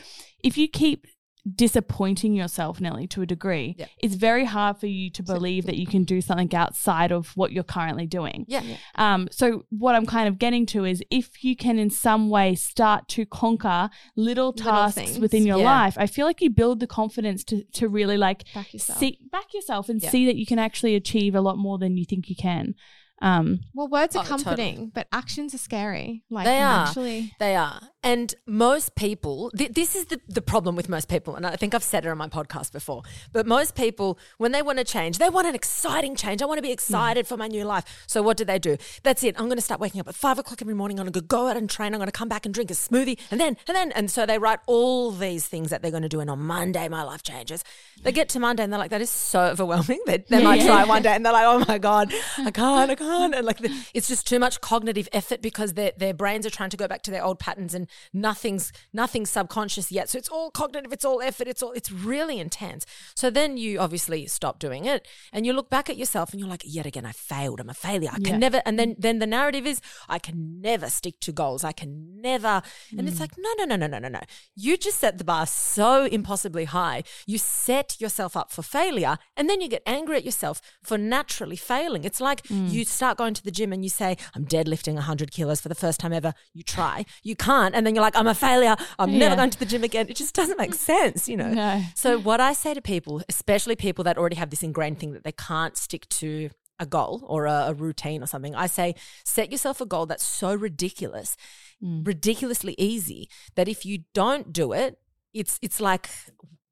if 0.43 0.57
you 0.57 0.67
keep 0.67 1.07
disappointing 1.53 2.33
yourself, 2.33 2.81
Nelly, 2.81 3.07
to 3.07 3.21
a 3.21 3.25
degree, 3.25 3.75
Yeah. 3.77 3.85
it's 4.01 4.15
very 4.15 4.45
hard 4.45 4.77
for 4.77 4.87
you 4.87 5.09
to 5.11 5.21
believe 5.23 5.65
that 5.65 5.77
you 5.77 5.85
can 5.85 6.03
do 6.03 6.19
something 6.21 6.53
outside 6.55 7.11
of 7.11 7.27
what 7.35 7.51
you're 7.51 7.63
currently 7.63 8.07
doing. 8.07 8.45
Yeah. 8.47 8.63
Um, 8.95 9.27
so 9.31 9.65
what 9.69 9.93
I'm 9.95 10.05
kind 10.05 10.27
of 10.27 10.39
getting 10.39 10.65
to 10.67 10.85
is 10.85 11.03
if 11.11 11.43
you 11.43 11.55
can 11.55 11.77
in 11.77 11.89
some 11.89 12.29
way 12.29 12.55
start 12.55 13.07
to 13.09 13.25
conquer 13.25 13.89
little 14.15 14.53
tasks 14.53 14.99
things. 14.99 15.19
within 15.19 15.45
your 15.45 15.59
Yeah. 15.59 15.65
life, 15.65 15.95
I 15.99 16.07
feel 16.07 16.25
like 16.25 16.41
you 16.41 16.49
build 16.49 16.79
the 16.79 16.87
confidence 16.87 17.43
to 17.45 17.63
to 17.73 17.87
really 17.87 18.17
like 18.17 18.45
Back 18.53 18.73
yourself. 18.73 18.99
see 18.99 19.19
back 19.31 19.53
yourself 19.53 19.89
and 19.89 20.01
Yeah. 20.01 20.09
see 20.09 20.25
that 20.25 20.35
you 20.37 20.45
can 20.45 20.59
actually 20.59 20.95
achieve 20.95 21.35
a 21.35 21.41
lot 21.41 21.57
more 21.57 21.77
than 21.77 21.97
you 21.97 22.05
think 22.05 22.29
you 22.29 22.35
can. 22.35 22.73
Um, 23.21 23.61
Well, 23.73 23.87
words 23.87 24.15
are 24.15 24.19
Oh, 24.19 24.27
totally. 24.27 24.43
comforting, 24.43 24.91
but 24.93 25.07
actions 25.11 25.53
are 25.55 25.57
scary. 25.57 26.23
Like 26.29 26.45
They 26.45 26.59
are. 26.59 26.85
actually. 26.87 27.31
They 27.39 27.55
are. 27.55 27.79
And 28.05 28.35
most 28.45 28.93
people, 28.93 29.49
th- 29.57 29.71
this 29.71 29.95
is 29.95 30.05
the, 30.05 30.21
the 30.27 30.41
problem 30.43 30.75
with 30.75 30.87
most 30.87 31.09
people. 31.09 31.35
And 31.35 31.43
I 31.43 31.55
think 31.55 31.73
I've 31.73 31.83
said 31.83 32.05
it 32.05 32.09
on 32.09 32.19
my 32.19 32.27
podcast 32.27 32.71
before. 32.71 33.01
But 33.33 33.47
most 33.47 33.73
people, 33.73 34.19
when 34.37 34.51
they 34.51 34.61
want 34.61 34.77
to 34.77 34.83
change, 34.83 35.17
they 35.17 35.27
want 35.27 35.47
an 35.47 35.55
exciting 35.55 36.15
change. 36.15 36.43
I 36.43 36.45
want 36.45 36.59
to 36.59 36.61
be 36.61 36.71
excited 36.71 37.25
mm. 37.25 37.27
for 37.27 37.35
my 37.35 37.47
new 37.47 37.63
life. 37.63 38.05
So 38.05 38.21
what 38.21 38.37
do 38.37 38.45
they 38.45 38.59
do? 38.59 38.77
That's 39.01 39.23
it. 39.23 39.33
I'm 39.39 39.45
going 39.45 39.57
to 39.57 39.61
start 39.61 39.81
waking 39.81 40.01
up 40.01 40.07
at 40.07 40.13
five 40.13 40.37
o'clock 40.37 40.61
every 40.61 40.75
morning. 40.75 40.99
I'm 40.99 41.05
going 41.05 41.13
to 41.13 41.21
go 41.21 41.47
out 41.47 41.57
and 41.57 41.67
train. 41.67 41.95
I'm 41.95 41.99
going 41.99 42.05
to 42.05 42.11
come 42.11 42.29
back 42.29 42.45
and 42.45 42.53
drink 42.53 42.69
a 42.69 42.75
smoothie. 42.75 43.17
And 43.31 43.41
then, 43.41 43.57
and 43.67 43.75
then. 43.75 43.91
And 43.93 44.11
so 44.11 44.27
they 44.27 44.37
write 44.37 44.59
all 44.67 45.09
these 45.09 45.47
things 45.47 45.71
that 45.71 45.81
they're 45.81 45.89
going 45.89 46.03
to 46.03 46.09
do. 46.09 46.19
And 46.19 46.29
on 46.29 46.37
Monday, 46.41 46.87
my 46.87 47.01
life 47.01 47.23
changes. 47.23 47.63
They 48.03 48.11
get 48.11 48.29
to 48.29 48.39
Monday 48.39 48.63
and 48.63 48.71
they're 48.71 48.79
like, 48.79 48.91
that 48.91 49.01
is 49.01 49.09
so 49.09 49.45
overwhelming. 49.45 49.99
They, 50.05 50.17
they 50.29 50.37
Yeah, 50.37 50.43
might 50.43 50.61
yeah. 50.61 50.67
try 50.67 50.83
one 50.83 51.01
day 51.01 51.09
and 51.15 51.25
they're 51.25 51.33
like, 51.33 51.45
oh 51.47 51.65
my 51.67 51.79
God, 51.79 52.13
I 52.37 52.51
can't, 52.51 52.91
I 52.91 52.95
can't. 52.95 53.33
And 53.33 53.47
like, 53.47 53.57
the, 53.57 53.71
it's 53.95 54.07
just 54.07 54.27
too 54.27 54.37
much 54.37 54.61
cognitive 54.61 55.09
effort 55.11 55.41
because 55.41 55.73
their, 55.73 55.91
their 55.97 56.13
brains 56.13 56.45
are 56.45 56.51
trying 56.51 56.69
to 56.69 56.77
go 56.77 56.87
back 56.87 57.01
to 57.03 57.11
their 57.11 57.23
old 57.23 57.39
patterns 57.39 57.73
and 57.73 57.87
nothing's, 58.13 58.71
nothing's 58.93 59.29
subconscious 59.29 59.91
yet. 59.91 60.09
So 60.09 60.17
it's 60.17 60.29
all 60.29 60.51
cognitive, 60.51 60.91
it's 60.91 61.05
all 61.05 61.21
effort, 61.21 61.47
it's 61.47 61.61
all, 61.63 61.71
it's 61.73 61.91
really 61.91 62.39
intense. 62.39 62.85
So 63.15 63.29
then 63.29 63.57
you 63.57 63.79
obviously 63.79 64.25
stop 64.27 64.59
doing 64.59 64.85
it 64.85 65.07
and 65.31 65.45
you 65.45 65.53
look 65.53 65.69
back 65.69 65.89
at 65.89 65.97
yourself 65.97 66.31
and 66.31 66.39
you're 66.39 66.49
like, 66.49 66.63
yet 66.65 66.85
again, 66.85 67.05
I 67.05 67.11
failed. 67.11 67.59
I'm 67.59 67.69
a 67.69 67.73
failure. 67.73 68.09
I 68.11 68.15
can 68.15 68.25
Yeah. 68.25 68.37
never, 68.37 68.61
and 68.65 68.79
then, 68.79 68.95
then 68.97 69.19
the 69.19 69.27
narrative 69.27 69.65
is, 69.65 69.81
I 70.07 70.19
can 70.19 70.61
never 70.61 70.89
stick 70.89 71.19
to 71.21 71.31
goals. 71.31 71.63
I 71.63 71.71
can 71.71 72.21
never. 72.21 72.61
And 72.97 73.07
it's 73.07 73.17
mm. 73.17 73.21
like, 73.21 73.37
no, 73.37 73.51
no, 73.57 73.65
no, 73.65 73.75
no, 73.75 73.87
no, 73.87 73.99
no, 73.99 74.07
no. 74.07 74.21
You 74.55 74.77
just 74.77 74.99
set 74.99 75.17
the 75.17 75.23
bar 75.23 75.45
so 75.45 76.05
impossibly 76.05 76.65
high. 76.65 77.03
You 77.25 77.37
set 77.37 77.99
yourself 77.99 78.35
up 78.37 78.51
for 78.51 78.61
failure 78.61 79.17
and 79.35 79.49
then 79.49 79.61
you 79.61 79.67
get 79.67 79.83
angry 79.85 80.17
at 80.17 80.23
yourself 80.25 80.61
for 80.83 80.97
naturally 80.97 81.55
failing. 81.55 82.03
It's 82.03 82.21
like 82.21 82.43
mm. 82.43 82.69
you 82.71 82.85
start 82.85 83.17
going 83.17 83.33
to 83.33 83.43
the 83.43 83.51
gym 83.51 83.73
and 83.73 83.83
you 83.83 83.89
say, 83.89 84.17
I'm 84.33 84.45
deadlifting 84.45 84.95
100 84.95 85.31
kilos 85.31 85.61
for 85.61 85.69
the 85.69 85.75
first 85.75 85.99
time 85.99 86.13
ever. 86.13 86.33
You 86.53 86.63
try, 86.63 87.05
you 87.23 87.35
can't. 87.35 87.75
And 87.75 87.84
then 87.85 87.95
you're 87.95 88.01
like, 88.01 88.15
I'm 88.15 88.27
a 88.27 88.35
failure. 88.35 88.75
I'm 88.99 89.17
never 89.17 89.35
going 89.35 89.49
to 89.49 89.59
the 89.59 89.65
gym 89.65 89.83
again. 89.83 90.07
It 90.09 90.15
just 90.15 90.35
doesn't 90.35 90.57
make 90.57 90.73
sense, 90.73 91.27
you 91.29 91.37
know? 91.37 91.49
No. 91.49 91.81
So, 91.95 92.17
what 92.19 92.39
I 92.41 92.53
say 92.53 92.73
to 92.73 92.81
people, 92.81 93.21
especially 93.29 93.75
people 93.75 94.03
that 94.05 94.17
already 94.17 94.35
have 94.35 94.49
this 94.49 94.63
ingrained 94.63 94.99
thing 94.99 95.13
that 95.13 95.23
they 95.23 95.31
can't 95.31 95.77
stick 95.77 96.07
to 96.09 96.49
a 96.79 96.85
goal 96.85 97.23
or 97.27 97.45
a, 97.45 97.67
a 97.67 97.73
routine 97.73 98.21
or 98.21 98.27
something, 98.27 98.55
I 98.55 98.67
say, 98.67 98.95
set 99.23 99.51
yourself 99.51 99.81
a 99.81 99.85
goal 99.85 100.05
that's 100.05 100.23
so 100.23 100.53
ridiculous, 100.53 101.37
mm. 101.83 102.05
ridiculously 102.05 102.75
easy 102.77 103.29
that 103.55 103.67
if 103.67 103.85
you 103.85 104.03
don't 104.13 104.51
do 104.51 104.73
it, 104.73 104.99
it's 105.33 105.59
it's 105.61 105.79
like 105.81 106.09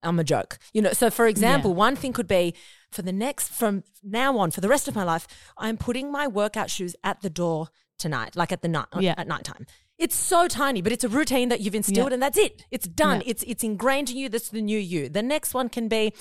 I'm 0.01 0.19
a 0.19 0.23
joke. 0.23 0.57
You 0.73 0.81
know, 0.81 0.93
so 0.93 1.09
for 1.09 1.27
example, 1.27 1.73
one 1.73 1.95
thing 1.95 2.13
could 2.13 2.27
be 2.27 2.53
for 2.91 3.01
the 3.01 3.11
next 3.11 3.49
from 3.49 3.83
now 4.03 4.37
on 4.37 4.51
for 4.51 4.61
the 4.61 4.69
rest 4.69 4.87
of 4.87 4.95
my 4.95 5.03
life, 5.03 5.27
I'm 5.57 5.77
putting 5.77 6.11
my 6.11 6.27
workout 6.27 6.69
shoes 6.69 6.95
at 7.03 7.21
the 7.21 7.29
door 7.29 7.69
tonight, 7.97 8.35
like 8.35 8.51
at 8.51 8.61
the 8.61 8.67
night 8.67 8.87
Yeah. 8.99 9.15
at 9.17 9.27
nighttime. 9.27 9.65
It's 10.03 10.15
so 10.15 10.47
tiny, 10.47 10.81
but 10.81 10.91
it's 10.91 11.03
a 11.03 11.09
routine 11.19 11.47
that 11.49 11.59
you've 11.61 11.75
instilled 11.75 12.09
Yeah. 12.11 12.15
and 12.15 12.23
that's 12.25 12.37
it. 12.37 12.65
It's 12.71 12.87
done. 12.87 13.19
Yeah. 13.21 13.31
It's 13.31 13.43
it's 13.43 13.63
ingrained 13.63 14.09
in 14.11 14.17
you. 14.17 14.27
That's 14.29 14.49
the 14.49 14.61
new 14.61 14.77
you. 14.93 15.07
The 15.09 15.23
next 15.23 15.53
one 15.53 15.69
can 15.69 15.87
be 15.87 16.13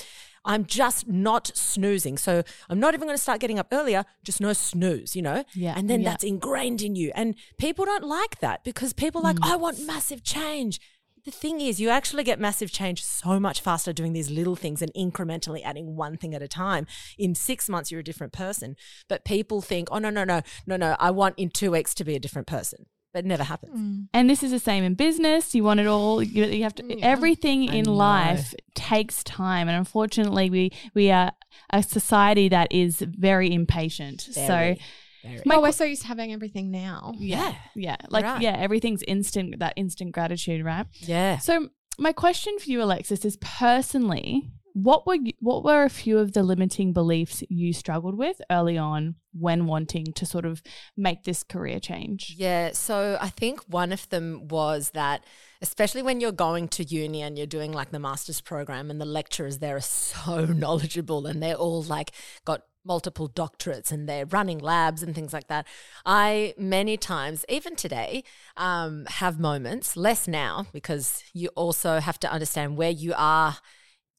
I'm 0.45 0.65
just 0.67 1.07
not 1.09 1.51
snoozing. 1.55 2.17
So 2.19 2.43
I'm 2.69 2.81
not 2.81 2.95
even 2.95 3.07
going 3.07 3.17
to 3.17 3.23
start 3.23 3.41
getting 3.41 3.59
up 3.61 3.69
earlier, 3.73 4.05
just 4.25 4.41
no 4.41 4.53
snooze, 4.53 5.15
you 5.15 5.23
know? 5.23 5.45
Yeah, 5.55 5.75
And 5.77 5.89
then 5.89 6.01
yeah. 6.01 6.11
that's 6.11 6.25
ingrained 6.25 6.83
in 6.83 6.97
you. 6.97 7.13
And 7.15 7.37
people 7.59 7.85
don't 7.85 8.03
like 8.05 8.41
that 8.41 8.65
because 8.65 8.93
people 8.93 9.21
like, 9.23 9.37
Mm. 9.37 9.51
I 9.53 9.57
want 9.57 9.87
massive 9.87 10.25
change. 10.25 10.81
The 11.25 11.31
thing 11.31 11.61
is, 11.61 11.81
you 11.81 11.89
actually 11.91 12.25
get 12.25 12.41
massive 12.41 12.73
change 12.73 13.05
so 13.05 13.39
much 13.39 13.61
faster 13.61 13.93
doing 13.93 14.13
these 14.15 14.31
little 14.31 14.57
things 14.57 14.83
and 14.83 14.93
incrementally 14.95 15.63
adding 15.65 15.95
one 15.95 16.17
thing 16.17 16.35
at 16.35 16.43
a 16.43 16.49
time. 16.49 16.89
In 17.17 17.37
six 17.37 17.69
months, 17.69 17.93
you're 17.93 18.01
a 18.01 18.05
different 18.11 18.33
person. 18.33 18.75
But 19.09 19.25
people 19.25 19.61
think, 19.63 19.87
oh, 19.93 19.99
no, 20.01 20.11
no, 20.11 20.25
no, 20.25 20.43
no, 20.67 20.77
no, 20.77 20.97
I 20.99 21.13
want 21.13 21.39
in 21.39 21.51
two 21.51 21.71
weeks 21.71 21.95
to 21.95 22.05
be 22.05 22.17
a 22.17 22.21
different 22.21 22.49
person. 22.49 22.87
But 23.13 23.25
it 23.25 23.29
never 23.29 23.45
happens. 23.45 23.79
Mm. 23.79 24.09
And 24.15 24.31
this 24.31 24.43
is 24.43 24.51
the 24.51 24.59
same 24.59 24.85
in 24.85 24.95
business. 24.95 25.55
You 25.55 25.65
want 25.65 25.81
it 25.81 25.87
all. 25.87 26.23
You, 26.23 26.45
you 26.45 26.63
have 26.63 26.75
to. 26.77 26.85
Yeah. 26.85 27.07
Everything 27.07 27.71
I 27.71 27.75
in 27.75 27.85
know. 27.85 27.95
life 27.95 28.55
takes 28.75 29.23
time, 29.25 29.69
and 29.69 29.77
unfortunately, 29.77 30.51
we 30.51 30.73
we 30.95 31.11
are 31.11 31.33
a 31.71 31.83
society 31.83 32.49
that 32.49 32.73
is 32.73 33.01
very 33.01 33.53
impatient. 33.53 34.29
Very, 34.35 34.47
so 34.47 34.85
very. 35.29 35.43
My 35.45 35.57
oh, 35.57 35.63
we're 35.63 35.73
so 35.73 35.85
used 35.85 36.03
to 36.03 36.09
having 36.09 36.33
everything 36.33 36.71
now. 36.71 37.15
yeah, 37.19 37.55
yeah, 37.75 37.97
like 38.09 38.25
right. 38.25 38.43
yeah, 38.43 38.57
everything's 38.57 39.03
instant. 39.03 39.59
That 39.59 39.75
instant 39.77 40.13
gratitude, 40.13 40.65
right? 40.65 40.87
yeah. 41.01 41.39
So 41.39 41.69
my 41.99 42.13
question 42.13 42.59
for 42.59 42.71
you, 42.71 42.83
Alexis, 42.83 43.25
is 43.25 43.37
personally, 43.41 44.51
what 44.75 45.07
were 45.07 45.15
you, 45.15 45.33
what 45.41 45.65
were 45.65 45.85
a 45.85 45.91
few 45.91 46.19
of 46.19 46.33
the 46.33 46.43
limiting 46.43 46.93
beliefs 46.93 47.43
you 47.49 47.73
struggled 47.73 48.17
with 48.17 48.41
early 48.51 48.79
on 48.79 49.17
when 49.33 49.67
wanting 49.67 50.07
to 50.15 50.27
sort 50.27 50.45
of 50.45 50.63
make 50.97 51.25
this 51.25 51.43
career 51.43 51.79
change? 51.79 52.35
Yeah, 52.37 52.73
so 52.73 53.19
I 53.21 53.29
think 53.29 53.61
one 53.67 53.93
of 53.93 54.09
them 54.09 54.49
was 54.49 54.91
that, 54.91 55.25
especially 55.61 56.03
when 56.03 56.21
you're 56.21 56.33
going 56.33 56.69
to 56.69 56.85
uni 56.85 57.23
and 57.23 57.37
you're 57.37 57.47
doing 57.47 57.73
like 57.73 57.91
the 57.91 57.99
master's 57.99 58.41
program, 58.41 58.91
and 58.91 59.01
the 59.01 59.07
lecturers 59.07 59.59
there 59.59 59.77
are 59.77 59.81
so 59.81 60.45
knowledgeable 60.47 61.27
and 61.27 61.43
they're 61.43 61.55
all 61.55 61.83
like 61.83 62.13
got 62.45 62.63
multiple 62.85 63.29
doctorates 63.29 63.93
and 63.93 64.09
they're 64.09 64.27
running 64.27 64.59
labs 64.59 65.03
and 65.03 65.15
things 65.15 65.33
like 65.33 65.49
that. 65.49 65.67
I 66.05 66.55
many 66.59 66.97
times, 66.97 67.45
even 67.49 67.77
today, 67.77 68.25
um, 68.57 69.07
have 69.07 69.39
moments, 69.39 69.97
less 69.97 70.27
now, 70.27 70.67
because 70.73 71.23
you 71.33 71.49
also 71.55 72.01
have 72.01 72.19
to 72.21 72.33
understand 72.33 72.77
where 72.77 72.91
you 72.91 73.15
are 73.17 73.59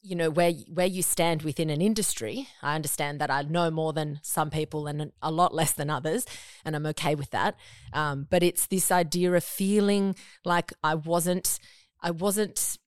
you 0.04 0.16
know 0.16 0.30
where 0.30 0.52
where 0.68 0.86
you 0.86 1.02
stand 1.02 1.42
within 1.42 1.70
an 1.70 1.82
industry. 1.82 2.48
I 2.62 2.76
understand 2.76 3.20
that 3.22 3.32
i 3.32 3.42
know 3.42 3.72
more 3.72 3.94
than 3.94 4.20
some 4.22 4.50
people 4.50 4.86
and 4.86 5.12
a 5.22 5.32
lot 5.32 5.54
less 5.54 5.72
than 5.72 5.90
others 5.90 6.26
and 6.66 6.76
i'm 6.76 6.86
okay 6.88 7.16
with 7.16 7.32
that. 7.32 7.56
Um, 7.94 8.28
but 8.30 8.44
it's 8.44 8.68
this 8.68 8.92
idea 8.92 9.34
of 9.34 9.44
feeling 9.44 10.16
like 10.44 10.74
i 10.84 10.94
wasn't 10.94 11.58
i 12.02 12.12
wasn't 12.12 12.78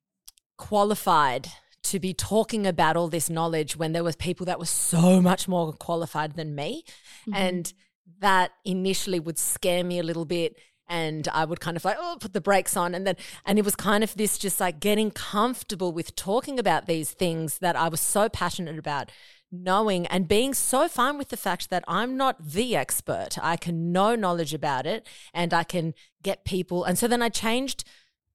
qualified 0.58 1.48
to 1.84 2.00
be 2.00 2.12
talking 2.12 2.66
about 2.66 2.96
all 2.96 3.08
this 3.08 3.30
knowledge 3.30 3.76
when 3.76 3.92
there 3.92 4.04
was 4.04 4.16
people 4.16 4.46
that 4.46 4.58
were 4.58 4.66
so 4.66 5.20
much 5.20 5.46
more 5.46 5.72
qualified 5.72 6.34
than 6.34 6.54
me. 6.54 6.84
And 7.32 7.72
that 8.20 8.52
initially 8.64 9.20
would 9.20 9.38
scare 9.38 9.84
me 9.84 9.98
a 9.98 10.02
little 10.02 10.24
bit 10.24 10.56
and 10.88 11.28
I 11.28 11.44
would 11.44 11.60
kind 11.60 11.76
of 11.76 11.84
like 11.84 11.96
oh 11.98 12.16
put 12.20 12.32
the 12.32 12.40
brakes 12.40 12.76
on 12.76 12.94
and 12.94 13.06
then 13.06 13.16
and 13.44 13.58
it 13.58 13.64
was 13.64 13.76
kind 13.76 14.04
of 14.04 14.14
this 14.14 14.38
just 14.38 14.60
like 14.60 14.80
getting 14.80 15.10
comfortable 15.10 15.92
with 15.92 16.16
talking 16.16 16.58
about 16.58 16.86
these 16.86 17.10
things 17.10 17.58
that 17.58 17.76
I 17.76 17.88
was 17.88 18.00
so 18.00 18.28
passionate 18.28 18.78
about 18.78 19.10
knowing 19.52 20.06
and 20.06 20.26
being 20.26 20.54
so 20.54 20.88
fine 20.88 21.18
with 21.18 21.28
the 21.28 21.36
fact 21.36 21.70
that 21.70 21.84
I'm 21.86 22.16
not 22.16 22.44
the 22.44 22.76
expert 22.76 23.38
I 23.40 23.56
can 23.56 23.92
know 23.92 24.14
knowledge 24.14 24.54
about 24.54 24.86
it 24.86 25.06
and 25.32 25.52
I 25.54 25.64
can 25.64 25.94
get 26.22 26.44
people 26.44 26.84
and 26.84 26.98
so 26.98 27.08
then 27.08 27.22
I 27.22 27.28
changed 27.28 27.84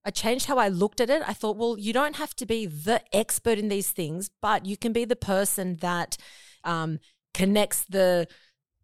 I 0.04 0.10
changed 0.10 0.48
how 0.48 0.58
I 0.58 0.68
looked 0.68 1.00
at 1.00 1.12
it. 1.12 1.22
I 1.28 1.34
thought, 1.34 1.58
well, 1.58 1.78
you 1.78 1.94
don't 1.94 2.16
have 2.16 2.36
to 2.38 2.46
be 2.48 2.66
the 2.66 3.02
expert 3.14 3.60
in 3.60 3.68
these 3.68 3.92
things, 3.92 4.32
but 4.42 4.66
you 4.66 4.76
can 4.76 4.94
be 4.94 5.06
the 5.06 5.16
person 5.16 5.78
that 5.82 6.18
um, 6.64 7.00
connects 7.34 7.86
the 7.88 8.28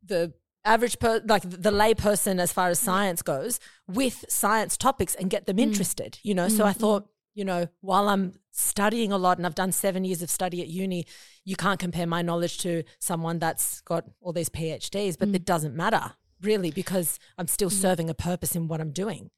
the 0.04 0.34
average 0.68 1.00
per 1.00 1.22
like 1.26 1.44
the 1.44 1.72
lay 1.72 1.94
person 1.94 2.40
as 2.40 2.52
far 2.52 2.70
as 2.70 2.80
science 2.80 3.22
goes 3.22 3.60
with 3.88 4.26
science 4.30 4.78
topics 4.78 5.16
and 5.16 5.30
get 5.30 5.46
them 5.46 5.58
mm. 5.58 5.62
interested. 5.62 6.20
You 6.24 6.36
know, 6.36 6.50
so 6.50 6.66
I 6.66 6.72
mm-hmm. 6.72 6.80
thought, 6.80 7.10
you 7.34 7.46
know, 7.46 7.68
while 7.82 8.10
I'm 8.10 8.34
studying 8.52 9.12
a 9.12 9.18
lot 9.18 9.38
and 9.38 9.46
I've 9.46 9.56
done 9.56 9.72
seven 9.72 10.04
years 10.04 10.22
of 10.22 10.30
study 10.30 10.62
at 10.62 10.68
uni, 10.68 11.06
you 11.46 11.56
can't 11.56 11.80
compare 11.80 12.08
my 12.08 12.22
knowledge 12.22 12.58
to 12.60 12.84
someone 13.00 13.40
that's 13.40 13.82
got 13.82 14.06
all 14.22 14.34
these 14.34 14.50
PhDs, 14.50 15.18
but 15.18 15.30
mm. 15.30 15.36
it 15.36 15.46
doesn't 15.46 15.76
matter 15.76 16.14
really 16.42 16.72
because 16.72 17.20
I'm 17.38 17.48
still 17.48 17.70
mm. 17.70 17.74
serving 17.82 18.10
a 18.10 18.14
purpose 18.14 18.56
in 18.56 18.68
what 18.68 18.82
I'm 18.82 18.92
doing. 18.92 19.32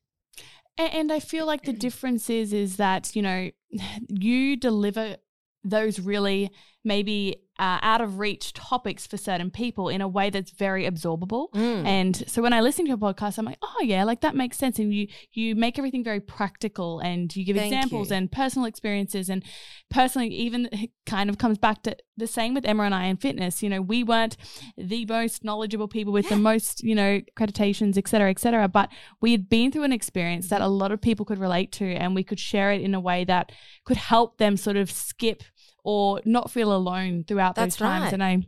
And 0.77 1.11
I 1.11 1.19
feel 1.19 1.45
like 1.45 1.63
the 1.63 1.73
difference 1.73 2.29
is 2.29 2.53
is 2.53 2.77
that 2.77 3.15
you 3.15 3.21
know 3.21 3.51
you 4.07 4.55
deliver 4.55 5.17
those 5.63 5.99
really 5.99 6.51
maybe 6.83 7.41
uh, 7.59 7.77
out 7.81 7.99
of 7.99 8.19
reach 8.19 8.53
topics 8.53 9.05
for 9.05 9.17
certain 9.17 9.51
people 9.51 9.89
in 9.89 9.99
a 9.99 10.07
way 10.07 10.29
that's 10.29 10.51
very 10.51 10.89
absorbable. 10.89 11.51
Mm. 11.51 11.85
And 11.85 12.23
so 12.25 12.41
when 12.41 12.53
I 12.53 12.61
listen 12.61 12.85
to 12.85 12.89
your 12.89 12.97
podcast, 12.97 13.37
I'm 13.37 13.43
like, 13.43 13.57
oh 13.61 13.81
yeah, 13.83 14.05
like 14.05 14.21
that 14.21 14.33
makes 14.33 14.57
sense. 14.57 14.79
And 14.79 14.93
you 14.93 15.07
you 15.33 15.55
make 15.55 15.77
everything 15.77 16.01
very 16.01 16.21
practical, 16.21 16.99
and 16.99 17.35
you 17.35 17.43
give 17.43 17.57
Thank 17.57 17.73
examples 17.73 18.11
you. 18.11 18.15
and 18.15 18.31
personal 18.31 18.65
experiences, 18.65 19.29
and 19.29 19.43
personally, 19.89 20.29
even 20.29 20.69
kind 21.05 21.29
of 21.29 21.37
comes 21.37 21.57
back 21.57 21.83
to 21.83 21.97
the 22.15 22.27
same 22.27 22.53
with 22.53 22.65
Emma 22.65 22.83
and 22.83 22.95
I 22.95 23.05
in 23.05 23.17
fitness. 23.17 23.61
You 23.61 23.69
know, 23.69 23.81
we 23.81 24.05
weren't 24.05 24.37
the 24.77 25.05
most 25.05 25.43
knowledgeable 25.43 25.89
people 25.89 26.13
with 26.13 26.29
the 26.29 26.37
most 26.37 26.81
you 26.81 26.95
know 26.95 27.19
accreditations, 27.35 27.97
et 27.97 28.07
cetera, 28.07 28.29
et 28.29 28.39
cetera, 28.39 28.69
but 28.69 28.89
we 29.19 29.33
had 29.33 29.49
been 29.49 29.69
through 29.69 29.83
an 29.83 29.91
experience 29.91 30.47
that 30.47 30.61
a 30.61 30.67
lot 30.67 30.93
of 30.93 31.01
people 31.01 31.25
could 31.25 31.39
relate 31.39 31.73
to, 31.73 31.85
and 31.85 32.15
we 32.15 32.23
could 32.23 32.39
share 32.39 32.71
it 32.71 32.79
in 32.79 32.95
a 32.95 33.01
way 33.01 33.25
that 33.25 33.51
could 33.83 33.97
help 33.97 34.37
them 34.37 34.55
sort 34.55 34.77
of 34.77 34.89
skip 34.89 35.43
or 35.89 36.21
not 36.23 36.51
feel 36.51 36.71
alone 36.71 37.23
throughout 37.23 37.55
That's 37.55 37.75
those 37.75 37.87
times. 37.87 38.03
right. 38.03 38.13
And 38.13 38.23
I 38.23 38.45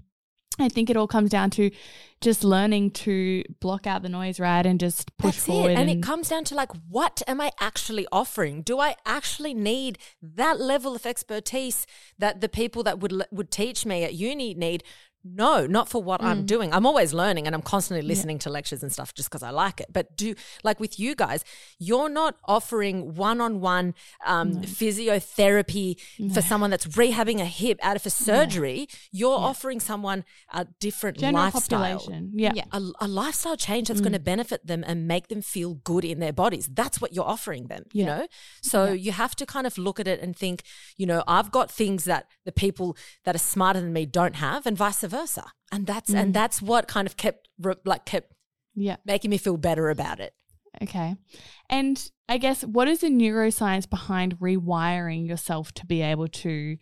I 0.60 0.70
think 0.70 0.90
it 0.90 0.98
all 0.98 1.08
comes 1.08 1.32
down 1.32 1.50
to 1.52 1.72
just 2.20 2.44
learning 2.44 2.92
to 2.92 3.44
block 3.60 3.88
out 3.88 4.04
the 4.04 4.10
noise, 4.10 4.40
right? 4.40 4.64
And 4.64 4.80
just 4.80 5.18
push 5.18 5.38
That's 5.38 5.46
forward. 5.46 5.72
it. 5.72 5.78
And, 5.78 5.90
it 5.90 6.04
comes 6.04 6.30
down 6.30 6.44
to 6.46 6.56
like, 6.56 6.70
what 6.88 7.24
am 7.26 7.42
I 7.42 7.52
actually 7.60 8.06
offering? 8.12 8.62
Do 8.62 8.80
I 8.80 8.96
actually 9.06 9.56
need 9.56 9.98
that 10.22 10.60
level 10.60 10.96
of 10.96 11.06
expertise 11.06 11.88
that 12.20 12.42
the 12.42 12.50
people 12.50 12.84
that 12.84 13.00
would 13.00 13.24
would 13.32 13.50
teach 13.50 13.86
me 13.86 14.04
at 14.04 14.14
uni 14.14 14.54
need? 14.54 14.84
No, 15.24 15.68
not 15.68 15.88
for 15.88 16.02
what 16.02 16.20
Mm. 16.22 16.26
I'm 16.26 16.46
doing. 16.46 16.74
I'm 16.74 16.86
always 16.86 17.14
learning 17.14 17.46
and 17.46 17.54
I'm 17.56 17.62
constantly 17.62 18.02
listening 18.06 18.40
to 18.40 18.50
lectures 18.50 18.82
and 18.82 18.92
stuff 18.92 19.14
just 19.14 19.30
because 19.30 19.44
I 19.44 19.52
like 19.52 19.80
it. 19.80 19.88
But 19.92 20.18
do 20.18 20.34
like 20.64 20.80
with 20.80 21.00
you 21.00 21.14
guys, 21.16 21.44
you're 21.78 22.10
not 22.10 22.38
offering 22.46 23.14
one-on-one 23.16 23.94
um, 24.26 24.62
physiotherapy 24.62 26.00
for 26.34 26.42
someone 26.42 26.70
that's 26.70 26.88
rehabbing 26.88 27.40
a 27.40 27.46
hip 27.46 27.80
out 27.84 27.96
of 27.96 28.06
a 28.06 28.10
surgery. 28.10 28.88
You're 29.12 29.38
offering 29.38 29.80
someone 29.80 30.24
a 30.52 30.66
different 30.80 31.18
general 31.18 31.44
lifestyle 31.46 31.80
population. 32.00 32.32
Yeah. 32.34 32.52
Yeah. 32.56 32.66
a, 32.72 32.82
a 33.02 33.08
lifestyle 33.08 33.56
change 33.58 33.88
that's 33.90 34.02
going 34.02 34.14
to 34.14 34.20
benefit 34.20 34.66
them 34.66 34.84
and 34.88 35.08
make 35.08 35.28
them 35.28 35.42
feel 35.42 35.76
good 35.76 36.04
in 36.04 36.20
their 36.20 36.34
bodies. 36.34 36.68
That's 36.72 37.00
what 37.00 37.14
you're 37.14 37.26
offering 37.28 37.68
them, 37.68 37.84
you 37.94 38.06
Yeah. 38.06 38.18
know? 38.18 38.28
So 38.62 38.92
you 38.92 39.12
have 39.12 39.36
to 39.36 39.46
kind 39.46 39.68
of 39.68 39.78
look 39.78 40.00
at 40.00 40.08
it 40.08 40.20
and 40.22 40.36
think, 40.36 40.64
you 40.98 41.06
know, 41.06 41.24
I've 41.28 41.52
got 41.52 41.70
things 41.70 42.06
that 42.06 42.26
the 42.46 42.52
people 42.52 42.98
that 43.26 43.36
are 43.36 43.40
smarter 43.56 43.80
than 43.82 43.94
me 43.94 44.06
don't 44.06 44.36
have 44.38 44.66
and 44.66 44.76
vice 44.78 45.02
versa. 45.02 45.11
And 45.72 45.86
that's 45.88 46.14
and 46.14 46.34
that's 46.34 46.62
what 46.62 46.88
kind 46.88 47.08
of 47.08 47.16
kept 47.18 47.48
like 47.86 48.06
kept 48.06 48.34
Yeah. 48.76 48.98
making 49.06 49.30
me 49.32 49.38
feel 49.38 49.58
better 49.58 49.90
about 49.90 50.20
it. 50.20 50.34
Okay. 50.82 51.16
And 51.70 52.12
I 52.30 52.38
guess 52.38 52.64
what 52.64 52.88
is 52.88 53.00
the 53.02 53.08
neuroscience 53.10 53.90
behind 53.90 54.40
rewiring 54.40 55.28
yourself 55.28 55.74
to 55.74 55.86
be 55.86 56.02
able 56.02 56.28
to 56.30 56.78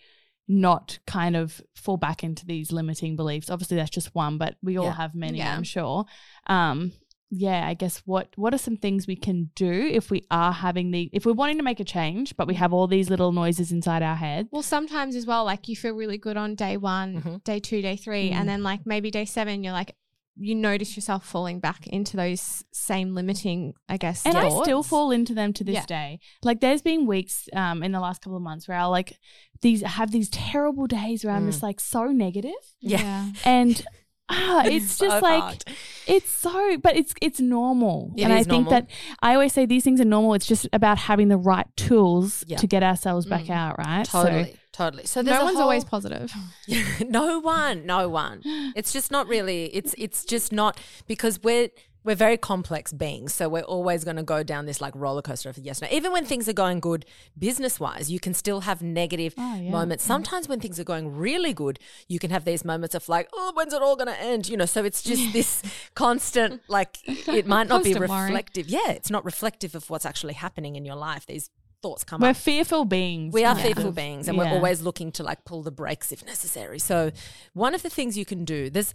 not 0.47 0.99
kind 1.07 1.35
of 1.35 1.61
fall 1.75 1.97
back 1.97 2.23
into 2.23 2.45
these 2.45 2.71
limiting 2.71 3.15
beliefs? 3.15 3.49
Obviously 3.49 3.77
that's 3.77 3.89
just 3.89 4.13
one, 4.15 4.37
but 4.37 4.55
we 4.61 4.77
all 4.77 4.85
Yeah. 4.85 4.95
have 4.95 5.15
many, 5.15 5.39
Yeah. 5.39 5.55
I'm 5.55 5.63
sure. 5.63 6.05
Um 6.47 6.91
yeah, 7.31 7.67
I 7.67 7.73
guess 7.75 8.01
what 8.05 8.29
what 8.35 8.53
are 8.53 8.57
some 8.57 8.75
things 8.77 9.05
we 9.07 9.15
can 9.15 9.51
do 9.55 9.71
if 9.71 10.09
we 10.09 10.25
are 10.31 10.51
having 10.51 10.91
the 10.91 11.09
if 11.13 11.25
we're 11.25 11.33
wanting 11.33 11.57
to 11.57 11.63
make 11.63 11.79
a 11.79 11.83
change, 11.83 12.35
but 12.37 12.47
we 12.47 12.55
have 12.55 12.73
all 12.73 12.87
these 12.87 13.09
little 13.09 13.31
noises 13.31 13.71
inside 13.71 14.01
our 14.01 14.15
head? 14.15 14.47
Well, 14.51 14.63
sometimes 14.63 15.15
as 15.15 15.25
well, 15.25 15.45
like 15.45 15.67
you 15.67 15.75
feel 15.75 15.93
really 15.93 16.17
good 16.17 16.37
on 16.37 16.55
day 16.55 16.77
one, 16.77 17.21
Mhm. 17.21 17.43
day 17.43 17.59
two, 17.59 17.81
day 17.81 17.95
three, 17.97 18.29
Mm. 18.31 18.33
and 18.33 18.49
then 18.49 18.63
like 18.63 18.81
maybe 18.85 19.11
day 19.11 19.25
seven, 19.25 19.63
you're 19.63 19.73
like, 19.73 19.95
you 20.41 20.55
notice 20.55 20.95
yourself 20.95 21.25
falling 21.25 21.59
back 21.59 21.85
into 21.87 22.15
those 22.15 22.63
same 22.71 23.13
limiting, 23.13 23.73
I 23.89 23.97
guess. 23.97 24.25
And 24.25 24.37
I 24.37 24.47
still 24.61 24.83
fall 24.83 25.11
into 25.11 25.33
them 25.33 25.51
to 25.53 25.63
this 25.65 25.73
Yeah. 25.75 25.85
day. 25.85 26.19
Like 26.43 26.61
there's 26.61 26.81
been 26.81 27.05
weeks 27.05 27.47
um 27.53 27.83
in 27.83 27.91
the 27.91 27.99
last 27.99 28.21
couple 28.21 28.37
of 28.37 28.43
months 28.43 28.67
where 28.67 28.77
I'll 28.77 28.89
like 28.89 29.19
these 29.61 29.81
have 29.81 30.11
these 30.11 30.29
terrible 30.29 30.87
days 30.87 31.25
where 31.25 31.33
I'm 31.35 31.43
Mm. 31.43 31.51
just 31.51 31.61
like 31.61 31.79
so 31.81 32.05
negative. 32.05 32.63
Yeah. 32.79 33.31
And 33.43 33.83
ah, 34.29 34.63
it's 34.65 34.91
So 34.93 35.07
just 35.07 35.21
like 35.21 35.41
hard. 35.43 35.63
it's 36.07 36.29
so 36.31 36.77
but 36.77 36.95
it's 36.95 37.13
it's 37.21 37.39
normal. 37.39 38.13
It 38.15 38.23
and 38.23 38.33
I 38.33 38.37
think 38.43 38.67
normal. 38.67 38.71
that 38.71 38.89
I 39.21 39.33
always 39.33 39.53
say 39.53 39.65
these 39.65 39.83
things 39.83 39.99
are 39.99 40.05
normal. 40.05 40.33
It's 40.35 40.45
just 40.47 40.67
about 40.73 40.97
having 40.97 41.27
the 41.29 41.37
right 41.37 41.67
tools 41.75 42.43
Yeah. 42.47 42.57
to 42.57 42.67
get 42.67 42.83
ourselves 42.83 43.25
back 43.25 43.45
Mm. 43.45 43.49
out, 43.55 43.77
right? 43.79 44.05
So- 44.07 44.23
Totally, 44.23 44.55
totally. 44.71 45.05
So 45.05 45.21
there's 45.23 45.37
No 45.37 45.43
one's 45.45 45.55
whole- 45.57 45.63
always 45.63 45.83
positive. 45.83 46.31
no 47.07 47.39
one, 47.39 47.85
no 47.85 48.09
one. 48.09 48.41
It's 48.75 48.91
just 48.93 49.11
not 49.11 49.27
really. 49.27 49.65
It's 49.75 49.93
it's 49.97 50.23
just 50.25 50.51
not 50.51 50.79
because 51.07 51.41
we're 51.43 51.69
we're 52.03 52.15
very 52.15 52.37
complex 52.37 52.93
beings, 52.93 53.33
so 53.33 53.49
we're 53.49 53.61
always 53.61 54.03
going 54.03 54.15
to 54.15 54.23
go 54.23 54.41
down 54.41 54.65
this 54.65 54.79
like 54.79 54.93
roller 54.95 55.21
coaster 55.21 55.49
of 55.49 55.57
yes, 55.57 55.81
no. 55.81 55.87
Even 55.91 56.11
when 56.11 56.25
things 56.25 56.47
are 56.47 56.53
going 56.53 56.79
good 56.79 57.05
business 57.37 57.79
wise, 57.79 58.09
you 58.09 58.19
can 58.19 58.33
still 58.33 58.61
have 58.61 58.81
negative 58.81 59.33
Oh, 59.37 59.55
yeah. 59.55 59.69
moments. 59.69 60.03
Sometimes 60.05 60.47
when 60.47 60.59
things 60.61 60.79
are 60.79 60.85
going 60.85 61.13
really 61.15 61.53
good, 61.53 61.77
you 62.07 62.17
can 62.17 62.31
have 62.31 62.45
these 62.45 62.63
moments 62.63 62.95
of 62.95 63.09
like, 63.09 63.27
oh, 63.33 63.51
when's 63.53 63.73
it 63.73 63.81
all 63.81 63.95
going 63.97 64.07
to 64.07 64.19
end? 64.21 64.47
You 64.47 64.55
know, 64.57 64.65
so 64.65 64.83
it's 64.85 65.01
just 65.03 65.33
this 65.33 65.61
constant 65.95 66.61
like 66.69 66.97
it 67.05 67.45
might 67.45 67.67
not 67.67 67.83
be 67.83 67.91
Constant 67.93 68.09
worry. 68.09 68.25
reflective. 68.27 68.69
Yeah, 68.69 68.91
it's 68.91 69.09
not 69.11 69.25
reflective 69.25 69.75
of 69.75 69.89
what's 69.89 70.05
actually 70.05 70.33
happening 70.35 70.75
in 70.77 70.85
your 70.85 70.95
life. 70.95 71.25
These 71.25 71.49
thoughts 71.81 72.03
come 72.05 72.21
We're 72.21 72.29
up. 72.29 72.37
fearful 72.37 72.85
beings. 72.85 73.33
We 73.33 73.43
are 73.45 73.55
kind 73.55 73.67
fearful 73.73 73.91
beings 73.91 74.27
and 74.27 74.37
Yeah. 74.37 74.45
we're 74.45 74.55
always 74.55 74.81
looking 74.81 75.11
to 75.13 75.23
like 75.23 75.43
pull 75.45 75.63
the 75.63 75.71
brakes 75.71 76.11
if 76.11 76.25
necessary. 76.25 76.79
So 76.79 77.11
one 77.53 77.75
of 77.75 77.83
the 77.83 77.89
things 77.89 78.17
you 78.17 78.25
can 78.25 78.45
do, 78.45 78.69
there's 78.69 78.93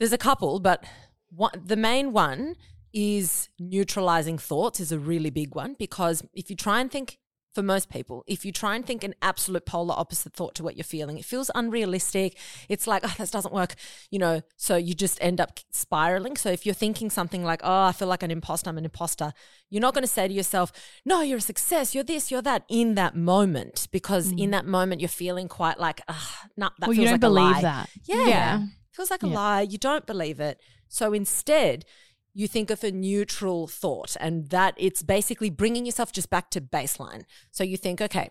there's 0.00 0.12
a 0.12 0.18
couple, 0.18 0.60
but 0.60 0.82
one, 1.30 1.52
the 1.64 1.76
main 1.76 2.12
one 2.12 2.56
is 2.92 3.48
neutralizing 3.58 4.38
thoughts 4.38 4.80
is 4.80 4.92
a 4.92 4.98
really 4.98 5.30
big 5.30 5.54
one 5.54 5.76
because 5.78 6.22
if 6.34 6.50
you 6.50 6.56
try 6.56 6.80
and 6.80 6.90
think 6.90 7.18
for 7.52 7.62
most 7.62 7.90
people, 7.90 8.22
if 8.28 8.44
you 8.44 8.52
try 8.52 8.76
and 8.76 8.86
think 8.86 9.02
an 9.02 9.14
absolute 9.22 9.66
polar 9.66 9.94
opposite 9.96 10.32
thought 10.32 10.54
to 10.54 10.62
what 10.62 10.76
you're 10.76 10.84
feeling, 10.84 11.18
it 11.18 11.24
feels 11.24 11.50
unrealistic. 11.54 12.38
It's 12.68 12.86
like, 12.86 13.02
oh, 13.04 13.14
this 13.18 13.30
doesn't 13.30 13.52
work, 13.52 13.74
you 14.10 14.20
know, 14.20 14.42
so 14.56 14.76
you 14.76 14.94
just 14.94 15.18
end 15.20 15.40
up 15.40 15.58
spiraling. 15.72 16.36
So 16.36 16.50
if 16.50 16.64
you're 16.64 16.76
thinking 16.76 17.10
something 17.10 17.42
like, 17.42 17.60
oh, 17.64 17.84
I 17.84 17.92
feel 17.92 18.06
like 18.06 18.22
an 18.22 18.30
imposter, 18.30 18.70
I'm 18.70 18.78
an 18.78 18.84
imposter, 18.84 19.32
you're 19.68 19.80
not 19.80 19.94
going 19.94 20.04
to 20.04 20.08
say 20.08 20.28
to 20.28 20.34
yourself, 20.34 20.72
no, 21.04 21.22
you're 21.22 21.38
a 21.38 21.40
success, 21.40 21.92
you're 21.92 22.04
this, 22.04 22.30
you're 22.30 22.42
that 22.42 22.64
in 22.68 22.94
that 22.94 23.16
moment, 23.16 23.88
because 23.90 24.30
in 24.30 24.52
that 24.52 24.66
moment 24.66 25.00
you're 25.00 25.08
feeling 25.08 25.48
quite 25.48 25.80
like, 25.80 26.02
ah, 26.08 26.44
nah, 26.56 26.70
that 26.78 26.88
well, 26.88 26.94
feels 26.94 26.98
you 26.98 27.04
don't 27.04 27.12
like 27.12 27.20
believe 27.20 27.46
a 27.46 27.50
lie. 27.50 27.62
that. 27.62 27.90
Yeah. 28.04 28.26
Yeah. 28.26 28.62
Feels 29.00 29.10
like 29.10 29.22
a 29.22 29.28
Yeah. 29.28 29.34
lie. 29.34 29.60
You 29.62 29.78
don't 29.78 30.04
believe 30.04 30.40
it. 30.40 30.60
So 30.86 31.14
instead, 31.14 31.86
you 32.34 32.46
think 32.46 32.68
of 32.70 32.84
a 32.84 32.92
neutral 32.92 33.66
thought 33.66 34.14
and 34.20 34.50
that 34.50 34.74
it's 34.76 35.02
basically 35.02 35.48
bringing 35.48 35.86
yourself 35.86 36.12
just 36.12 36.28
back 36.28 36.50
to 36.50 36.60
baseline. 36.60 37.24
So 37.50 37.64
you 37.64 37.78
think, 37.78 38.02
okay, 38.02 38.28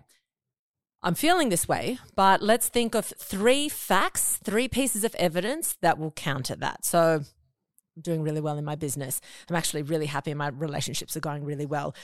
I'm 1.02 1.16
feeling 1.16 1.50
this 1.50 1.68
way, 1.68 1.98
but 2.16 2.44
let's 2.44 2.70
think 2.70 2.94
of 2.94 3.06
three 3.06 3.68
facts, 3.68 4.38
three 4.44 4.68
pieces 4.68 5.04
of 5.04 5.16
evidence 5.16 5.76
that 5.82 5.98
will 5.98 6.12
counter 6.12 6.56
that. 6.58 6.86
So 6.86 7.24
I'm 7.96 8.02
doing 8.04 8.22
really 8.22 8.42
well 8.42 8.60
in 8.60 8.64
my 8.64 8.76
business. 8.76 9.22
I'm 9.50 9.56
actually 9.56 9.82
really 9.82 10.06
happy. 10.06 10.36
My 10.36 10.50
relationships 10.50 11.18
are 11.18 11.22
going 11.22 11.46
really 11.46 11.66
well. 11.66 11.96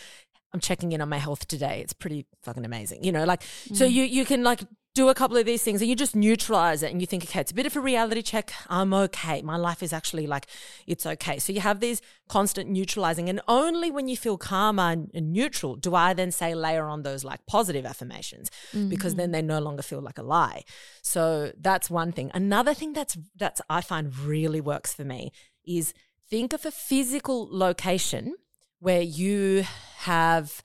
I'm 0.53 0.59
checking 0.59 0.91
in 0.91 1.01
on 1.01 1.09
my 1.09 1.20
health 1.20 1.47
today. 1.47 1.82
It's 1.82 1.93
pretty 1.93 2.26
fucking 2.41 2.66
amazing. 2.66 3.03
You 3.03 3.11
know, 3.11 3.26
like 3.26 3.43
so 3.74 3.86
mm. 3.86 3.91
you 3.91 4.03
you 4.05 4.26
can 4.26 4.43
like 4.43 4.61
do 4.95 5.09
a 5.09 5.13
couple 5.13 5.35
of 5.35 5.45
these 5.45 5.61
things 5.61 5.81
and 5.81 5.89
you 5.89 5.95
just 5.95 6.15
neutralize 6.15 6.81
it 6.81 6.89
and 6.89 7.01
you 7.01 7.05
think, 7.05 7.25
okay, 7.25 7.41
it's 7.41 7.51
a 7.51 7.53
bit 7.53 7.65
of 7.65 7.75
a 7.75 7.81
reality 7.81 8.21
check. 8.21 8.53
I'm 8.69 8.93
okay. 8.93 9.41
My 9.41 9.57
life 9.57 9.83
is 9.83 9.91
actually 9.91 10.25
like 10.25 10.47
it's 10.87 11.05
okay. 11.05 11.37
So 11.37 11.51
you 11.51 11.59
have 11.59 11.81
these 11.81 12.01
constant 12.29 12.69
neutralizing, 12.69 13.29
and 13.29 13.41
only 13.47 13.91
when 13.91 14.07
you 14.07 14.15
feel 14.15 14.37
calmer 14.37 14.91
and, 14.91 15.11
neutral 15.13 15.75
do 15.75 15.93
I 15.95 16.13
then 16.13 16.31
say 16.31 16.55
layer 16.55 16.85
on 16.85 17.03
those 17.03 17.25
like 17.25 17.45
positive 17.45 17.85
affirmations 17.85 18.49
because 18.89 19.15
then 19.15 19.31
they 19.31 19.41
no 19.41 19.59
longer 19.59 19.83
feel 19.83 20.01
like 20.01 20.17
a 20.17 20.23
lie. 20.23 20.63
So 21.01 21.51
that's 21.59 21.89
one 21.89 22.13
thing. 22.13 22.31
Another 22.33 22.73
thing 22.73 22.93
that's 22.93 23.17
that's 23.35 23.61
I 23.69 23.81
find 23.81 24.17
really 24.17 24.61
works 24.61 24.93
for 24.93 25.03
me 25.03 25.33
is 25.65 25.93
think 26.29 26.53
of 26.53 26.65
a 26.65 26.71
physical 26.71 27.49
location 27.51 28.35
where 28.79 29.01
you 29.01 29.65
have 29.97 30.63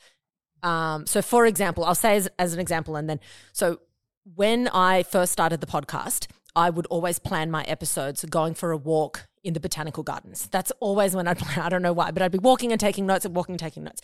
um, 0.63 1.07
so 1.07 1.23
for 1.23 1.47
example 1.47 1.85
i'll 1.85 1.95
say 1.95 2.17
as, 2.17 2.29
as 2.39 2.53
an 2.53 2.61
example 2.61 2.95
and 2.97 3.09
then 3.09 3.19
so 3.53 3.79
when 4.25 4.69
i 4.69 5.03
first 5.03 5.33
started 5.33 5.61
the 5.61 5.67
podcast 5.67 6.27
i 6.55 6.69
would 6.71 6.87
always 6.87 7.19
plan 7.19 7.51
my 7.51 7.63
episodes 7.65 8.25
going 8.27 8.55
for 8.55 8.71
a 8.71 8.77
walk 8.77 9.27
in 9.43 9.55
the 9.55 9.61
botanical 9.61 10.03
gardens 10.03 10.49
that's 10.49 10.73
always 10.81 11.15
when 11.15 11.27
i'd 11.27 11.39
plan 11.39 11.65
i 11.65 11.69
don't 11.69 11.83
know 11.83 11.93
why 11.93 12.11
but 12.11 12.23
i'd 12.23 12.33
be 12.33 12.39
walking 12.39 12.73
and 12.73 12.81
taking 12.81 13.07
notes 13.07 13.25
and 13.25 13.35
walking 13.35 13.55
and 13.55 13.61
taking 13.61 13.85
notes 13.85 14.03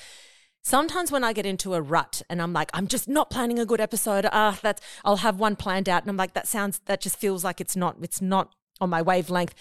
sometimes 0.67 1.13
when 1.13 1.23
I 1.23 1.33
get 1.33 1.47
into 1.47 1.75
a 1.75 1.81
rut 1.81 2.23
and 2.29 2.43
I'm 2.43 2.53
like, 2.53 2.71
I'm 2.75 2.89
just 2.89 3.09
not 3.09 3.31
planning 3.31 3.61
a 3.61 3.65
good 3.65 3.81
episode. 3.81 4.27
Ah, 4.33 4.59
that's 4.61 4.83
I'll 5.05 5.19
have 5.19 5.39
one 5.39 5.55
planned 5.55 5.89
out, 5.89 6.03
and 6.03 6.11
I'm 6.11 6.17
like, 6.17 6.35
that 6.35 6.49
sounds 6.49 6.81
that 6.87 7.01
just 7.01 7.17
feels 7.17 7.45
like 7.45 7.61
it's 7.61 7.77
not 7.77 7.97
it's 8.03 8.21
not 8.21 8.53
on 8.81 8.91
my 8.91 9.01
wavelength. 9.01 9.55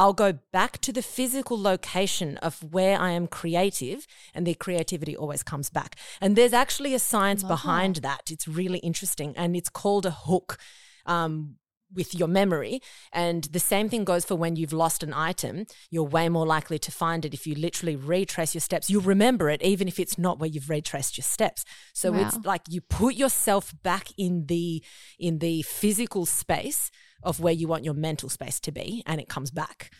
I'll 0.00 0.14
go 0.14 0.38
back 0.50 0.78
to 0.78 0.94
the 0.94 1.02
physical 1.02 1.60
location 1.60 2.38
of 2.38 2.62
where 2.72 2.98
I 2.98 3.10
am 3.10 3.26
creative, 3.26 4.06
and 4.34 4.46
the 4.46 4.54
creativity 4.54 5.14
always 5.14 5.42
comes 5.42 5.68
back. 5.68 5.94
And 6.22 6.36
there's 6.36 6.54
actually 6.54 6.94
a 6.94 6.98
science 6.98 7.42
behind 7.42 7.96
that. 7.96 8.30
It's 8.30 8.48
really 8.48 8.78
interesting, 8.78 9.34
and 9.36 9.54
it's 9.54 9.68
called 9.68 10.06
a 10.06 10.10
hook. 10.10 10.56
Um, 11.04 11.56
with 11.92 12.14
your 12.14 12.28
memory. 12.28 12.80
And 13.12 13.42
the 13.44 13.58
same 13.58 13.88
thing 13.88 14.04
goes 14.04 14.24
for 14.24 14.36
when 14.36 14.54
you've 14.54 14.72
lost 14.72 15.02
an 15.02 15.12
item. 15.12 15.66
You're 15.90 16.04
way 16.04 16.28
more 16.28 16.46
likely 16.46 16.78
to 16.78 16.92
find 16.92 17.24
it 17.24 17.34
if 17.34 17.48
you 17.48 17.56
literally 17.56 17.96
retrace 17.96 18.54
your 18.54 18.60
steps. 18.60 18.88
You'll 18.88 19.02
remember 19.02 19.50
it 19.50 19.60
even 19.60 19.88
if 19.88 19.98
it's 19.98 20.16
not 20.16 20.38
where 20.38 20.48
you've 20.48 20.70
retraced 20.70 21.18
your 21.18 21.24
steps. 21.24 21.64
So 21.92 22.14
it's 22.14 22.38
like 22.44 22.62
you 22.68 22.80
put 22.80 23.16
yourself 23.16 23.74
back 23.82 24.06
in 24.16 24.46
the 24.46 24.84
in 25.18 25.40
the 25.40 25.62
physical 25.62 26.26
space 26.26 26.92
of 27.22 27.40
where 27.40 27.52
you 27.52 27.68
want 27.68 27.84
your 27.84 27.94
mental 27.94 28.28
space 28.28 28.60
to 28.60 28.72
be 28.72 29.02
and 29.06 29.20
it 29.20 29.28
comes 29.28 29.50
back. 29.50 29.90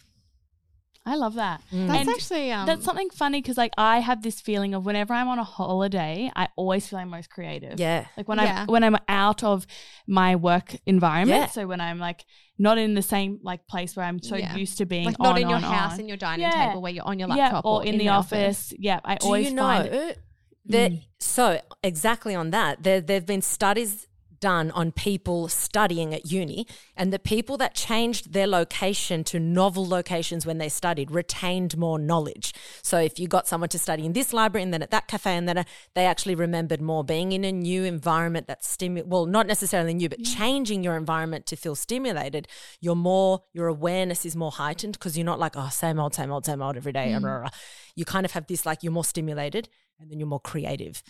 I 1.07 1.17
love 1.17 1.35
that. 1.37 1.63
That's 1.73 2.01
And 2.01 2.09
actually 2.11 2.53
um, 2.53 2.67
That's 2.67 2.85
something 2.85 3.09
funny 3.09 3.41
because 3.41 3.57
like 3.57 3.73
I 3.79 4.01
have 4.01 4.23
this 4.23 4.39
feeling 4.41 4.75
of 4.75 4.85
whenever 4.85 5.15
I'm 5.15 5.29
on 5.29 5.39
a 5.39 5.45
holiday, 5.45 6.31
I 6.37 6.49
always 6.57 6.87
feel 6.87 6.99
I'm 6.99 7.09
most 7.09 7.31
creative. 7.31 7.81
Yeah. 7.81 8.05
Like 8.19 8.29
when 8.29 8.39
Yeah. 8.39 8.61
I'm 8.63 8.67
when 8.67 8.85
I'm 8.85 8.97
out 9.09 9.43
of 9.43 9.67
my 10.07 10.37
work 10.37 10.77
environment. 10.85 11.41
Yeah. 11.41 11.47
So 11.47 11.67
when 11.67 11.81
I'm 11.81 11.99
like 11.99 12.27
not 12.59 12.77
in 12.77 12.93
the 12.95 13.03
same 13.03 13.41
like 13.43 13.67
place 13.67 13.97
where 13.97 14.05
I'm 14.05 14.23
so 14.23 14.37
Yeah. 14.37 14.55
used 14.55 14.77
to 14.79 14.85
being 14.87 15.07
like 15.07 15.19
not 15.19 15.37
on, 15.37 15.43
in 15.43 15.49
your 15.49 15.57
on, 15.57 15.63
house 15.63 15.95
on. 15.95 16.01
in 16.01 16.09
your 16.09 16.19
dining 16.19 16.43
Yeah. 16.43 16.67
table 16.69 16.83
where 16.83 16.93
you're 16.93 17.07
on 17.07 17.19
your 17.19 17.29
yeah, 17.31 17.35
laptop 17.45 17.65
or, 17.65 17.83
in, 17.85 17.97
the, 17.97 18.09
office. 18.09 18.73
Yeah, 18.79 19.01
I 19.03 19.15
Do 19.17 19.25
always 19.27 19.49
you 19.49 19.55
know 19.55 19.63
find 19.63 19.87
it. 19.89 20.19
that 20.67 20.93
Mm. 20.93 21.03
so 21.19 21.61
exactly 21.83 22.35
on 22.35 22.51
that 22.51 22.83
there 22.83 23.01
there've 23.01 23.25
been 23.27 23.41
studies 23.43 24.07
done 24.41 24.71
on 24.73 24.93
people 24.93 25.49
studying 25.49 26.15
at 26.15 26.31
uni 26.31 26.67
and 26.97 27.13
the 27.13 27.19
people 27.19 27.57
that 27.59 27.75
changed 27.75 28.33
their 28.33 28.47
location 28.47 29.23
to 29.25 29.39
novel 29.39 29.87
locations 29.87 30.47
when 30.47 30.59
they 30.59 30.69
studied 30.69 31.11
retained 31.11 31.77
more 31.77 31.99
knowledge. 31.99 32.55
So 32.83 32.99
if 32.99 33.19
you 33.19 33.29
got 33.29 33.47
someone 33.47 33.69
to 33.71 33.79
study 33.79 34.07
in 34.07 34.13
this 34.13 34.33
library 34.33 34.63
and 34.63 34.73
then 34.73 34.83
at 34.83 34.91
that 34.91 35.09
cafe 35.09 35.37
and 35.37 35.49
then 35.49 35.65
they 35.95 36.07
actually 36.07 36.35
remembered 36.35 36.81
more 36.81 37.05
being 37.05 37.33
in 37.33 37.45
a 37.45 37.53
new 37.53 37.85
environment 37.85 38.47
that's 38.47 38.77
stimu- 38.77 39.07
well 39.07 39.27
not 39.27 39.47
necessarily 39.47 39.95
new 39.95 40.09
but 40.09 40.23
changing 40.23 40.83
your 40.83 40.97
environment 40.97 41.47
to 41.47 41.57
feel 41.57 41.75
stimulated 41.75 42.49
you're 42.81 42.95
more 42.95 43.43
your 43.53 43.67
awareness 43.67 44.25
is 44.25 44.37
more 44.37 44.51
heightened 44.51 44.95
because 44.95 45.17
you're 45.17 45.25
not 45.25 45.39
like 45.39 45.57
oh 45.57 45.69
same 45.69 45.99
old 45.99 46.15
same 46.15 46.31
old 46.31 46.45
same 46.45 46.63
old 46.63 46.77
every 46.77 46.93
day 46.93 47.17
blah. 47.19 47.31
Mm. 47.31 47.51
you 47.95 48.05
kind 48.05 48.25
of 48.25 48.33
have 48.33 48.47
this 48.47 48.65
like 48.65 48.83
you're 48.83 48.93
more 48.93 49.05
stimulated 49.05 49.69
and 49.99 50.11
then 50.11 50.19
you're 50.19 50.29
more 50.29 50.41
creative 50.41 51.03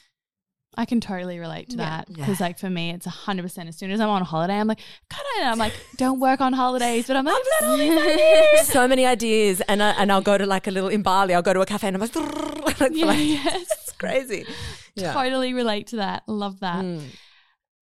I 0.77 0.85
can 0.85 1.01
totally 1.01 1.39
relate 1.39 1.71
to 1.71 1.77
Yeah. 1.77 1.85
that 1.85 2.09
because, 2.14 2.41
like, 2.41 2.59
for 2.59 2.71
me, 2.71 2.91
it's 2.91 3.05
hundred 3.07 3.43
percent. 3.43 3.68
As 3.68 3.77
soon 3.77 3.91
as 3.91 4.01
I'm 4.01 4.09
on 4.09 4.23
holiday, 4.23 4.55
I'm 4.55 4.68
like, 4.68 4.81
kind 5.09 5.27
of. 5.41 5.53
I'm 5.53 5.59
like, 5.59 5.73
don't 5.97 6.21
work 6.21 6.41
on 6.41 6.53
holidays, 6.53 7.07
but 7.09 7.16
I'm 7.16 7.25
like, 7.25 7.35
"I've 7.61 7.68
all 7.68 7.77
these 7.77 8.01
ideas." 8.01 8.66
so 8.68 8.87
many 8.87 9.05
ideas 9.05 9.61
and 9.62 9.83
I, 9.83 9.91
and 9.93 10.12
I'll 10.12 10.21
go 10.23 10.39
to 10.39 10.47
like 10.47 10.66
a 10.66 10.71
little 10.71 10.89
in 10.89 11.03
Bali 11.03 11.35
I'll 11.35 11.43
go 11.43 11.53
to 11.53 11.61
a 11.61 11.66
cafe 11.66 11.89
and 11.89 11.97
I'm 11.97 12.01
like, 12.01 12.14
like, 12.81 12.93
yeah, 12.95 13.05
like 13.12 13.18
yes, 13.18 13.66
it's 13.83 13.93
crazy 13.93 14.45
yeah 14.95 15.12
totally 15.12 15.55
relate 15.55 15.87
to 15.89 15.97
that. 15.97 16.23
Love 16.27 16.61
that. 16.61 16.85
Mm. 16.85 17.03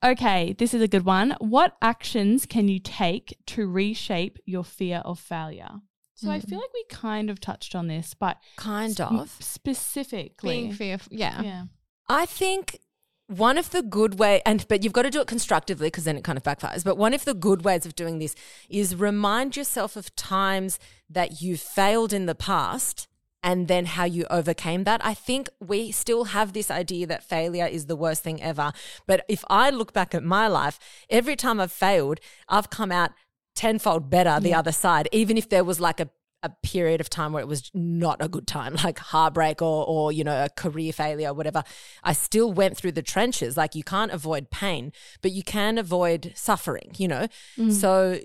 Okay, 0.05 0.55
this 0.59 0.75
is 0.75 0.81
a 0.81 0.89
good 0.89 1.05
one. 1.05 1.35
What 1.41 1.77
actions 1.83 2.47
can 2.47 2.69
you 2.69 2.79
take 2.79 3.37
to 3.47 3.67
reshape 3.67 4.39
your 4.47 4.65
fear 4.65 4.99
of 5.05 5.19
failure? 5.19 5.81
So 6.15 6.31
I 6.31 6.41
feel 6.41 6.59
like 6.59 6.73
we 6.75 6.85
kind 6.89 7.31
of 7.31 7.41
touched 7.41 7.77
on 7.77 7.87
this, 7.87 8.13
but 8.15 8.39
kind 8.57 8.93
sp- 8.95 9.13
of 9.13 9.31
specifically, 9.41 10.63
being 10.63 10.73
fearful. 10.73 11.13
Yeah. 11.17 11.43
yeah, 11.43 11.65
I 12.09 12.27
think 12.27 12.79
one 13.27 13.59
of 13.59 13.71
the 13.71 13.83
good 13.83 14.19
way 14.19 14.41
and 14.47 14.67
but 14.69 14.83
you've 14.83 14.95
got 14.95 15.03
to 15.03 15.11
do 15.11 15.21
it 15.21 15.27
constructively 15.27 15.89
because 15.89 16.05
then 16.05 16.17
it 16.17 16.25
kind 16.25 16.39
of 16.39 16.43
backfires. 16.45 16.83
But 16.83 16.97
one 16.97 17.13
of 17.13 17.25
the 17.25 17.35
good 17.35 17.63
ways 17.63 17.85
of 17.85 17.95
doing 17.95 18.19
this 18.19 18.35
is 18.69 18.97
remind 18.97 19.57
yourself 19.57 19.97
of 19.97 20.15
times 20.17 20.79
that 21.11 21.43
you 21.43 21.57
failed 21.57 22.13
in 22.13 22.27
the 22.27 22.35
past 22.35 23.07
and 23.43 23.69
then 23.69 23.87
how 23.87 24.05
you 24.05 24.27
overcame 24.31 24.85
that. 24.85 25.05
I 25.05 25.15
think 25.15 25.49
we 25.61 25.93
still 25.93 26.25
have 26.25 26.55
this 26.55 26.71
idea 26.71 27.07
that 27.07 27.23
failure 27.23 27.67
is 27.67 27.87
the 27.87 27.97
worst 27.97 28.25
thing 28.25 28.43
ever. 28.43 28.73
But 29.07 29.25
if 29.29 29.45
I 29.49 29.71
look 29.71 29.93
back 29.93 30.15
at 30.15 30.25
my 30.25 30.49
life, 30.49 30.79
every 31.09 31.37
time 31.37 31.61
I've 31.61 31.71
failed, 31.71 32.19
I've 32.49 32.71
come 32.71 32.91
out 32.91 33.13
tenfold 33.55 34.09
better 34.09 34.41
the 34.41 34.55
other 34.55 34.73
side, 34.73 35.09
even 35.13 35.37
if 35.37 35.49
there 35.49 35.65
was 35.65 35.81
like 35.81 36.01
a 36.01 36.09
a 36.43 36.51
period 36.63 37.01
of 37.01 37.11
time 37.11 37.33
where 37.33 37.43
it 37.43 37.49
was 37.49 37.71
not 37.75 38.19
a 38.21 38.29
good 38.29 38.47
time, 38.47 38.75
like 38.85 38.99
heartbreak 38.99 39.61
or, 39.63 39.87
or 39.87 40.13
you 40.13 40.25
know, 40.25 40.45
a 40.45 40.49
career 40.49 40.93
failure, 40.93 41.29
or 41.29 41.35
whatever. 41.35 41.63
I 42.03 42.13
still 42.13 42.53
went 42.53 42.77
through 42.77 42.93
the 42.93 43.03
trenches. 43.03 43.57
Like 43.57 43.75
you 43.75 43.83
can't 43.83 44.13
avoid 44.13 44.51
pain, 44.51 44.93
but 45.23 45.33
you 45.33 45.43
can 45.43 45.79
avoid 45.79 46.33
suffering. 46.35 46.93
You 46.97 47.09
know, 47.09 47.29
mm. 47.57 47.73
so 47.73 48.19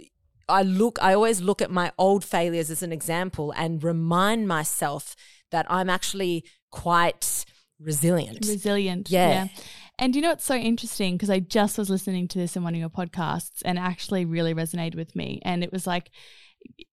I 0.47 0.63
look. 0.63 0.99
I 1.01 1.13
always 1.13 1.41
look 1.41 1.61
at 1.61 1.71
my 1.71 1.91
old 1.97 2.23
failures 2.23 2.69
as 2.69 2.83
an 2.83 2.91
example 2.91 3.53
and 3.55 3.83
remind 3.83 4.47
myself 4.47 5.15
that 5.51 5.65
I'm 5.69 5.89
actually 5.89 6.45
quite 6.71 7.45
resilient. 7.79 8.45
resilient. 8.47 9.09
Yeah. 9.09 9.47
And 9.99 10.15
you 10.15 10.21
know 10.21 10.29
what's 10.29 10.45
so 10.45 10.55
interesting? 10.55 11.15
Because 11.15 11.29
I 11.29 11.39
just 11.39 11.77
was 11.77 11.89
listening 11.89 12.27
to 12.29 12.39
this 12.39 12.55
in 12.55 12.63
one 12.63 12.73
of 12.73 12.79
your 12.79 12.89
podcasts 12.89 13.61
and 13.63 13.77
actually 13.77 14.25
really 14.25 14.55
resonated 14.55 14.95
with 14.95 15.15
me. 15.15 15.39
And 15.43 15.63
it 15.63 15.71
was 15.71 15.85
like, 15.85 16.09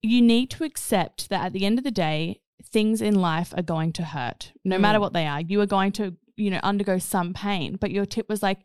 you 0.02 0.20
need 0.22 0.50
to 0.50 0.64
accept 0.64 1.28
that 1.30 1.44
at 1.46 1.52
the 1.52 1.64
end 1.66 1.78
of 1.78 1.84
the 1.84 1.90
day, 1.90 2.40
things 2.72 3.00
in 3.02 3.14
life 3.14 3.52
are 3.56 3.62
going 3.62 3.92
to 3.94 4.02
hurt, 4.04 4.52
no 4.64 4.76
Mm. 4.76 4.80
matter 4.80 5.00
what 5.00 5.12
they 5.12 5.26
are. 5.26 5.40
You 5.40 5.60
are 5.60 5.66
going 5.66 5.92
to, 5.92 6.16
you 6.36 6.50
know, 6.50 6.60
undergo 6.62 6.98
some 6.98 7.32
pain. 7.34 7.76
But 7.80 7.90
your 7.90 8.06
tip 8.06 8.28
was 8.28 8.42
like, 8.42 8.58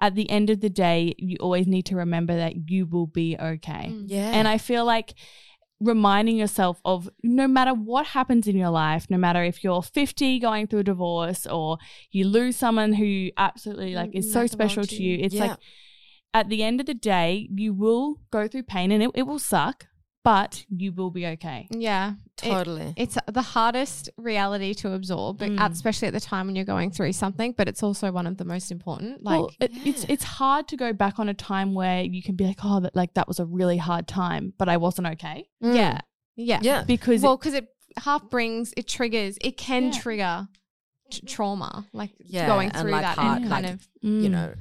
at 0.00 0.14
the 0.14 0.28
end 0.28 0.50
of 0.50 0.60
the 0.60 0.68
day, 0.68 1.14
you 1.18 1.36
always 1.40 1.66
need 1.66 1.86
to 1.86 1.96
remember 1.96 2.36
that 2.36 2.68
you 2.70 2.86
will 2.86 3.06
be 3.06 3.36
okay. 3.40 3.94
yeah, 4.06 4.30
And 4.32 4.46
I 4.46 4.58
feel 4.58 4.84
like 4.84 5.14
reminding 5.80 6.36
yourself 6.36 6.80
of 6.84 7.08
no 7.22 7.46
matter 7.46 7.72
what 7.74 8.06
happens 8.06 8.46
in 8.48 8.56
your 8.56 8.70
life, 8.70 9.06
no 9.10 9.18
matter 9.18 9.42
if 9.44 9.62
you're 9.62 9.82
50 9.82 10.38
going 10.38 10.66
through 10.66 10.80
a 10.80 10.84
divorce 10.84 11.46
or 11.46 11.78
you 12.10 12.26
lose 12.26 12.56
someone 12.56 12.94
who 12.94 13.30
absolutely 13.36 13.94
like 13.94 14.10
is 14.14 14.32
so 14.32 14.40
Meant 14.40 14.50
the 14.52 14.56
world 14.56 14.70
special 14.70 14.82
to 14.84 14.96
to 14.96 15.02
you. 15.02 15.16
you, 15.18 15.24
it's 15.24 15.34
Yeah. 15.34 15.46
like 15.48 15.58
at 16.34 16.48
the 16.48 16.62
end 16.62 16.80
of 16.80 16.86
the 16.86 16.94
day, 16.94 17.48
you 17.54 17.72
will 17.74 18.20
go 18.30 18.48
through 18.48 18.62
pain 18.64 18.90
and 18.90 19.02
it, 19.02 19.10
it 19.14 19.22
will 19.22 19.38
suck. 19.38 19.86
But 20.26 20.64
you 20.68 20.90
will 20.92 21.10
be 21.10 21.24
okay. 21.34 21.68
Yeah. 21.70 22.14
It- 22.42 22.50
Totally. 22.50 22.92
it's 22.96 23.16
the 23.28 23.42
hardest 23.56 24.10
reality 24.18 24.74
to 24.74 24.92
absorb, 24.92 25.38
Mm. 25.38 25.70
especially 25.72 26.08
at 26.08 26.14
the 26.14 26.20
time 26.20 26.46
when 26.46 26.56
you're 26.56 26.64
going 26.76 26.90
through 26.90 27.12
something, 27.12 27.54
but 27.56 27.68
it's 27.68 27.82
also 27.82 28.10
one 28.12 28.26
of 28.26 28.36
the 28.36 28.44
most 28.44 28.70
important. 28.70 29.22
Like, 29.22 29.38
well, 29.40 29.50
it, 29.60 29.70
it's 29.86 30.02
yeah. 30.02 30.12
it's 30.14 30.24
hard 30.24 30.66
to 30.68 30.76
go 30.76 30.92
back 30.92 31.18
on 31.20 31.28
a 31.28 31.34
time 31.34 31.74
where 31.74 32.02
you 32.02 32.22
can 32.22 32.34
be 32.34 32.44
like, 32.44 32.58
oh, 32.64 32.80
that 32.80 32.94
like 32.96 33.14
that 33.14 33.26
was 33.28 33.38
a 33.40 33.46
really 33.46 33.78
hard 33.78 34.06
time, 34.08 34.52
but 34.58 34.68
I 34.68 34.76
wasn't 34.76 35.06
okay 35.14 35.48
yeah. 35.60 36.00
Yeah. 36.36 36.58
Yeah. 36.62 36.82
because 36.84 37.22
Well, 37.22 37.36
because 37.38 37.54
it 37.54 37.68
half 37.96 38.28
brings, 38.28 38.74
it 38.76 38.86
triggers, 38.88 39.38
it 39.40 39.56
can 39.56 39.84
Yeah. 39.92 40.00
trigger 40.02 40.48
t- 41.10 41.20
trauma, 41.26 41.86
like 41.92 42.10
Yeah, 42.18 42.46
going 42.48 42.70
through 42.70 42.90
like 42.90 43.02
that 43.02 43.16
hard- 43.18 43.42
and 43.42 43.50
kind 43.50 43.64
like- 43.66 43.74
of. 43.74 43.80
it, 44.02 44.08
you 44.24 44.28
Mm. 44.28 44.56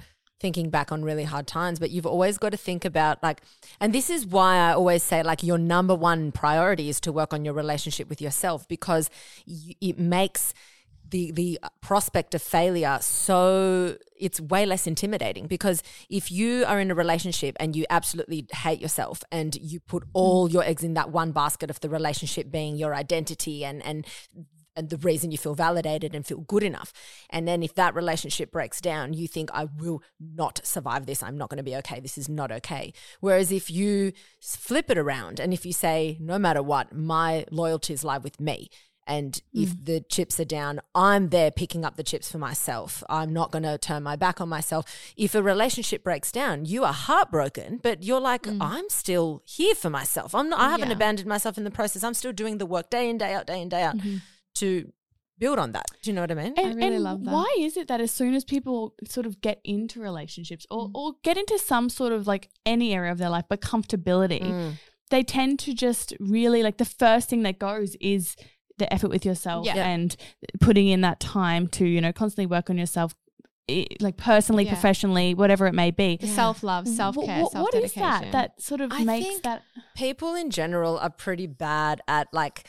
Thinking 0.46 0.70
back 0.70 0.92
on 0.92 1.04
really 1.04 1.24
hard 1.24 1.48
times. 1.48 1.80
But 1.80 1.90
you've 1.90 2.06
always 2.06 2.38
got 2.38 2.52
to 2.52 2.58
think 2.58 2.86
about 2.86 3.24
like, 3.24 3.42
and 3.82 3.92
this 3.92 4.12
is 4.12 4.28
why 4.28 4.58
I 4.58 4.74
always 4.74 5.02
say 5.02 5.24
like 5.24 5.42
your 5.42 5.58
number 5.58 5.96
one 5.96 6.32
priority 6.32 6.88
is 6.88 7.00
to 7.02 7.12
work 7.12 7.34
on 7.34 7.44
your 7.44 7.56
relationship 7.56 8.08
with 8.10 8.22
yourself 8.22 8.68
because 8.68 9.10
y- 9.48 9.76
it 9.82 9.98
makes 9.98 10.54
the 11.10 11.32
the 11.32 11.60
prospect 11.82 12.34
of 12.34 12.42
failure 12.42 12.98
so 13.00 13.96
it's 14.20 14.40
way 14.42 14.66
less 14.66 14.88
intimidating 14.88 15.46
because 15.46 15.84
if 16.10 16.32
you 16.32 16.66
are 16.66 16.80
in 16.80 16.90
a 16.90 16.96
relationship 16.96 17.56
and 17.60 17.76
you 17.76 17.86
absolutely 17.90 18.48
hate 18.54 18.82
yourself 18.82 19.24
and 19.32 19.56
you 19.62 19.80
put 19.80 20.04
all 20.14 20.48
mm. 20.48 20.54
your 20.54 20.64
eggs 20.64 20.84
in 20.84 20.96
that 20.96 21.12
one 21.12 21.32
basket 21.32 21.70
of 21.70 21.80
the 21.82 21.90
relationship 21.90 22.50
being 22.52 22.76
your 22.76 22.96
identity 22.96 23.64
and 23.64 23.86
and 23.86 24.08
the 24.76 24.98
reason 24.98 25.32
you 25.32 25.38
feel 25.38 25.56
validated 25.56 26.14
and 26.14 26.26
feel 26.26 26.42
good 26.42 26.64
enough. 26.64 26.94
And 27.30 27.48
then 27.48 27.64
if 27.64 27.76
that 27.76 27.96
relationship 27.96 28.52
breaks 28.52 28.82
down, 28.82 29.14
you 29.14 29.28
think, 29.28 29.50
I 29.54 29.66
will 29.78 30.04
not 30.20 30.60
survive 30.64 31.06
this. 31.06 31.24
I'm 31.24 31.38
not 31.38 31.50
going 31.50 31.58
to 31.58 31.64
be 31.64 31.76
okay. 31.78 32.00
This 32.00 32.18
is 32.18 32.30
not 32.30 32.52
okay. 32.52 32.94
Whereas 33.20 33.52
if 33.52 33.72
you 33.72 34.14
flip 34.42 34.90
it 34.90 34.98
around 34.98 35.40
and 35.40 35.54
if 35.54 35.66
you 35.66 35.74
say, 35.74 36.18
no 36.20 36.38
matter 36.38 36.62
what, 36.62 36.94
my 36.94 37.46
loyalties 37.52 38.04
lie 38.04 38.18
with 38.18 38.40
me. 38.40 38.70
And 39.08 39.40
hmm. 39.54 39.64
if 39.64 39.86
the 39.86 40.02
chips 40.02 40.40
are 40.40 40.46
down, 40.46 40.82
I'm 40.96 41.30
there 41.30 41.52
picking 41.52 41.86
up 41.86 41.96
the 41.96 42.04
chips 42.04 42.32
for 42.32 42.40
myself. 42.40 43.04
I'm 43.08 43.32
not 43.34 43.52
going 43.52 43.64
to 43.64 43.78
turn 43.78 44.02
my 44.02 44.16
back 44.16 44.42
on 44.42 44.50
myself. 44.50 44.86
If 45.16 45.36
a 45.36 45.44
relationship 45.44 46.04
breaks 46.04 46.32
down, 46.32 46.66
you 46.66 46.84
are 46.84 46.94
heartbroken, 46.94 47.80
but 47.84 48.04
you're 48.04 48.20
like, 48.20 48.48
hmm. 48.48 48.62
I'm 48.62 48.90
still 48.90 49.44
here 49.46 49.76
for 49.76 49.90
myself. 49.90 50.34
I'm 50.34 50.50
not, 50.50 50.60
I 50.60 50.72
haven't 50.72 50.90
Yeah. 50.90 50.96
abandoned 50.96 51.30
myself 51.30 51.58
in 51.58 51.64
the 51.66 51.72
process. 51.72 52.04
I'm 52.04 52.16
still 52.16 52.34
doing 52.34 52.58
the 52.58 52.66
work 52.66 52.90
day 52.90 53.10
in, 53.10 53.20
day 53.20 53.34
out, 53.34 53.46
day 53.46 53.62
in, 53.62 53.70
day 53.70 53.84
out 53.84 53.98
mm-hmm. 53.98 54.18
To 54.56 54.92
build 55.38 55.60
on 55.60 55.74
that. 55.74 55.86
Do 56.02 56.10
you 56.10 56.16
know 56.16 56.22
what 56.22 56.32
I 56.32 56.36
mean? 56.36 56.54
And, 56.58 56.76
really 56.76 56.96
and 56.96 57.04
love 57.04 57.24
that. 57.26 57.34
Why 57.34 57.56
is 57.60 57.76
it 57.76 57.88
that 57.90 58.00
as 58.00 58.12
soon 58.12 58.34
as 58.36 58.46
people 58.46 58.94
sort 59.06 59.26
of 59.26 59.42
get 59.42 59.60
into 59.66 60.00
relationships 60.00 60.66
Mm. 60.72 60.78
or, 60.78 60.92
or 60.94 61.14
get 61.24 61.38
into 61.38 61.60
some 61.60 61.90
sort 61.90 62.14
of 62.14 62.26
like 62.26 62.50
any 62.66 62.94
area 62.94 63.12
of 63.12 63.18
their 63.18 63.30
life, 63.30 63.46
but 63.50 63.60
comfortability, 63.62 64.42
Mm. 64.42 64.74
they 65.10 65.24
tend 65.24 65.60
to 65.60 65.74
just 65.74 66.14
really 66.20 66.64
like 66.64 66.78
the 66.78 66.86
first 66.86 67.28
thing 67.30 67.44
that 67.44 67.60
goes 67.60 67.96
is 68.00 68.36
the 68.78 68.92
effort 68.94 69.10
with 69.10 69.26
yourself 69.26 69.66
Yeah. 69.66 69.76
and 69.88 70.16
putting 70.62 70.88
in 70.88 71.02
that 71.02 71.20
time 71.20 71.68
to, 71.70 71.86
you 71.86 72.00
know, 72.02 72.12
constantly 72.14 72.46
work 72.46 72.70
on 72.70 72.78
yourself, 72.78 73.14
i- 73.70 73.88
like 74.00 74.16
personally, 74.18 74.64
Yeah. 74.66 74.72
professionally, 74.74 75.34
whatever 75.34 75.66
it 75.68 75.74
may 75.74 75.92
be. 75.92 76.16
The 76.18 76.28
self 76.28 76.64
love, 76.64 76.88
self 76.88 77.16
care, 77.16 77.44
Wh- 77.44 77.48
wh- 77.48 77.52
self 77.52 77.64
what 77.64 77.76
is 77.76 77.94
that 77.94 78.32
that 78.32 78.62
sort 78.62 78.80
of 78.82 78.92
I 78.94 79.04
makes 79.04 79.26
think- 79.28 79.44
that? 79.44 79.64
People 79.96 80.34
in 80.36 80.50
general 80.50 80.98
are 80.98 81.10
pretty 81.10 81.48
bad 81.48 82.02
at 82.08 82.28
like 82.34 82.68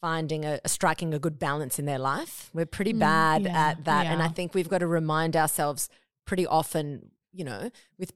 finding 0.00 0.44
a 0.44 0.60
striking 0.66 1.12
a 1.14 1.18
good 1.18 1.38
balance 1.38 1.78
in 1.78 1.84
their 1.84 1.98
life. 1.98 2.50
We're 2.52 2.66
pretty 2.66 2.92
bad 2.92 3.42
yeah, 3.42 3.68
at 3.68 3.84
that, 3.84 4.06
and 4.06 4.22
I 4.22 4.28
think 4.28 4.54
we've 4.54 4.68
got 4.68 4.78
to 4.78 4.86
remind 4.86 5.36
ourselves 5.36 5.88
pretty 6.26 6.46
often, 6.46 7.10
you 7.32 7.44
know, 7.44 7.70
with 7.98 8.12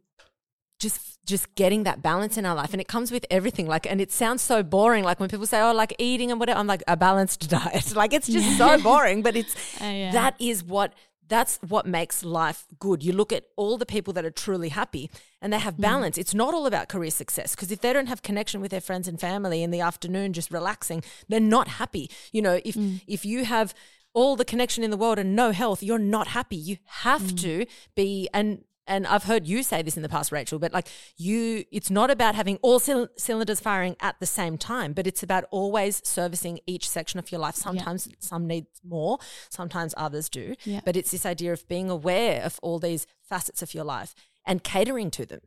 just 0.79 1.19
just 1.25 1.55
getting 1.55 1.85
that 1.85 2.03
balance 2.03 2.37
in 2.37 2.45
our 2.45 2.55
life 2.55 2.73
and 2.73 2.81
it 2.81 2.89
comes 2.89 3.11
with 3.11 3.25
everything 3.31 3.67
like 3.67 3.87
and 3.87 4.01
it 4.01 4.13
sounds 4.13 4.43
so 4.43 4.63
boring 4.63 5.05
like 5.05 5.19
when 5.21 5.29
people 5.29 5.47
say 5.47 5.61
oh 5.61 5.73
like 5.73 5.95
eating 5.99 6.31
and 6.31 6.39
whatever 6.39 6.59
i'm 6.59 6.67
like 6.67 6.83
a 6.87 6.97
balanced 6.97 7.49
diet 7.57 7.95
like 7.97 8.13
it's 8.13 8.29
just 8.29 8.59
so 8.59 8.79
boring 8.83 9.23
but 9.23 9.35
it's 9.37 9.55
Uh, 9.81 9.87
yeah. 9.87 10.13
that 10.13 10.35
is 10.39 10.63
what 10.63 10.93
that's 11.29 11.59
what 11.67 11.87
makes 11.87 12.25
life 12.25 12.67
good. 12.79 13.03
You 13.03 13.13
look 13.13 13.33
at 13.33 13.45
all 13.57 13.79
the 13.79 13.87
people 13.87 14.13
that 14.13 14.25
are 14.25 14.31
truly 14.31 14.69
happy 14.69 15.11
and 15.41 15.53
they 15.53 15.59
Mm. 15.59 15.63
have 15.63 15.81
balance. 15.81 16.19
It's 16.19 16.35
not 16.35 16.55
all 16.55 16.67
about 16.67 16.89
career 16.89 17.11
success 17.11 17.55
because 17.55 17.71
if 17.71 17.81
they 17.81 17.93
don't 17.93 18.09
have 18.09 18.23
connection 18.23 18.61
with 18.61 18.71
their 18.71 18.81
friends 18.81 19.09
and 19.09 19.19
family 19.21 19.63
in 19.63 19.71
the 19.71 19.81
afternoon 19.81 20.33
just 20.33 20.51
relaxing, 20.51 21.03
they're 21.29 21.41
not 21.41 21.69
happy. 21.69 22.11
You 22.33 22.43
know, 22.43 22.61
if 22.65 22.75
Mm. 22.75 23.01
if 23.07 23.25
you 23.25 23.45
have 23.45 23.75
all 24.13 24.37
the 24.37 24.45
connection 24.45 24.85
in 24.85 24.91
the 24.91 24.97
world 24.97 25.19
and 25.19 25.35
no 25.35 25.51
health, 25.51 25.83
you're 25.83 25.99
not 25.99 26.29
happy. 26.29 26.57
You 26.57 26.77
have 27.07 27.23
Mm. 27.23 27.41
to 27.43 27.67
be 27.97 28.29
and 28.33 28.65
and 28.87 29.07
I've 29.07 29.25
heard 29.25 29.47
you 29.47 29.63
say 29.63 29.83
this 29.83 29.97
in 29.97 30.03
the 30.03 30.09
past, 30.09 30.33
Rachel, 30.33 30.59
but 30.59 30.73
like 30.73 30.89
you, 31.17 31.65
it's 31.73 31.91
not 31.91 32.11
about 32.11 32.35
having 32.35 32.59
all 32.63 32.79
cyl- 32.79 33.09
cylinders 33.17 33.61
firing 33.61 33.97
at 34.01 34.17
the 34.21 34.27
same 34.27 34.59
time, 34.59 34.93
but 34.93 35.07
it's 35.07 35.23
about 35.23 35.45
always 35.51 36.03
servicing 36.05 36.61
each 36.67 36.89
section 36.89 37.19
of 37.19 37.31
your 37.33 37.41
life. 37.41 37.55
Sometimes 37.55 38.09
some 38.19 38.47
need 38.47 38.67
more, 38.87 39.19
sometimes 39.49 39.95
others 39.97 40.29
do. 40.29 40.55
Yeah. 40.65 40.81
But 40.85 40.97
it's 40.97 41.11
this 41.11 41.25
idea 41.25 41.53
of 41.53 41.67
being 41.69 41.91
aware 41.91 42.43
of 42.43 42.59
all 42.63 42.79
these 42.79 43.07
facets 43.23 43.63
of 43.63 43.75
your 43.75 43.85
life 43.85 44.15
and 44.47 44.63
catering 44.63 45.11
to 45.13 45.27
them. 45.27 45.41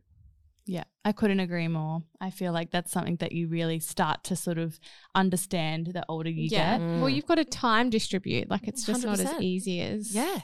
Yeah, 0.66 0.84
I 1.06 1.14
couldn't 1.14 1.40
agree 1.40 1.70
more. 1.70 2.04
I 2.20 2.30
feel 2.30 2.52
like 2.52 2.72
that's 2.72 2.92
something 2.92 3.16
that 3.18 3.32
you 3.32 3.48
really 3.48 3.80
start 3.80 4.26
to 4.26 4.36
sort 4.36 4.58
of 4.58 4.78
understand 5.16 5.88
the 5.88 6.04
older 6.10 6.30
you 6.30 6.50
yeah. 6.52 6.78
get. 6.78 7.00
Well, 7.00 7.10
you've 7.10 7.26
got 7.26 7.36
to 7.36 7.46
time 7.46 7.90
distribute. 7.90 8.50
Like 8.50 8.68
it's 8.68 8.86
just 8.86 9.06
not 9.06 9.20
as 9.20 9.34
easy 9.40 9.80
as 9.82 10.14
Yeah. 10.14 10.42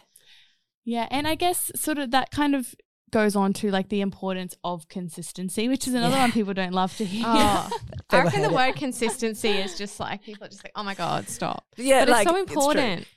Yeah, 0.86 1.07
and 1.11 1.27
I 1.27 1.36
guess 1.36 1.71
sort 1.75 1.97
of 1.97 2.11
that 2.11 2.31
kind 2.31 2.55
of 2.55 2.75
goes 3.11 3.36
on 3.36 3.53
to 3.53 3.69
like 3.69 3.89
the 3.89 4.01
importance 4.01 4.55
of 4.63 4.88
consistency, 4.89 5.67
which 5.69 5.88
is 5.88 5.93
another 5.93 6.15
Yeah. 6.15 6.21
one 6.23 6.31
people 6.31 6.53
don't 6.53 6.73
love 6.73 6.95
to 6.97 7.05
hear. 7.05 7.23
Oh, 7.27 7.69
I 8.09 8.23
reckon 8.23 8.41
the 8.41 8.47
heard 8.49 8.53
it. 8.53 8.55
word 8.55 8.75
consistency 8.75 9.49
is 9.49 9.77
just 9.77 9.99
like 9.99 10.23
people 10.23 10.45
are 10.45 10.49
just 10.49 10.63
like, 10.63 10.73
oh 10.75 10.84
my 10.84 10.95
god, 10.95 11.29
stop. 11.29 11.63
Yeah. 11.77 12.01
But 12.05 12.09
like, 12.09 12.21
it's 12.27 12.29
so 12.36 12.43
true. 12.45 12.53
important. 12.55 13.07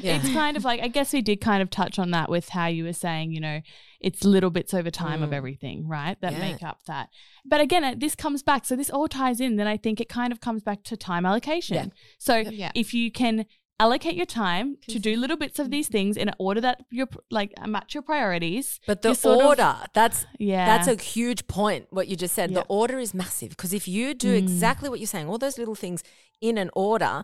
Yeah. 0.00 0.16
It's 0.16 0.32
kind 0.32 0.56
of 0.56 0.64
like 0.64 0.80
I 0.80 0.88
guess 0.88 1.12
we 1.12 1.20
did 1.22 1.40
kind 1.40 1.62
of 1.62 1.70
touch 1.70 1.98
on 1.98 2.10
that 2.12 2.28
with 2.30 2.48
how 2.48 2.66
you 2.66 2.84
were 2.84 2.92
saying, 2.92 3.32
you 3.32 3.40
know, 3.40 3.60
it's 4.00 4.24
little 4.24 4.50
bits 4.50 4.72
over 4.74 4.90
time 4.90 5.22
of 5.22 5.30
Mm. 5.30 5.34
everything, 5.34 5.86
right? 5.88 6.16
That 6.22 6.32
Yeah. 6.32 6.38
make 6.40 6.62
up 6.62 6.78
that. 6.86 7.08
But 7.44 7.60
again, 7.60 7.98
this 7.98 8.14
comes 8.16 8.42
back. 8.42 8.64
So 8.64 8.74
this 8.76 8.90
all 8.90 9.06
ties 9.08 9.40
in. 9.40 9.56
Then 9.56 9.66
I 9.68 9.76
think 9.76 10.00
it 10.00 10.08
kind 10.08 10.32
of 10.32 10.40
comes 10.40 10.62
back 10.62 10.82
to 10.84 10.96
time 10.96 11.24
allocation. 11.26 11.74
Yeah. 11.76 11.86
So 12.18 12.36
Yeah. 12.38 12.72
if 12.74 12.94
you 12.94 13.12
can 13.12 13.46
allocate 13.84 14.14
your 14.20 14.26
time 14.44 14.66
to 14.92 14.98
do 14.98 15.12
little 15.16 15.36
bits 15.44 15.58
of 15.58 15.66
these 15.74 15.88
things 15.96 16.16
in 16.22 16.28
order 16.46 16.60
that 16.66 16.76
you're 16.90 17.08
like 17.38 17.50
match 17.66 17.90
your 17.94 18.02
priorities. 18.12 18.66
But 18.86 18.98
the 19.02 19.08
you're 19.24 19.32
of- 19.34 19.44
order, 19.48 19.74
that's 19.98 20.18
yeah, 20.38 20.66
That's 20.70 20.88
a 20.94 20.96
huge 21.16 21.42
point, 21.58 21.82
what 21.96 22.06
you 22.08 22.16
just 22.24 22.34
said. 22.38 22.46
The 22.60 22.66
order 22.80 22.98
is 23.06 23.12
massive 23.24 23.50
because 23.50 23.72
if 23.80 23.84
you 23.96 24.04
do 24.14 24.30
Mm. 24.34 24.38
exactly 24.44 24.88
what 24.90 24.98
you're 25.00 25.14
saying, 25.16 25.28
all 25.30 25.38
those 25.46 25.58
little 25.62 25.74
things 25.84 26.00
in 26.48 26.54
an 26.64 26.70
order, 26.88 27.14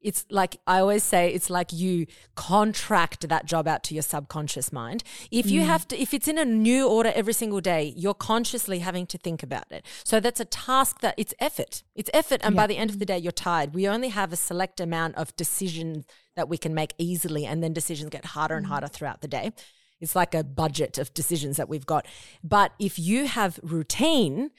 it's 0.00 0.24
like 0.30 0.56
I 0.66 0.78
always 0.80 1.02
say, 1.02 1.32
it's 1.32 1.50
like 1.50 1.72
you 1.72 2.06
contract 2.34 3.28
that 3.28 3.44
job 3.46 3.66
out 3.66 3.82
to 3.84 3.94
your 3.94 4.02
subconscious 4.02 4.72
mind. 4.72 5.02
If 5.30 5.46
Mm. 5.46 5.50
you 5.50 5.60
have 5.62 5.88
to, 5.88 6.00
if 6.00 6.14
it's 6.14 6.28
in 6.28 6.38
a 6.38 6.44
new 6.44 6.86
order 6.88 7.10
every 7.14 7.32
single 7.32 7.60
day, 7.60 7.92
you're 7.96 8.14
consciously 8.14 8.78
having 8.80 9.06
to 9.08 9.18
think 9.18 9.42
about 9.42 9.70
it. 9.72 9.84
So 10.04 10.20
that's 10.20 10.38
a 10.40 10.44
task 10.44 11.00
that 11.00 11.14
it's 11.16 11.34
effort. 11.40 11.82
It's 11.94 12.10
effort. 12.14 12.40
And 12.44 12.54
by 12.54 12.66
the 12.66 12.76
end 12.76 12.90
of 12.90 12.98
the 12.98 13.06
day, 13.06 13.18
you're 13.18 13.32
tired. 13.32 13.74
We 13.74 13.88
only 13.88 14.08
have 14.10 14.32
a 14.32 14.36
select 14.36 14.80
amount 14.80 15.16
of 15.16 15.34
decisions 15.36 16.04
that 16.36 16.48
we 16.48 16.58
can 16.58 16.74
make 16.74 16.94
easily, 16.98 17.44
and 17.46 17.62
then 17.62 17.72
decisions 17.72 18.10
get 18.10 18.26
harder 18.26 18.54
Mm. 18.54 18.58
and 18.58 18.66
harder 18.66 18.88
throughout 18.88 19.22
the 19.22 19.28
day. 19.28 19.52
It's 19.98 20.14
like 20.14 20.34
a 20.34 20.44
budget 20.44 20.98
of 20.98 21.14
decisions 21.14 21.56
that 21.56 21.68
we've 21.70 21.86
got. 21.86 22.06
But 22.44 22.72
if 22.78 22.98
you 22.98 23.26
have 23.26 23.58
routine, 23.62 24.50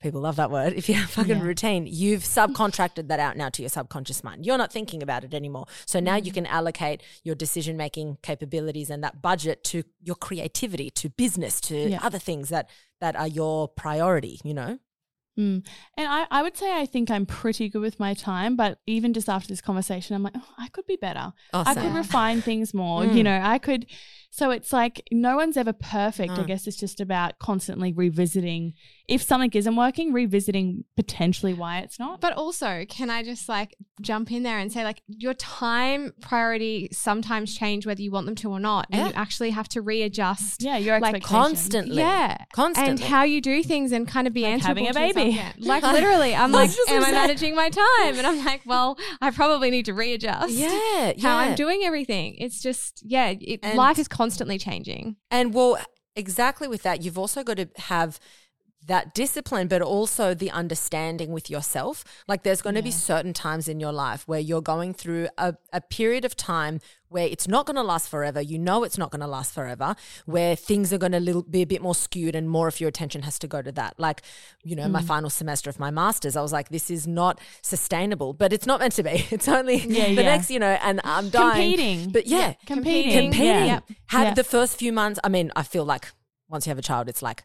people 0.00 0.20
love 0.20 0.36
that 0.36 0.50
word. 0.50 0.72
If 0.76 0.88
you 0.88 0.94
have 0.94 1.10
fucking 1.10 1.38
Yeah. 1.38 1.42
routine, 1.42 1.86
you've 1.86 2.22
subcontracted 2.22 3.08
that 3.08 3.20
out 3.20 3.36
now 3.36 3.48
to 3.50 3.62
your 3.62 3.68
subconscious 3.68 4.22
mind. 4.24 4.46
You're 4.46 4.58
not 4.58 4.72
thinking 4.72 5.02
about 5.02 5.24
it 5.24 5.34
anymore. 5.34 5.66
So 5.86 6.00
now 6.00 6.16
Mm. 6.18 6.24
you 6.26 6.32
can 6.32 6.46
allocate 6.46 7.02
your 7.24 7.34
decision 7.34 7.76
making 7.76 8.18
capabilities 8.22 8.90
and 8.90 9.02
that 9.04 9.20
budget 9.22 9.64
to 9.64 9.82
your 10.02 10.16
creativity, 10.16 10.90
to 10.90 11.08
business, 11.10 11.60
to 11.62 11.76
Yeah. 11.90 12.00
other 12.02 12.18
things 12.18 12.48
that 12.50 12.68
that 13.00 13.14
are 13.14 13.28
your 13.28 13.68
priority, 13.68 14.40
you 14.42 14.52
know? 14.52 14.78
Mm. 15.38 15.64
And 15.96 16.08
I, 16.08 16.26
I 16.32 16.42
would 16.42 16.56
say 16.56 16.72
I 16.80 16.84
think 16.84 17.12
I'm 17.12 17.26
pretty 17.26 17.68
good 17.68 17.80
with 17.80 18.00
my 18.00 18.12
time, 18.12 18.56
but 18.56 18.80
even 18.88 19.14
just 19.14 19.28
after 19.28 19.46
this 19.46 19.60
conversation, 19.60 20.16
I'm 20.16 20.24
like, 20.24 20.32
oh, 20.36 20.54
I 20.58 20.66
could 20.68 20.84
be 20.86 20.96
better. 20.96 21.32
Oh, 21.52 21.62
I 21.64 21.74
could 21.74 21.94
refine 21.94 22.42
things 22.42 22.74
more. 22.74 23.02
Mm. 23.02 23.14
You 23.14 23.22
know, 23.22 23.40
I 23.40 23.58
could. 23.58 23.86
So 24.38 24.52
it's 24.52 24.72
like 24.72 25.02
no 25.10 25.34
one's 25.34 25.56
ever 25.56 25.72
perfect. 25.72 26.30
I 26.30 26.44
guess 26.44 26.68
it's 26.68 26.76
just 26.76 27.00
about 27.00 27.40
constantly 27.40 27.92
revisiting. 27.92 28.74
If 29.08 29.20
something 29.20 29.50
isn't 29.52 29.74
working, 29.74 30.12
revisiting 30.12 30.84
potentially 30.94 31.54
why 31.54 31.78
it's 31.78 31.98
not. 31.98 32.20
But 32.20 32.34
also, 32.34 32.84
can 32.88 33.10
I 33.10 33.24
just 33.24 33.48
like 33.48 33.74
jump 34.00 34.30
in 34.30 34.44
there 34.44 34.58
and 34.58 34.72
say, 34.72 34.84
like, 34.84 35.02
your 35.08 35.34
time 35.34 36.12
priority 36.20 36.88
sometimes 36.92 37.52
change 37.56 37.84
whether 37.84 38.00
you 38.00 38.12
want 38.12 38.26
them 38.26 38.36
to 38.36 38.50
or 38.50 38.60
not, 38.60 38.86
and 38.92 39.08
you 39.08 39.14
actually 39.16 39.50
have 39.50 39.68
to 39.70 39.80
readjust. 39.82 40.62
yeah, 40.62 40.76
your 40.76 41.00
like. 41.00 41.20
Constantly. 41.24 41.96
Yeah, 41.96 42.36
Constantly. 42.52 42.90
and 42.92 43.00
how 43.00 43.24
you 43.24 43.40
do 43.40 43.64
things, 43.64 43.90
and 43.90 44.06
kind 44.06 44.28
of 44.28 44.32
be 44.32 44.42
Like 44.42 44.52
answerable 44.52 44.86
having 44.86 45.10
a 45.10 45.14
baby. 45.14 45.42
Like 45.58 45.82
literally, 45.94 46.36
I'm 46.36 46.52
like, 46.52 46.70
am 46.88 47.02
I 47.02 47.10
managing 47.10 47.56
my 47.56 47.70
time? 47.70 48.18
And 48.18 48.24
I'm 48.24 48.44
like, 48.44 48.60
well, 48.64 48.96
I 49.20 49.32
probably 49.32 49.72
need 49.72 49.86
to 49.86 49.94
readjust. 49.94 50.52
yeah, 50.52 50.68
How 50.68 51.12
yeah. 51.14 51.36
I'm 51.38 51.54
doing 51.56 51.80
everything. 51.82 52.36
It's 52.38 52.62
just, 52.62 53.02
yeah, 53.04 53.34
it, 53.40 53.64
life 53.74 53.98
is 53.98 54.06
constantly 54.28 54.58
changing. 54.58 55.16
And 55.30 55.54
well, 55.54 55.78
exactly 56.14 56.68
with 56.68 56.82
that, 56.82 57.02
you've 57.02 57.16
also 57.16 57.42
got 57.42 57.56
to 57.56 57.68
have 57.76 58.20
that 58.86 59.14
discipline, 59.14 59.68
but 59.68 59.82
also 59.82 60.34
the 60.34 60.50
understanding 60.50 61.32
with 61.32 61.50
yourself. 61.50 62.04
Like 62.26 62.42
there's 62.42 62.62
going 62.62 62.76
to 62.76 62.82
be 62.82 62.90
certain 62.90 63.32
times 63.32 63.68
in 63.68 63.80
your 63.80 63.92
life 63.92 64.26
where 64.26 64.40
you're 64.40 64.62
going 64.62 64.94
through 64.94 65.28
a, 65.36 65.54
a 65.72 65.80
period 65.80 66.24
of 66.24 66.36
time 66.36 66.80
where 67.08 67.26
it's 67.26 67.48
not 67.48 67.66
going 67.66 67.76
to 67.76 67.82
last 67.82 68.08
forever. 68.08 68.40
You 68.40 68.58
know 68.58 68.84
it's 68.84 68.98
not 68.98 69.10
going 69.10 69.20
to 69.20 69.26
last 69.26 69.52
forever, 69.54 69.96
where 70.26 70.54
things 70.56 70.92
are 70.92 70.98
going 70.98 71.12
to 71.12 71.20
little, 71.20 71.42
be 71.42 71.62
a 71.62 71.66
bit 71.66 71.82
more 71.82 71.94
skewed 71.94 72.34
and 72.34 72.48
more 72.48 72.68
of 72.68 72.80
your 72.80 72.88
attention 72.88 73.22
has 73.22 73.38
to 73.40 73.46
go 73.46 73.62
to 73.62 73.72
that. 73.72 73.94
Like, 73.98 74.22
you 74.62 74.76
know, 74.76 74.88
my 74.88 75.02
mm. 75.02 75.06
final 75.06 75.30
semester 75.30 75.68
of 75.70 75.78
my 75.78 75.90
master's, 75.90 76.36
I 76.36 76.42
was 76.42 76.52
like, 76.52 76.68
this 76.68 76.90
is 76.90 77.06
not 77.06 77.40
sustainable, 77.62 78.32
but 78.32 78.52
it's 78.52 78.66
not 78.66 78.80
meant 78.80 78.94
to 78.94 79.02
be. 79.02 79.26
It's 79.38 79.48
only 79.48 79.76
Yeah, 79.76 80.06
the 80.06 80.12
yeah. 80.14 80.22
next, 80.22 80.50
you 80.50 80.58
know, 80.58 80.78
and 80.82 81.00
I'm 81.04 81.28
dying. 81.28 81.72
Competing. 81.72 82.10
But 82.10 82.26
yeah, 82.26 82.54
Competing. 82.66 83.30
competing. 83.30 83.46
Yeah. 83.46 83.64
Yep. 83.64 83.84
Have 84.06 84.28
Yeah. 84.28 84.34
the 84.34 84.44
first 84.44 84.78
few 84.78 84.92
months. 84.92 85.20
I 85.22 85.28
mean, 85.28 85.52
I 85.54 85.62
feel 85.62 85.84
like 85.84 86.10
once 86.48 86.66
you 86.66 86.70
have 86.70 86.78
a 86.78 86.82
child, 86.82 87.08
it's 87.08 87.22
like 87.22 87.44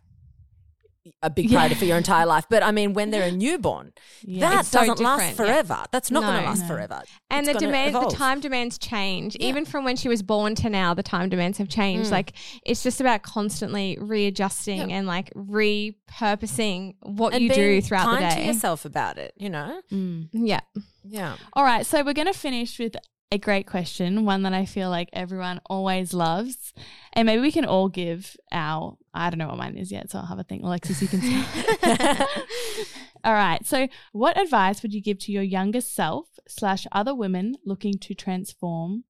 a 1.21 1.29
big 1.29 1.49
priority 1.49 1.75
for 1.75 1.85
your 1.85 1.97
entire 1.97 2.25
life. 2.25 2.45
But 2.49 2.63
I 2.63 2.71
mean, 2.71 2.93
when 2.93 3.11
they're 3.11 3.27
a 3.27 3.31
newborn, 3.31 3.91
Yeah. 4.23 4.49
that 4.49 4.65
so 4.65 4.79
doesn't 4.79 4.99
last 4.99 5.29
different, 5.31 5.49
yeah. 5.49 5.55
forever. 5.63 5.83
That's 5.91 6.09
not 6.11 6.23
going 6.23 6.39
to 6.41 6.47
last 6.49 6.61
No. 6.61 6.67
forever. 6.67 7.01
and 7.29 7.45
It's 7.47 7.53
the 7.53 7.65
demand 7.65 7.95
the 7.95 8.09
time 8.09 8.39
demands 8.39 8.77
change 8.77 9.35
even 9.37 9.65
from 9.65 9.83
when 9.83 9.95
she 9.95 10.07
was 10.07 10.21
born 10.21 10.55
to 10.55 10.69
now 10.69 10.93
the 10.93 11.03
time 11.03 11.29
demands 11.29 11.57
have 11.57 11.67
Mm. 11.67 11.71
changed 11.75 12.11
like 12.11 12.33
it's 12.65 12.83
just 12.83 13.01
about 13.01 13.21
constantly 13.23 13.97
readjusting 13.99 14.93
and 14.93 15.05
like 15.07 15.31
repurposing 15.33 16.95
what 17.01 17.33
and 17.33 17.43
you 17.43 17.49
do 17.49 17.81
throughout 17.81 18.05
kind 18.05 18.25
the 18.25 18.29
to 18.29 18.35
day 18.35 18.47
yourself 18.47 18.85
about 18.85 19.17
it. 19.17 19.33
You 19.37 19.49
know, 19.49 19.81
Mm. 19.91 20.29
yeah 20.31 20.61
yeah. 21.03 21.35
All 21.53 21.63
right, 21.63 21.85
so 21.85 22.03
we're 22.03 22.13
going 22.13 22.31
to 22.31 22.37
finish 22.37 22.79
with 22.79 22.95
a 23.31 23.37
great 23.37 23.67
question, 23.67 24.25
one 24.25 24.43
that 24.43 24.53
I 24.53 24.65
feel 24.65 24.89
like 24.89 25.09
everyone 25.11 25.59
always 25.65 26.13
loves. 26.13 26.71
And 27.13 27.25
maybe 27.25 27.41
we 27.41 27.51
can 27.51 27.65
all 27.65 27.89
give 27.89 28.37
our, 28.51 28.95
I 29.13 29.29
don't 29.29 29.37
know 29.37 29.47
what 29.47 29.57
mine 29.57 29.77
is 29.77 29.91
yet, 29.91 30.09
so 30.09 30.19
I'll 30.19 30.25
have 30.25 30.39
a 30.39 30.43
think. 30.43 30.63
Alexis, 30.63 31.01
you 31.01 31.07
can 31.07 31.21
see. 31.21 31.43
all 33.23 33.33
right, 33.33 33.65
so 33.65 33.87
what 34.11 34.39
advice 34.39 34.81
would 34.81 34.93
you 34.93 35.01
give 35.01 35.19
to 35.19 35.31
your 35.31 35.43
younger 35.43 35.81
self 35.81 36.39
slash 36.47 36.87
other 36.91 37.13
women 37.13 37.55
looking 37.65 37.97
to 37.99 38.13
transform 38.13 39.03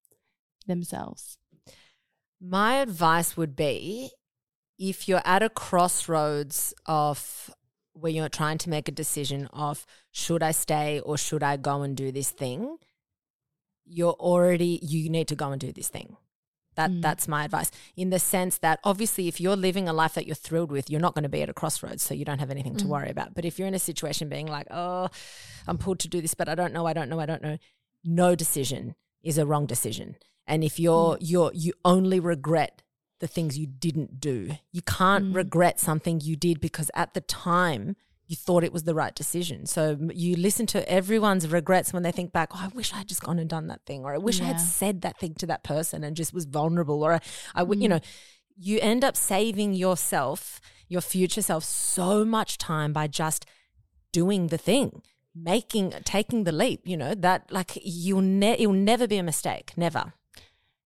themselves? 0.68 1.38
My 2.42 2.76
advice 2.76 3.38
would 3.38 3.56
be 3.56 4.12
if 4.78 5.08
you're 5.08 5.22
at 5.24 5.42
a 5.42 5.50
crossroads 5.50 6.74
of 6.86 7.50
where 7.94 8.12
you're 8.12 8.30
trying 8.30 8.58
to 8.58 8.70
make 8.70 8.90
a 8.90 8.92
decision 8.92 9.48
of 9.54 9.86
should 10.12 10.44
I 10.44 10.52
stay 10.52 11.00
or 11.00 11.18
should 11.18 11.44
I 11.44 11.58
go 11.58 11.84
and 11.84 11.96
do 11.96 12.12
this 12.12 12.32
thing, 12.32 12.78
you're 13.86 14.14
already 14.14 14.80
you 14.82 15.10
need 15.10 15.28
to 15.30 15.36
go 15.36 15.52
and 15.52 15.62
do 15.62 15.72
this 15.72 15.88
thing. 15.88 16.18
That 16.76 16.90
Mm. 16.92 17.02
that's 17.02 17.28
my 17.28 17.46
advice. 17.46 17.70
In 17.96 18.10
the 18.10 18.20
sense 18.20 18.58
that 18.60 18.80
obviously 18.84 19.28
if 19.28 19.40
you're 19.40 19.56
living 19.56 19.88
a 19.88 19.94
life 19.94 20.14
that 20.16 20.26
you're 20.26 20.36
thrilled 20.36 20.72
with, 20.72 20.90
you're 20.90 21.00
not 21.02 21.14
going 21.16 21.24
to 21.24 21.30
be 21.30 21.42
at 21.42 21.50
a 21.50 21.54
crossroads, 21.54 22.02
so 22.04 22.14
you 22.14 22.26
don't 22.26 22.40
have 22.40 22.50
anything 22.52 22.76
to 22.78 22.88
worry 22.88 23.10
about. 23.10 23.34
But 23.36 23.46
if 23.46 23.60
you're 23.60 23.68
in 23.68 23.74
a 23.74 23.80
situation 23.80 24.30
being 24.30 24.48
like, 24.48 24.68
"Oh, 24.72 25.10
I'm 25.68 25.78
pulled 25.78 26.00
to 26.00 26.08
do 26.08 26.22
this, 26.22 26.34
but 26.34 26.50
I 26.50 26.56
don't 26.56 26.74
know, 26.74 26.86
I 26.88 26.94
don't 26.94 27.10
know, 27.10 27.20
I 27.20 27.26
don't 27.26 27.42
know." 27.44 27.58
No 28.04 28.36
decision 28.36 28.96
is 29.22 29.38
a 29.38 29.46
wrong 29.46 29.66
decision. 29.66 30.16
And 30.46 30.64
if 30.64 30.80
you're 30.80 31.18
you're 31.22 31.52
you 31.54 31.74
only 31.86 32.20
regret 32.20 32.82
the 33.20 33.28
things 33.28 33.58
you 33.58 33.66
didn't 33.68 34.20
do. 34.20 34.58
You 34.74 34.82
can't 34.82 35.28
Mm. 35.32 35.36
regret 35.36 35.80
something 35.80 36.20
you 36.20 36.36
did 36.36 36.60
because 36.60 36.92
at 36.94 37.14
the 37.14 37.22
time 37.22 37.96
you 38.34 38.38
thought 38.38 38.64
it 38.64 38.74
was 38.74 38.84
the 38.84 38.96
right 38.96 39.14
decision. 39.14 39.68
So 39.68 39.96
you 40.12 40.36
listen 40.36 40.66
to 40.68 40.80
everyone's 40.90 41.48
regrets 41.48 41.94
when 41.94 42.02
they 42.02 42.12
think 42.12 42.32
back, 42.34 42.50
oh, 42.52 42.62
I 42.64 42.68
wish 42.70 42.92
I 42.92 42.98
had 42.98 43.08
just 43.08 43.22
gone 43.22 43.38
and 43.38 43.48
done 43.48 43.68
that 43.68 43.86
thing, 43.86 44.04
or 44.04 44.12
I 44.12 44.18
wish 44.18 44.42
I 44.42 44.46
had 44.46 44.60
said 44.60 45.02
that 45.02 45.20
thing 45.20 45.36
to 45.36 45.46
that 45.46 45.64
person 45.64 46.04
and 46.04 46.16
just 46.16 46.34
was 46.34 46.46
vulnerable, 46.46 47.04
or 47.04 47.14
I, 47.14 47.20
I 47.54 47.64
Mm. 47.64 47.82
you 47.84 47.90
know, 47.90 48.00
you 48.58 48.80
end 48.82 49.04
up 49.04 49.16
saving 49.16 49.74
yourself, 49.74 50.60
your 50.88 51.02
future 51.02 51.44
self, 51.44 51.64
so 51.64 52.26
much 52.26 52.58
time 52.58 52.92
by 52.92 53.06
just 53.08 53.46
doing 54.12 54.48
the 54.48 54.58
thing, 54.58 55.04
making, 55.36 55.94
taking 56.04 56.44
the 56.44 56.52
leap. 56.52 56.82
You 56.86 56.98
know 56.98 57.14
that 57.14 57.52
like 57.52 57.78
you'll 57.84 58.22
ne- 58.22 58.58
it'll 58.62 58.74
never 58.74 59.06
be 59.08 59.18
a 59.18 59.24
mistake, 59.24 59.74
never. 59.78 60.14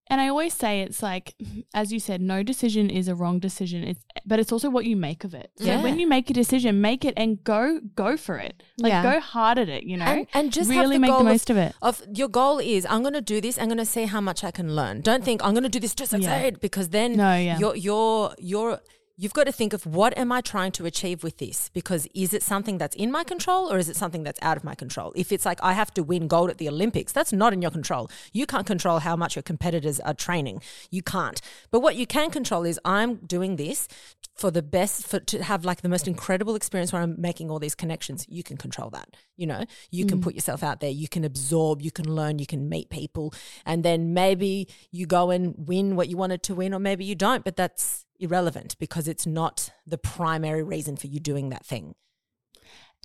And 0.09 0.21
I 0.21 0.27
always 0.29 0.53
say 0.53 0.81
it's 0.81 1.03
like, 1.03 1.35
as 1.73 1.91
you 1.91 1.99
said, 1.99 2.21
no 2.21 2.41
decision 2.43 2.89
is 2.89 3.07
a 3.07 3.15
wrong 3.15 3.39
decision. 3.39 3.83
It's 3.83 4.03
but 4.25 4.39
it's 4.39 4.51
also 4.51 4.69
what 4.69 4.85
you 4.85 4.95
make 4.95 5.23
of 5.23 5.33
it. 5.33 5.51
So 5.57 5.65
Yeah. 5.65 5.81
when 5.83 5.99
you 5.99 6.07
make 6.07 6.29
a 6.29 6.33
decision, 6.33 6.81
make 6.81 7.03
it 7.05 7.13
and 7.17 7.43
go 7.43 7.79
go 7.95 8.17
for 8.17 8.37
it. 8.37 8.63
Like 8.79 8.91
Yeah. 8.91 9.03
go 9.03 9.19
hard 9.19 9.57
at 9.57 9.69
it. 9.69 9.83
You 9.83 9.97
know, 9.97 10.05
and, 10.05 10.27
and 10.33 10.51
just 10.51 10.69
have 10.71 10.81
really 10.83 10.95
the 10.97 10.99
make 11.01 11.17
the 11.17 11.23
most 11.23 11.49
of 11.49 11.57
it. 11.57 11.73
of 11.81 12.01
your 12.13 12.27
goal 12.29 12.59
is 12.59 12.85
I'm 12.89 13.01
going 13.01 13.13
to 13.13 13.21
do 13.21 13.39
this. 13.41 13.57
I'm 13.57 13.67
going 13.67 13.77
to 13.77 13.85
see 13.85 14.05
how 14.05 14.21
much 14.21 14.43
I 14.43 14.51
can 14.51 14.75
learn. 14.75 15.01
Don't 15.01 15.23
think 15.23 15.43
I'm 15.43 15.53
going 15.53 15.63
to 15.63 15.69
do 15.69 15.79
this 15.79 15.95
to 15.95 16.05
succeed 16.07 16.59
because 16.59 16.89
then 16.89 17.15
No, 17.17 17.35
yeah. 17.35 17.57
you're 17.59 17.75
you're 17.75 18.33
you're 18.39 18.79
you've 19.17 19.33
got 19.33 19.45
to 19.45 19.51
think 19.51 19.73
of 19.73 19.85
what 19.85 20.15
am 20.17 20.31
I 20.31 20.41
trying 20.41 20.71
to 20.73 20.85
achieve 20.85 21.23
with 21.23 21.37
this? 21.37 21.69
Because 21.73 22.07
is 22.13 22.33
it 22.33 22.43
something 22.43 22.77
that's 22.77 22.95
in 22.95 23.11
my 23.11 23.23
control 23.23 23.71
or 23.71 23.77
is 23.77 23.89
it 23.89 23.95
something 23.95 24.23
that's 24.23 24.39
out 24.43 24.57
of 24.57 24.63
my 24.63 24.75
control? 24.75 25.11
If 25.15 25.31
it's 25.31 25.45
like 25.45 25.59
I 25.63 25.73
have 25.73 25.91
to 25.95 26.03
win 26.03 26.27
gold 26.27 26.51
at 26.51 26.59
the 26.59 26.69
Olympics, 26.69 27.11
that's 27.11 27.33
not 27.33 27.51
in 27.51 27.61
your 27.61 27.71
control. 27.71 28.09
You 28.31 28.45
can't 28.45 28.67
control 28.67 28.99
how 28.99 29.15
much 29.15 29.35
your 29.35 29.43
competitors 29.43 29.99
are 30.01 30.13
training. 30.13 30.61
You 30.91 31.01
can't. 31.01 31.41
But 31.71 31.79
what 31.79 31.95
you 31.95 32.05
can 32.05 32.29
control 32.29 32.63
is 32.63 32.79
I'm 32.85 33.15
doing 33.15 33.55
this 33.55 33.87
for 34.35 34.51
the 34.51 34.61
best 34.61 35.07
for 35.07 35.19
to 35.19 35.43
have 35.43 35.65
like 35.65 35.81
the 35.81 35.89
most 35.89 36.07
incredible 36.07 36.55
experience 36.55 36.93
where 36.93 37.01
I'm 37.01 37.19
making 37.19 37.49
all 37.49 37.57
these 37.57 37.73
connections. 37.73 38.25
You 38.29 38.43
can 38.43 38.55
control 38.55 38.91
that. 38.91 39.15
You 39.35 39.47
know, 39.47 39.65
you 39.89 40.05
can 40.05 40.19
mm. 40.19 40.23
put 40.23 40.35
yourself 40.35 40.63
out 40.63 40.79
there, 40.79 40.89
you 40.89 41.07
can 41.07 41.23
absorb, 41.23 41.81
you 41.81 41.91
can 41.91 42.13
learn, 42.13 42.37
you 42.39 42.45
can 42.45 42.69
meet 42.69 42.89
people, 42.89 43.33
and 43.65 43.83
then 43.83 44.13
maybe 44.13 44.67
you 44.91 45.05
go 45.05 45.31
and 45.31 45.55
win 45.57 45.95
what 45.95 46.07
you 46.07 46.17
wanted 46.17 46.43
to 46.43 46.55
win, 46.55 46.73
or 46.73 46.79
maybe 46.79 47.05
you 47.05 47.15
don't, 47.15 47.43
but 47.43 47.55
that's 47.55 48.05
irrelevant 48.19 48.75
because 48.79 49.07
it's 49.07 49.25
not 49.25 49.69
the 49.85 49.97
primary 49.97 50.63
reason 50.63 50.95
for 50.97 51.07
you 51.07 51.19
doing 51.19 51.49
that 51.49 51.65
thing. 51.65 51.95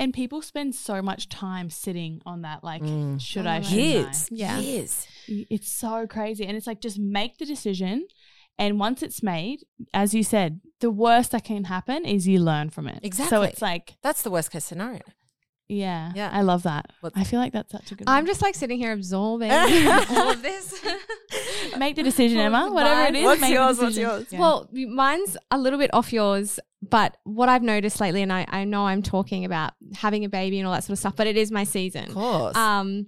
And 0.00 0.14
people 0.14 0.40
spend 0.40 0.74
so 0.74 1.02
much 1.02 1.28
time 1.28 1.68
sitting 1.68 2.22
on 2.24 2.42
that. 2.42 2.64
Like, 2.64 2.82
Mm. 2.82 3.20
should 3.20 3.46
Oh, 3.46 3.50
I? 3.50 3.54
right. 3.56 3.64
Shouldn't 3.64 3.84
Years, 3.84 4.28
Yeah. 4.30 4.58
years. 4.58 5.06
It's 5.28 5.68
so 5.68 6.06
crazy, 6.06 6.46
and 6.46 6.56
it's 6.56 6.66
like 6.66 6.80
just 6.80 6.98
make 6.98 7.38
the 7.38 7.44
decision. 7.44 8.06
And 8.58 8.78
once 8.80 9.02
it's 9.02 9.22
made, 9.22 9.64
as 9.94 10.14
you 10.14 10.22
said, 10.22 10.60
the 10.80 10.90
worst 10.90 11.30
that 11.32 11.44
can 11.44 11.64
happen 11.64 12.04
is 12.04 12.26
you 12.28 12.38
learn 12.38 12.70
from 12.70 12.86
it. 12.88 13.00
Exactly. 13.02 13.30
So 13.36 13.42
it's 13.42 13.62
like, 13.62 13.96
That's 14.02 14.22
the 14.22 14.30
worst 14.30 14.50
case 14.50 14.64
scenario. 14.64 15.02
Yeah, 15.72 16.12
Yeah. 16.14 16.30
I 16.32 16.42
love 16.42 16.62
that. 16.64 16.86
What- 17.00 17.12
I 17.16 17.24
feel 17.24 17.40
like 17.40 17.52
that's 17.52 17.72
such 17.72 17.90
a 17.92 17.94
good. 17.94 18.08
i'm 18.08 18.16
one. 18.24 18.26
just 18.26 18.42
like 18.42 18.54
sitting 18.54 18.78
here 18.78 18.92
absorbing 18.92 19.50
all 19.52 20.30
of 20.30 20.42
this 20.42 20.80
make 21.78 21.96
the 21.96 22.02
decision, 22.02 22.38
Emma. 22.38 22.70
Whatever 22.70 23.08
it 23.08 23.16
is. 23.16 23.24
What's 23.24 23.40
make 23.40 23.50
the 23.50 23.54
yours? 23.54 23.78
What's 23.78 23.94
decision. 23.94 24.02
yours? 24.10 24.26
Yeah. 24.30 24.38
Well, 24.40 24.68
mine's 24.72 25.36
a 25.50 25.58
little 25.58 25.78
bit 25.78 25.90
off 25.94 26.12
yours, 26.12 26.58
but 26.88 27.16
what 27.24 27.48
I've 27.48 27.62
noticed 27.62 28.00
lately, 28.00 28.22
and 28.22 28.32
I, 28.32 28.46
I 28.48 28.64
know 28.64 28.86
I'm 28.86 29.02
talking 29.02 29.44
about 29.44 29.72
having 29.94 30.24
a 30.24 30.28
baby 30.28 30.58
and 30.58 30.66
all 30.66 30.74
that 30.74 30.84
sort 30.84 30.94
of 30.94 30.98
stuff, 30.98 31.16
but 31.16 31.26
it 31.26 31.36
is 31.36 31.50
my 31.50 31.64
season. 31.64 32.08
Of 32.08 32.14
course. 32.14 32.56
Um, 32.56 33.06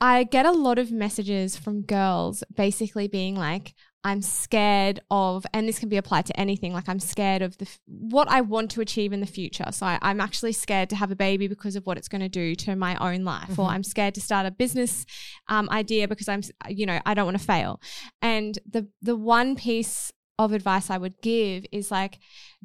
I 0.00 0.24
get 0.24 0.46
a 0.46 0.52
lot 0.52 0.78
of 0.78 0.90
messages 0.90 1.56
from 1.58 1.82
girls 1.82 2.42
basically 2.56 3.06
being 3.08 3.34
like, 3.36 3.74
I'm 4.02 4.22
scared 4.22 5.00
of, 5.10 5.44
and 5.52 5.68
this 5.68 5.78
can 5.78 5.90
be 5.90 5.98
applied 5.98 6.24
to 6.26 6.40
anything. 6.40 6.72
Like 6.72 6.88
I'm 6.88 7.00
scared 7.00 7.42
of 7.42 7.58
the 7.58 7.68
what 7.86 8.28
I 8.28 8.40
want 8.40 8.70
to 8.72 8.80
achieve 8.80 9.12
in 9.12 9.20
the 9.20 9.26
future. 9.26 9.66
So 9.72 9.84
I, 9.84 9.98
I'm 10.00 10.20
actually 10.20 10.52
scared 10.52 10.88
to 10.90 10.96
have 10.96 11.10
a 11.10 11.16
baby 11.16 11.48
because 11.48 11.76
of 11.76 11.84
what 11.86 11.98
it's 11.98 12.08
going 12.08 12.22
to 12.22 12.28
do 12.28 12.54
to 12.54 12.76
my 12.76 12.96
own 12.96 13.24
life, 13.24 13.58
or 13.58 13.66
I'm 13.66 13.82
scared 13.82 14.14
to 14.14 14.20
start 14.20 14.46
a 14.46 14.50
business 14.50 15.04
um, 15.48 15.68
idea 15.70 16.08
because 16.08 16.28
I'm, 16.28 16.42
you 16.68 16.86
know, 16.86 17.00
I 17.04 17.12
don't 17.12 17.26
want 17.26 17.38
to 17.38 17.44
fail. 17.44 17.80
And 18.22 18.58
the 18.68 18.88
the 19.02 19.16
one 19.16 19.54
piece 19.54 20.12
of 20.38 20.52
advice 20.52 20.88
I 20.88 20.96
would 20.96 21.20
give 21.20 21.66
is 21.70 21.90
like 21.90 22.18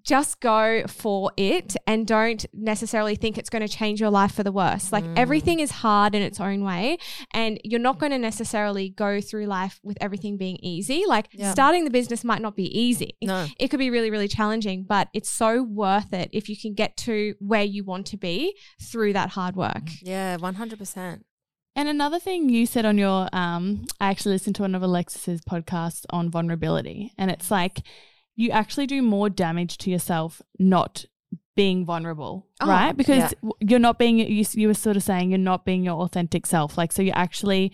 just 0.06 0.40
go 0.40 0.84
for 0.88 1.32
it 1.36 1.76
and 1.88 2.06
don't 2.06 2.46
necessarily 2.54 3.16
think 3.16 3.38
it's 3.40 3.50
going 3.50 3.66
to 3.68 3.68
change 3.68 4.00
your 4.00 4.12
life 4.12 4.32
for 4.34 4.44
the 4.44 4.52
worse. 4.52 4.92
Like 4.92 5.04
everything 5.16 5.60
is 5.60 5.72
hard 5.72 6.14
in 6.14 6.22
its 6.22 6.40
own 6.40 6.64
way 6.64 7.00
and 7.34 7.60
you're 7.64 7.80
not 7.80 7.98
going 7.98 8.12
to 8.12 8.20
necessarily 8.20 8.90
go 8.90 9.20
through 9.20 9.48
life 9.48 9.80
with 9.84 9.98
everything 10.00 10.38
being 10.38 10.58
easy. 10.62 11.04
Like 11.08 11.30
Yeah. 11.34 11.52
starting 11.52 11.86
the 11.86 11.90
business 11.90 12.24
might 12.24 12.42
not 12.42 12.56
be 12.56 12.66
easy. 12.80 13.16
no. 13.24 13.48
It 13.60 13.70
could 13.70 13.80
be 13.80 13.90
really, 13.90 14.12
really 14.12 14.28
challenging, 14.28 14.84
but 14.88 15.08
it's 15.14 15.30
so 15.30 15.64
worth 15.64 16.14
it 16.14 16.30
if 16.32 16.50
you 16.50 16.56
can 16.56 16.74
get 16.76 16.96
to 16.98 17.34
where 17.40 17.64
you 17.64 17.84
want 17.84 18.06
to 18.08 18.18
be 18.18 18.56
through 18.82 19.14
that 19.14 19.32
hard 19.32 19.56
work. 19.56 19.90
Yeah, 20.04 20.38
100%. 20.38 21.22
And 21.76 21.90
another 21.90 22.20
thing 22.20 22.48
you 22.50 22.66
said 22.68 22.86
on 22.86 22.98
your, 22.98 23.28
um, 23.34 23.86
I 24.00 24.10
actually 24.12 24.36
listened 24.36 24.56
to 24.58 24.62
one 24.62 24.76
of 24.76 24.84
Alexis's 24.84 25.42
podcasts 25.42 26.06
on 26.12 26.30
vulnerability, 26.30 27.12
and 27.18 27.30
it's 27.32 27.50
like 27.52 27.82
you 28.36 28.52
actually 28.52 28.88
do 28.88 29.02
more 29.02 29.30
damage 29.30 29.78
to 29.80 29.90
yourself 29.90 30.42
not 30.60 31.06
being 31.56 31.86
vulnerable, 31.86 32.48
Oh, 32.60 32.68
right? 32.68 32.96
Because 32.96 33.34
yeah. 33.42 33.50
you're 33.62 33.80
not 33.80 33.98
being, 33.98 34.20
you, 34.20 34.46
you 34.52 34.68
were 34.68 34.74
sort 34.74 34.98
of 34.98 35.04
saying 35.04 35.30
you're 35.30 35.38
not 35.38 35.66
being 35.66 35.84
your 35.84 36.02
authentic 36.02 36.46
self. 36.46 36.78
Like, 36.78 36.92
so 36.92 37.02
you're 37.02 37.18
actually 37.18 37.72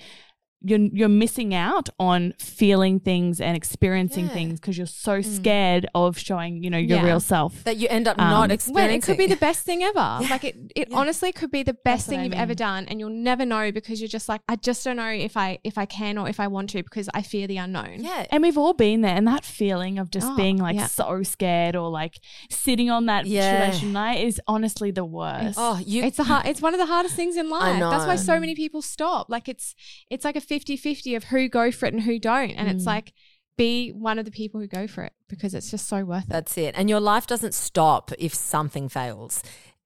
you're 0.64 0.80
you're 0.94 1.10
missing 1.10 1.54
out 1.56 1.90
on 2.00 2.34
feeling 2.38 3.00
things 3.00 3.42
and 3.42 3.58
experiencing 3.58 4.26
Yeah. 4.26 4.34
things 4.34 4.60
because 4.60 4.78
you're 4.78 4.86
so 4.88 5.22
scared 5.22 5.88
of 5.96 6.18
showing 6.20 6.64
you 6.64 6.70
know 6.70 6.78
your 6.78 7.00
Yeah. 7.00 7.06
real 7.06 7.20
self. 7.20 7.64
that 7.64 7.78
you 7.78 7.88
end 7.90 8.08
up 8.08 8.20
Um, 8.20 8.30
not 8.30 8.52
experiencing. 8.52 8.98
it 8.98 9.04
could 9.04 9.18
be 9.18 9.28
the 9.28 9.38
best 9.40 9.66
thing 9.66 9.82
ever. 9.84 10.20
Like 10.30 10.44
it, 10.44 10.56
it 10.76 10.88
Yeah. 10.92 10.98
honestly 10.98 11.32
could 11.32 11.52
be 11.52 11.64
the 11.64 11.74
best 11.74 12.08
what 12.08 12.16
thing 12.16 12.24
you've 12.26 12.34
ever 12.34 12.50
mean. 12.50 12.56
done, 12.58 12.86
and 12.90 13.00
you'll 13.00 13.10
never 13.10 13.46
know 13.46 13.72
because 13.72 14.00
you're 14.02 14.08
just 14.20 14.30
like, 14.30 14.42
I 14.48 14.56
just 14.56 14.84
don't 14.84 14.98
know 14.98 15.10
if 15.10 15.36
I 15.36 15.58
if 15.64 15.78
I 15.78 15.86
can 15.86 16.18
or 16.18 16.30
if 16.30 16.40
I 16.40 16.48
want 16.48 16.70
to 16.72 16.84
because 16.84 17.10
I 17.14 17.22
fear 17.24 17.48
the 17.48 17.58
unknown. 17.58 18.04
yeah. 18.04 18.28
And 18.32 18.44
we've 18.44 18.58
all 18.58 18.74
been 18.74 19.02
there, 19.02 19.16
and 19.16 19.28
that 19.28 19.44
feeling 19.44 19.98
of 20.00 20.12
just 20.12 20.28
Oh, 20.28 20.36
being 20.36 20.58
like 20.58 20.76
yeah. 20.76 20.86
so 20.88 21.24
scared 21.24 21.76
or 21.76 21.90
like 21.90 22.20
sitting 22.50 22.90
on 22.92 23.08
that 23.08 23.26
Yeah. 23.26 23.66
situation 23.72 23.94
night 23.94 24.24
is 24.26 24.40
honestly 24.48 24.92
the 24.92 25.06
worst. 25.06 25.58
Oh, 25.60 25.80
you. 25.86 26.04
It's 26.04 26.20
a 26.20 26.24
hard, 26.24 26.46
it's 26.46 26.62
one 26.62 26.74
of 26.74 26.80
the 26.80 26.86
hardest 26.86 27.16
things 27.16 27.36
in 27.36 27.50
life. 27.50 27.80
That's 27.80 28.06
why 28.06 28.16
so 28.16 28.40
many 28.40 28.54
people 28.56 28.82
stop. 28.82 29.30
Like 29.30 29.50
it's 29.50 29.74
it's 30.10 30.24
like 30.24 30.36
a 30.36 30.42
50-50 30.52 31.16
of 31.16 31.24
who 31.26 31.48
go 31.48 31.72
for 31.72 31.86
it 31.86 31.94
and 31.94 32.04
who 32.04 32.20
don't. 32.20 32.52
And 32.52 32.68
it's 32.70 32.84
Mm. 32.84 32.88
like 32.88 33.14
be 33.58 33.90
one 33.92 34.18
of 34.20 34.26
the 34.26 34.32
people 34.32 34.60
who 34.60 34.68
go 34.68 34.88
for 34.88 35.04
it 35.04 35.14
because 35.28 35.54
it's 35.54 35.70
just 35.72 35.88
so 35.88 36.04
worth 36.04 36.24
it. 36.24 36.30
That's 36.30 36.58
it. 36.58 36.74
And 36.78 36.90
your 36.90 37.00
life 37.00 37.28
doesn't 37.28 37.54
stop 37.54 38.12
if 38.18 38.34
something 38.34 38.90
fails. 38.90 39.44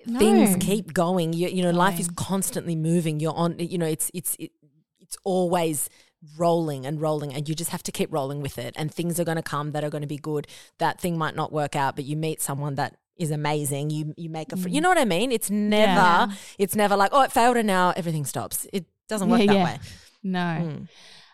No. 0.07 0.19
Things 0.19 0.63
keep 0.63 0.93
going. 0.93 1.33
You, 1.33 1.47
you 1.49 1.63
know, 1.63 1.71
life 1.71 1.99
is 1.99 2.07
constantly 2.15 2.75
moving. 2.75 3.19
You're 3.19 3.33
on. 3.35 3.57
You 3.57 3.77
know, 3.79 3.87
it's 3.87 4.11
it's 4.13 4.35
it, 4.39 4.51
it's 4.99 5.17
always 5.23 5.89
rolling 6.37 6.85
and 6.85 7.01
rolling, 7.01 7.33
and 7.33 7.49
you 7.49 7.55
just 7.55 7.71
have 7.71 7.81
to 7.83 7.91
keep 7.91 8.13
rolling 8.13 8.41
with 8.41 8.57
it. 8.59 8.73
And 8.77 8.93
things 8.93 9.19
are 9.19 9.23
going 9.23 9.37
to 9.37 9.41
come 9.43 9.71
that 9.71 9.83
are 9.83 9.89
going 9.89 10.01
to 10.03 10.07
be 10.07 10.17
good. 10.17 10.47
That 10.77 11.01
thing 11.01 11.17
might 11.17 11.35
not 11.35 11.51
work 11.51 11.75
out, 11.75 11.95
but 11.95 12.05
you 12.05 12.15
meet 12.15 12.39
someone 12.41 12.75
that 12.75 12.97
is 13.17 13.31
amazing. 13.31 13.89
You 13.89 14.13
you 14.15 14.29
make 14.29 14.51
a. 14.53 14.57
Fr- 14.57 14.69
you 14.69 14.79
know 14.79 14.89
what 14.89 14.99
I 14.99 15.05
mean? 15.05 15.31
It's 15.31 15.49
never. 15.49 15.91
Yeah. 15.91 16.27
It's 16.59 16.75
never 16.75 16.95
like 16.95 17.09
oh 17.11 17.21
it 17.23 17.31
failed 17.31 17.57
and 17.57 17.65
now 17.67 17.91
everything 17.95 18.25
stops. 18.25 18.67
It 18.71 18.85
doesn't 19.09 19.27
work 19.29 19.39
Yeah, 19.41 19.47
that 19.47 19.53
yeah. 19.55 19.63
way. 19.65 19.79
No. 20.25 20.39
Mm. 20.39 20.87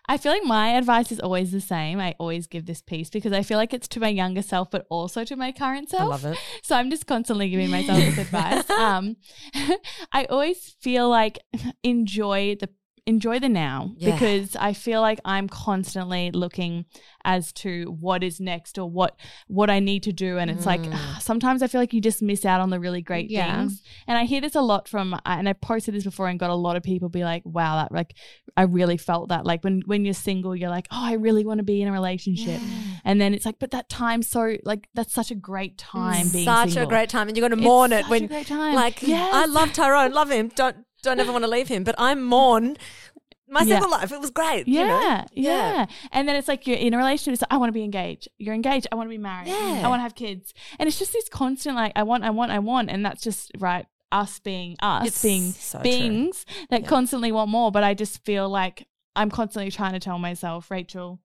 I 0.07 0.17
feel 0.17 0.31
like 0.31 0.43
my 0.43 0.71
advice 0.71 1.11
is 1.11 1.19
always 1.19 1.51
the 1.51 1.61
same. 1.61 1.99
I 1.99 2.15
always 2.19 2.45
give 2.47 2.65
this 2.65 2.81
piece 2.81 3.09
because 3.09 3.31
I 3.31 3.43
feel 3.43 3.57
like 3.57 3.73
it's 3.73 3.87
to 3.89 3.99
my 3.99 4.09
younger 4.09 4.41
self, 4.41 4.69
but 4.69 4.85
also 4.89 5.23
to 5.23 5.35
my 5.35 5.51
current 5.51 5.89
self. 5.89 6.01
I 6.01 6.05
love 6.05 6.25
it. 6.25 6.37
So 6.63 6.75
I'm 6.75 6.89
just 6.89 7.07
constantly 7.07 7.49
giving 7.49 7.69
myself 7.69 7.99
this 7.99 8.17
advice. 8.27 8.69
Um, 8.69 9.15
I 10.11 10.25
always 10.25 10.75
feel 10.81 11.07
like 11.07 11.39
enjoy 11.83 12.57
the 12.59 12.69
enjoy 13.07 13.39
the 13.39 13.49
now 13.49 13.91
Yeah. 13.97 14.13
because 14.13 14.55
I 14.55 14.73
feel 14.73 15.01
like 15.01 15.19
I'm 15.25 15.49
constantly 15.49 16.29
looking 16.31 16.85
as 17.25 17.51
to 17.53 17.85
what 17.99 18.23
is 18.23 18.39
next 18.39 18.77
or 18.77 18.87
what 18.89 19.15
what 19.47 19.69
I 19.71 19.79
need 19.79 20.03
to 20.03 20.13
do, 20.13 20.37
and 20.37 20.51
it's 20.51 20.65
like 20.65 20.81
Mm. 20.81 21.21
sometimes 21.21 21.63
I 21.63 21.67
feel 21.67 21.81
like 21.81 21.93
you 21.93 22.01
just 22.01 22.21
miss 22.21 22.45
out 22.45 22.61
on 22.61 22.69
the 22.69 22.79
really 22.79 23.01
great 23.01 23.29
Yeah. 23.31 23.59
things. 23.61 23.81
And 24.07 24.17
I 24.17 24.25
hear 24.25 24.39
this 24.41 24.55
a 24.55 24.61
lot 24.61 24.87
from, 24.87 25.19
and 25.25 25.49
I 25.49 25.53
posted 25.53 25.95
this 25.95 26.03
before 26.03 26.27
and 26.27 26.39
got 26.39 26.51
a 26.51 26.55
lot 26.55 26.75
of 26.75 26.83
people 26.83 27.09
be 27.09 27.23
like, 27.23 27.41
"Wow, 27.43 27.77
that 27.77 27.91
like 27.91 28.13
I 28.55 28.63
really 28.63 28.97
felt 28.97 29.29
that." 29.29 29.45
Like 29.45 29.63
when 29.63 29.81
when 29.87 30.05
you're 30.05 30.13
single, 30.13 30.55
you're 30.55 30.69
like, 30.69 30.87
"Oh, 30.91 31.03
I 31.03 31.13
really 31.13 31.43
want 31.45 31.57
to 31.57 31.63
be 31.63 31.81
in 31.81 31.87
a 31.87 31.91
relationship," 31.91 32.61
and 33.03 33.19
then 33.19 33.33
it's 33.33 33.45
like, 33.47 33.57
"But 33.59 33.71
that 33.71 33.89
time 33.89 34.21
so 34.21 34.57
like 34.63 34.87
that's 34.93 35.13
such 35.13 35.31
a 35.31 35.35
great 35.35 35.77
time 35.79 36.29
being 36.29 36.45
Such 36.45 36.69
single." 36.69 36.83
a 36.83 36.87
great 36.87 37.09
time, 37.09 37.27
and 37.27 37.35
you're 37.35 37.47
going 37.49 37.59
to 37.59 37.63
mourn 37.63 37.91
it 37.93 38.07
when 38.09 38.25
a 38.25 38.27
great 38.27 38.47
time. 38.47 38.75
Like 38.75 39.01
Yes. 39.01 39.33
I 39.33 39.45
love 39.45 39.73
Tyrone, 39.73 40.13
love 40.13 40.29
him. 40.29 40.51
Don't 40.55 40.77
don't 41.01 41.19
ever 41.19 41.31
want 41.31 41.43
to 41.43 41.49
leave 41.49 41.67
him. 41.67 41.83
But 41.83 41.95
I'm 41.97 42.23
mourn 42.23 42.77
my 43.49 43.61
Yeah. 43.63 43.75
single 43.75 43.91
life. 43.91 44.11
It 44.11 44.19
was 44.21 44.29
great. 44.31 44.67
you 44.67 44.79
Yeah, 44.79 44.87
know? 44.87 44.99
yeah, 45.01 45.25
Yeah. 45.33 45.85
And 46.11 46.27
then 46.27 46.35
it's 46.37 46.47
like 46.47 46.65
you're 46.67 46.77
in 46.77 46.93
a 46.93 46.97
relationship. 46.97 47.33
It's 47.33 47.41
like, 47.41 47.51
I 47.53 47.57
want 47.57 47.69
to 47.69 47.73
be 47.73 47.83
engaged. 47.83 48.27
You're 48.37 48.55
engaged. 48.55 48.87
I 48.91 48.95
want 48.95 49.07
to 49.07 49.11
be 49.11 49.17
married. 49.17 49.49
Yeah. 49.49 49.81
I 49.83 49.87
want 49.89 49.99
to 49.99 50.03
have 50.03 50.15
kids. 50.15 50.53
And 50.79 50.87
it's 50.87 50.97
just 50.97 51.11
this 51.13 51.27
constant 51.29 51.75
like 51.75 51.91
I 51.95 52.03
want, 52.03 52.23
I 52.23 52.29
want, 52.29 52.51
I 52.51 52.59
want, 52.59 52.89
and 52.89 53.05
that's 53.05 53.21
just 53.21 53.51
right. 53.59 53.85
Us 54.13 54.39
being 54.39 54.75
us, 54.81 55.07
It's 55.07 55.21
being 55.21 55.51
so 55.53 55.77
true. 55.79 55.83
beings 55.83 56.45
that 56.69 56.81
Yeah. 56.81 56.87
constantly 56.87 57.31
want 57.31 57.49
more. 57.49 57.71
But 57.71 57.83
I 57.85 57.93
just 57.93 58.23
feel 58.25 58.49
like 58.49 58.85
I'm 59.15 59.29
constantly 59.29 59.71
trying 59.71 59.93
to 59.93 59.99
tell 59.99 60.19
myself, 60.19 60.69
Rachel, 60.71 61.19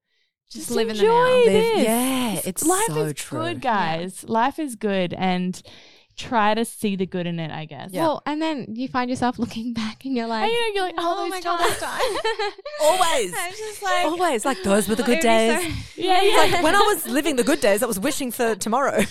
Just 0.49 0.69
just 0.69 0.71
live 0.77 0.89
in 0.91 0.97
the 0.97 1.03
now. 1.03 1.25
Live- 1.25 1.79
yeah, 1.85 2.41
it's 2.45 2.65
life 2.65 2.87
so 2.87 3.05
is 3.07 3.15
true. 3.15 3.41
good, 3.41 3.61
guys. 3.61 4.25
Life 4.29 4.61
is 4.61 4.77
good, 4.77 5.13
and 5.15 5.61
try 6.17 6.55
to 6.55 6.65
see 6.65 6.97
the 6.97 7.07
good 7.07 7.27
in 7.27 7.39
it. 7.39 7.51
I 7.51 7.65
guess. 7.65 7.91
Yeah. 7.93 8.03
Well, 8.03 8.23
and 8.27 8.41
then 8.41 8.67
you 8.75 8.89
find 8.89 9.09
yourself 9.11 9.39
looking 9.41 9.73
back 9.73 10.05
and 10.05 10.15
you're 10.17 10.27
like, 10.27 10.45
And, 10.45 10.53
you 10.53 10.59
know, 10.59 10.75
you're 10.75 10.85
like, 10.85 10.95
oh, 10.99 11.15
oh 11.19 11.29
my 11.29 11.41
god, 11.41 11.59
times. 11.59 11.81
that 11.81 11.99
time. 12.41 12.53
Always. 12.83 13.33
it's 13.35 13.59
just 13.59 13.83
like 13.83 14.05
Always 14.07 14.45
like 14.45 14.63
those 14.63 14.89
were 14.89 14.95
the 14.95 15.03
good 15.03 15.21
days. 15.21 15.63
so- 15.63 15.73
Yeah, 16.03 16.23
yeah, 16.23 16.37
like 16.39 16.63
when 16.63 16.75
I 16.75 16.81
was 16.81 17.07
living 17.09 17.37
the 17.37 17.45
good 17.45 17.61
days, 17.61 17.83
I 17.83 17.87
was 17.87 17.99
wishing 17.99 18.31
for 18.31 18.55
tomorrow. 18.55 19.03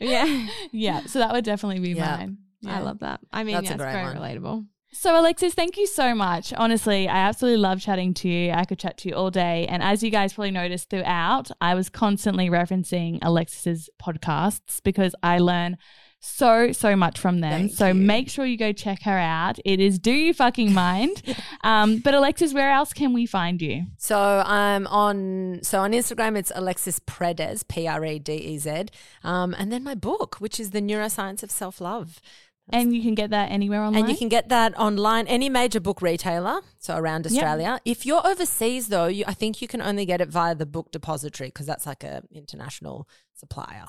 yeah. 0.00 0.48
yeah. 0.72 1.00
So 1.06 1.18
that 1.18 1.32
would 1.32 1.44
definitely 1.44 1.80
be 1.80 1.90
Yeah. 1.98 2.16
mine. 2.16 2.38
I 2.66 2.80
love 2.80 3.00
that. 3.00 3.20
I 3.32 3.42
mean, 3.44 3.54
That's 3.56 3.64
yeah, 3.66 3.70
a 3.72 3.74
it's 3.74 3.82
very 3.82 4.04
one. 4.04 4.16
relatable. 4.16 4.66
So, 4.94 5.18
Alexis, 5.18 5.54
thank 5.54 5.78
you 5.78 5.86
so 5.86 6.14
much. 6.14 6.52
Honestly, 6.52 7.08
I 7.08 7.16
absolutely 7.16 7.56
love 7.56 7.80
chatting 7.80 8.12
to 8.14 8.28
you. 8.28 8.52
I 8.52 8.64
could 8.66 8.78
chat 8.78 8.98
to 8.98 9.08
you 9.08 9.14
all 9.14 9.30
day. 9.30 9.66
And 9.68 9.82
as 9.82 10.02
you 10.02 10.10
guys 10.10 10.34
probably 10.34 10.50
noticed 10.50 10.90
throughout, 10.90 11.50
I 11.62 11.74
was 11.74 11.88
constantly 11.88 12.50
referencing 12.50 13.18
Alexis's 13.22 13.88
podcasts 14.00 14.80
because 14.84 15.14
I 15.22 15.38
learn 15.38 15.76
so, 16.24 16.70
so 16.70 16.94
much 16.94 17.18
from 17.18 17.40
them. 17.40 17.52
Thank 17.52 17.72
so 17.72 17.88
you. 17.88 17.94
make 17.94 18.30
sure 18.30 18.46
you 18.46 18.56
go 18.56 18.72
check 18.72 19.02
her 19.02 19.18
out. 19.18 19.58
It 19.64 19.80
is 19.80 19.98
Do 19.98 20.12
You 20.12 20.32
Fucking 20.32 20.72
Mind? 20.72 21.20
um, 21.64 21.98
but, 21.98 22.14
Alexis, 22.14 22.54
where 22.54 22.70
else 22.70 22.92
can 22.92 23.12
we 23.12 23.26
find 23.26 23.60
you? 23.60 23.86
So 23.98 24.16
I'm 24.46 24.86
on. 24.86 25.58
So 25.62 25.80
on 25.80 25.92
Instagram, 25.92 26.38
it's 26.38 26.52
Alexis 26.54 27.00
Predez, 27.00 27.66
P 27.66 27.88
R 27.88 28.04
E 28.04 28.20
D 28.20 28.34
E 28.34 28.58
Z, 28.58 28.84
um, 29.24 29.52
and 29.58 29.72
then 29.72 29.82
my 29.82 29.96
book, 29.96 30.36
which 30.36 30.60
is 30.60 30.70
the 30.70 30.80
Neuroscience 30.80 31.42
of 31.42 31.50
Self 31.50 31.80
Love. 31.80 32.20
And 32.68 32.94
you 32.94 33.02
can 33.02 33.16
get 33.16 33.30
that 33.30 33.50
anywhere 33.50 33.82
online. 33.82 34.04
And 34.04 34.12
you 34.12 34.16
can 34.16 34.28
get 34.28 34.48
that 34.50 34.78
online, 34.78 35.26
any 35.26 35.48
major 35.48 35.80
book 35.80 36.00
retailer, 36.00 36.60
so 36.78 36.96
around 36.96 37.26
Australia. 37.26 37.80
If 37.84 38.06
you're 38.06 38.24
overseas, 38.24 38.88
though, 38.88 39.06
you, 39.06 39.24
I 39.26 39.34
think 39.34 39.60
you 39.60 39.66
can 39.66 39.82
only 39.82 40.06
get 40.06 40.20
it 40.20 40.28
via 40.28 40.54
the 40.54 40.66
Book 40.66 40.92
Depository 40.92 41.48
because 41.48 41.66
that's 41.66 41.86
like 41.86 42.04
a 42.04 42.22
international 42.32 43.08
supplier. 43.34 43.86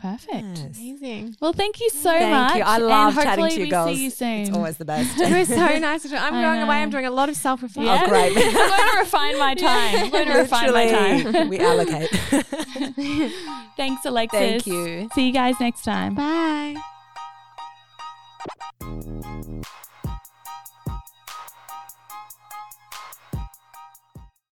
Perfect. 0.00 0.58
Yes. 0.58 0.78
Amazing. 0.78 1.36
Well, 1.40 1.52
thank 1.52 1.80
you 1.80 1.88
so 1.90 2.10
thank 2.10 2.30
much. 2.30 2.56
You. 2.56 2.62
I 2.62 2.78
love 2.78 3.14
chatting 3.14 3.48
to 3.48 3.60
you 3.60 3.70
girls. 3.70 3.96
See 3.96 4.04
you 4.04 4.10
soon. 4.10 4.28
It's 4.28 4.50
always 4.56 4.76
the 4.76 4.84
best. 4.84 5.18
it 5.20 5.32
was 5.32 5.48
so 5.48 5.78
nice. 5.78 6.02
To, 6.02 6.16
I'm 6.16 6.34
I 6.34 6.42
going 6.42 6.60
know. 6.60 6.66
away. 6.66 6.76
I'm 6.82 6.90
doing 6.90 7.06
a 7.06 7.10
lot 7.10 7.28
of 7.28 7.36
self 7.36 7.62
reflection. 7.62 7.84
Yeah. 7.84 8.02
Oh, 8.04 8.08
great. 8.08 8.36
I'm 8.36 8.52
going 8.52 8.92
to 8.92 8.98
refine 8.98 9.38
my 9.38 9.54
time. 9.56 9.96
I'm 9.96 10.10
going 10.10 10.28
to 10.28 10.38
refine 10.38 10.72
my 10.72 10.90
time. 10.90 11.48
we 11.48 11.58
allocate. 11.58 12.10
Thanks, 13.76 14.04
Alexis. 14.04 14.38
Thank 14.38 14.66
you. 14.66 15.08
See 15.14 15.26
you 15.26 15.32
guys 15.32 15.54
next 15.60 15.82
time. 15.82 16.14
Bye. 16.14 16.76